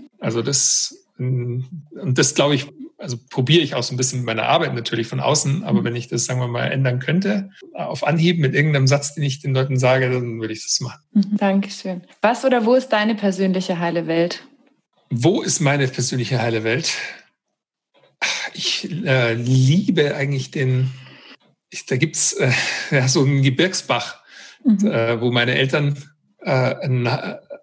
[0.20, 2.68] also das, und das glaube ich,
[2.98, 5.86] also probiere ich auch so ein bisschen mit meiner Arbeit natürlich von außen, aber mhm.
[5.86, 9.39] wenn ich das, sagen wir mal, ändern könnte, auf Anhieb mit irgendeinem Satz, den ich
[9.39, 11.02] den Leuten sage, dann würde ich das machen.
[11.14, 12.02] Mhm, Dankeschön.
[12.22, 14.43] Was oder wo ist deine persönliche heile Welt?
[15.10, 16.95] Wo ist meine persönliche heile Welt?
[18.54, 20.91] Ich äh, liebe eigentlich den,
[21.70, 22.52] ich, da gibt es äh,
[22.91, 24.24] ja, so einen Gebirgsbach,
[24.64, 24.88] mhm.
[24.88, 26.04] äh, wo meine Eltern
[26.39, 27.08] äh, ein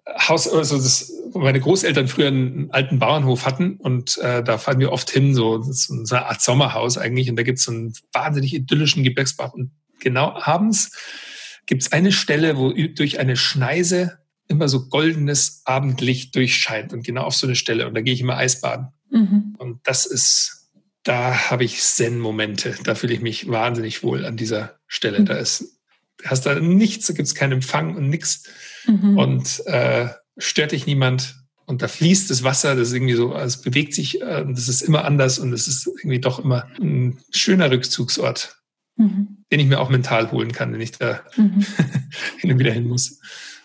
[0.07, 4.91] Haus, also das meine Großeltern früher einen alten Bauernhof hatten und äh, da fahren wir
[4.91, 8.53] oft hin, so, so eine Art Sommerhaus eigentlich und da gibt es so einen wahnsinnig
[8.53, 10.91] idyllischen Gebirgsbach und genau abends
[11.65, 17.23] gibt es eine Stelle, wo durch eine Schneise immer so goldenes Abendlicht durchscheint und genau
[17.23, 19.55] auf so eine Stelle und da gehe ich immer Eisbaden mhm.
[19.57, 20.69] und das ist,
[21.03, 25.25] da habe ich Zen-Momente, da fühle ich mich wahnsinnig wohl an dieser Stelle, mhm.
[25.25, 25.79] da ist,
[26.23, 28.43] hast da nichts, da gibt es keinen Empfang und nichts
[28.87, 29.17] mhm.
[29.17, 31.35] und äh, stört dich niemand
[31.65, 34.81] und da fließt das Wasser, das ist irgendwie so, es bewegt sich, äh, das ist
[34.81, 38.57] immer anders und es ist irgendwie doch immer ein schöner Rückzugsort,
[38.97, 39.45] mhm.
[39.51, 41.65] den ich mir auch mental holen kann, wenn ich da mhm.
[42.37, 43.19] hin und wieder hin muss.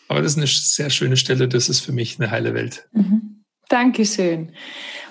[0.08, 2.88] Aber das ist eine sehr schöne Stelle, das ist für mich eine heile Welt.
[2.92, 3.44] Mhm.
[3.68, 4.52] Dankeschön.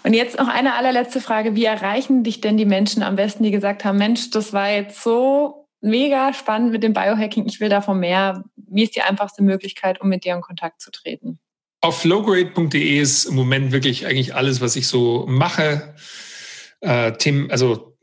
[0.04, 1.56] Und jetzt noch eine allerletzte Frage.
[1.56, 5.02] Wie erreichen dich denn die Menschen am besten, die gesagt haben, Mensch, das war jetzt
[5.02, 8.44] so mega spannend mit dem Biohacking, ich will davon mehr.
[8.72, 11.40] Wie ist die einfachste Möglichkeit, um mit dir in Kontakt zu treten?
[11.82, 15.96] Auf flowgrade.de ist im Moment wirklich eigentlich alles, was ich so mache.
[16.82, 17.98] Äh, Themen, also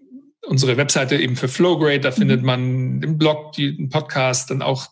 [0.46, 2.14] unsere Webseite eben für Flowgrade, da mhm.
[2.14, 4.88] findet man den Blog, den Podcast, dann auch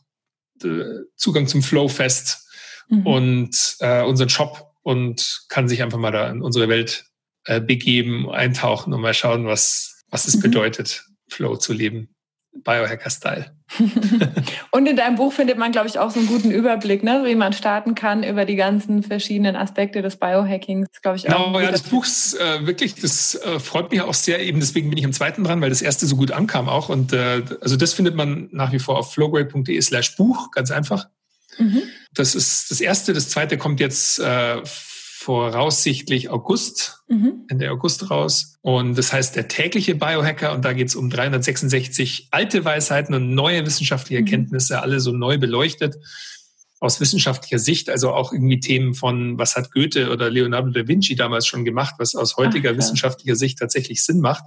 [0.62, 2.46] äh, Zugang zum Flowfest
[2.88, 3.06] mhm.
[3.06, 7.06] und äh, unseren Shop und kann sich einfach mal da in unsere Welt
[7.46, 10.42] äh, begeben, eintauchen und mal schauen, was, was es mhm.
[10.42, 12.14] bedeutet, Flow zu leben.
[12.52, 13.53] Biohacker-Style.
[14.70, 17.22] Und in deinem Buch findet man, glaube ich, auch so einen guten Überblick, ne?
[17.24, 20.88] wie man starten kann über die ganzen verschiedenen Aspekte des Biohackings.
[21.02, 21.46] Glaube ich auch.
[21.46, 24.40] Genau, ja, das Buch ist äh, wirklich, das äh, freut mich auch sehr.
[24.40, 26.88] Eben deswegen bin ich am zweiten dran, weil das erste so gut ankam auch.
[26.88, 31.08] Und äh, also das findet man nach wie vor auf flowgrade.de/slash Buch, ganz einfach.
[31.58, 31.82] Mhm.
[32.12, 33.12] Das ist das erste.
[33.12, 34.60] Das zweite kommt jetzt äh,
[35.24, 37.46] voraussichtlich August, mhm.
[37.48, 38.58] Ende August raus.
[38.60, 43.34] Und das heißt der tägliche Biohacker und da geht es um 366 alte Weisheiten und
[43.34, 44.26] neue wissenschaftliche mhm.
[44.26, 45.96] Erkenntnisse, alle so neu beleuchtet
[46.78, 51.14] aus wissenschaftlicher Sicht, also auch irgendwie Themen von, was hat Goethe oder Leonardo da Vinci
[51.16, 54.44] damals schon gemacht, was aus heutiger Ach, wissenschaftlicher Sicht tatsächlich Sinn macht.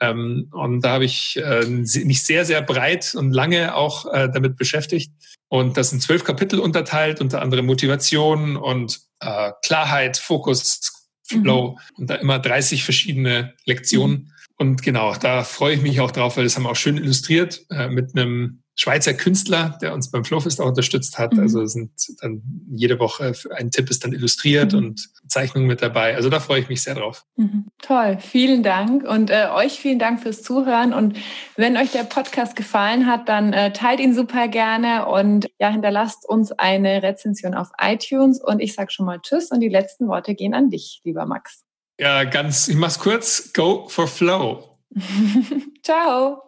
[0.00, 4.56] Ähm, und da habe ich äh, mich sehr, sehr breit und lange auch äh, damit
[4.56, 5.12] beschäftigt.
[5.54, 10.90] Und das sind zwölf Kapitel unterteilt, unter anderem Motivation und äh, Klarheit, Fokus,
[11.22, 11.78] Flow mhm.
[11.96, 14.14] und da immer 30 verschiedene Lektionen.
[14.16, 14.32] Mhm.
[14.56, 17.64] Und genau, da freue ich mich auch drauf, weil das haben wir auch schön illustriert
[17.70, 21.32] äh, mit einem Schweizer Künstler, der uns beim Flowfest auch unterstützt hat.
[21.32, 21.40] Mhm.
[21.40, 24.78] Also sind dann jede Woche ein Tipp ist dann illustriert mhm.
[24.78, 26.16] und Zeichnungen mit dabei.
[26.16, 27.24] Also da freue ich mich sehr drauf.
[27.36, 27.66] Mhm.
[27.80, 30.92] Toll, vielen Dank und äh, euch vielen Dank fürs Zuhören.
[30.92, 31.16] Und
[31.56, 36.28] wenn euch der Podcast gefallen hat, dann äh, teilt ihn super gerne und ja, hinterlasst
[36.28, 38.42] uns eine Rezension auf iTunes.
[38.42, 41.64] Und ich sage schon mal Tschüss und die letzten Worte gehen an dich, lieber Max.
[42.00, 43.52] Ja, ganz, ich mach's kurz.
[43.52, 44.78] Go for Flow.
[45.82, 46.42] Ciao.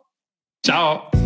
[0.65, 1.26] Ciao.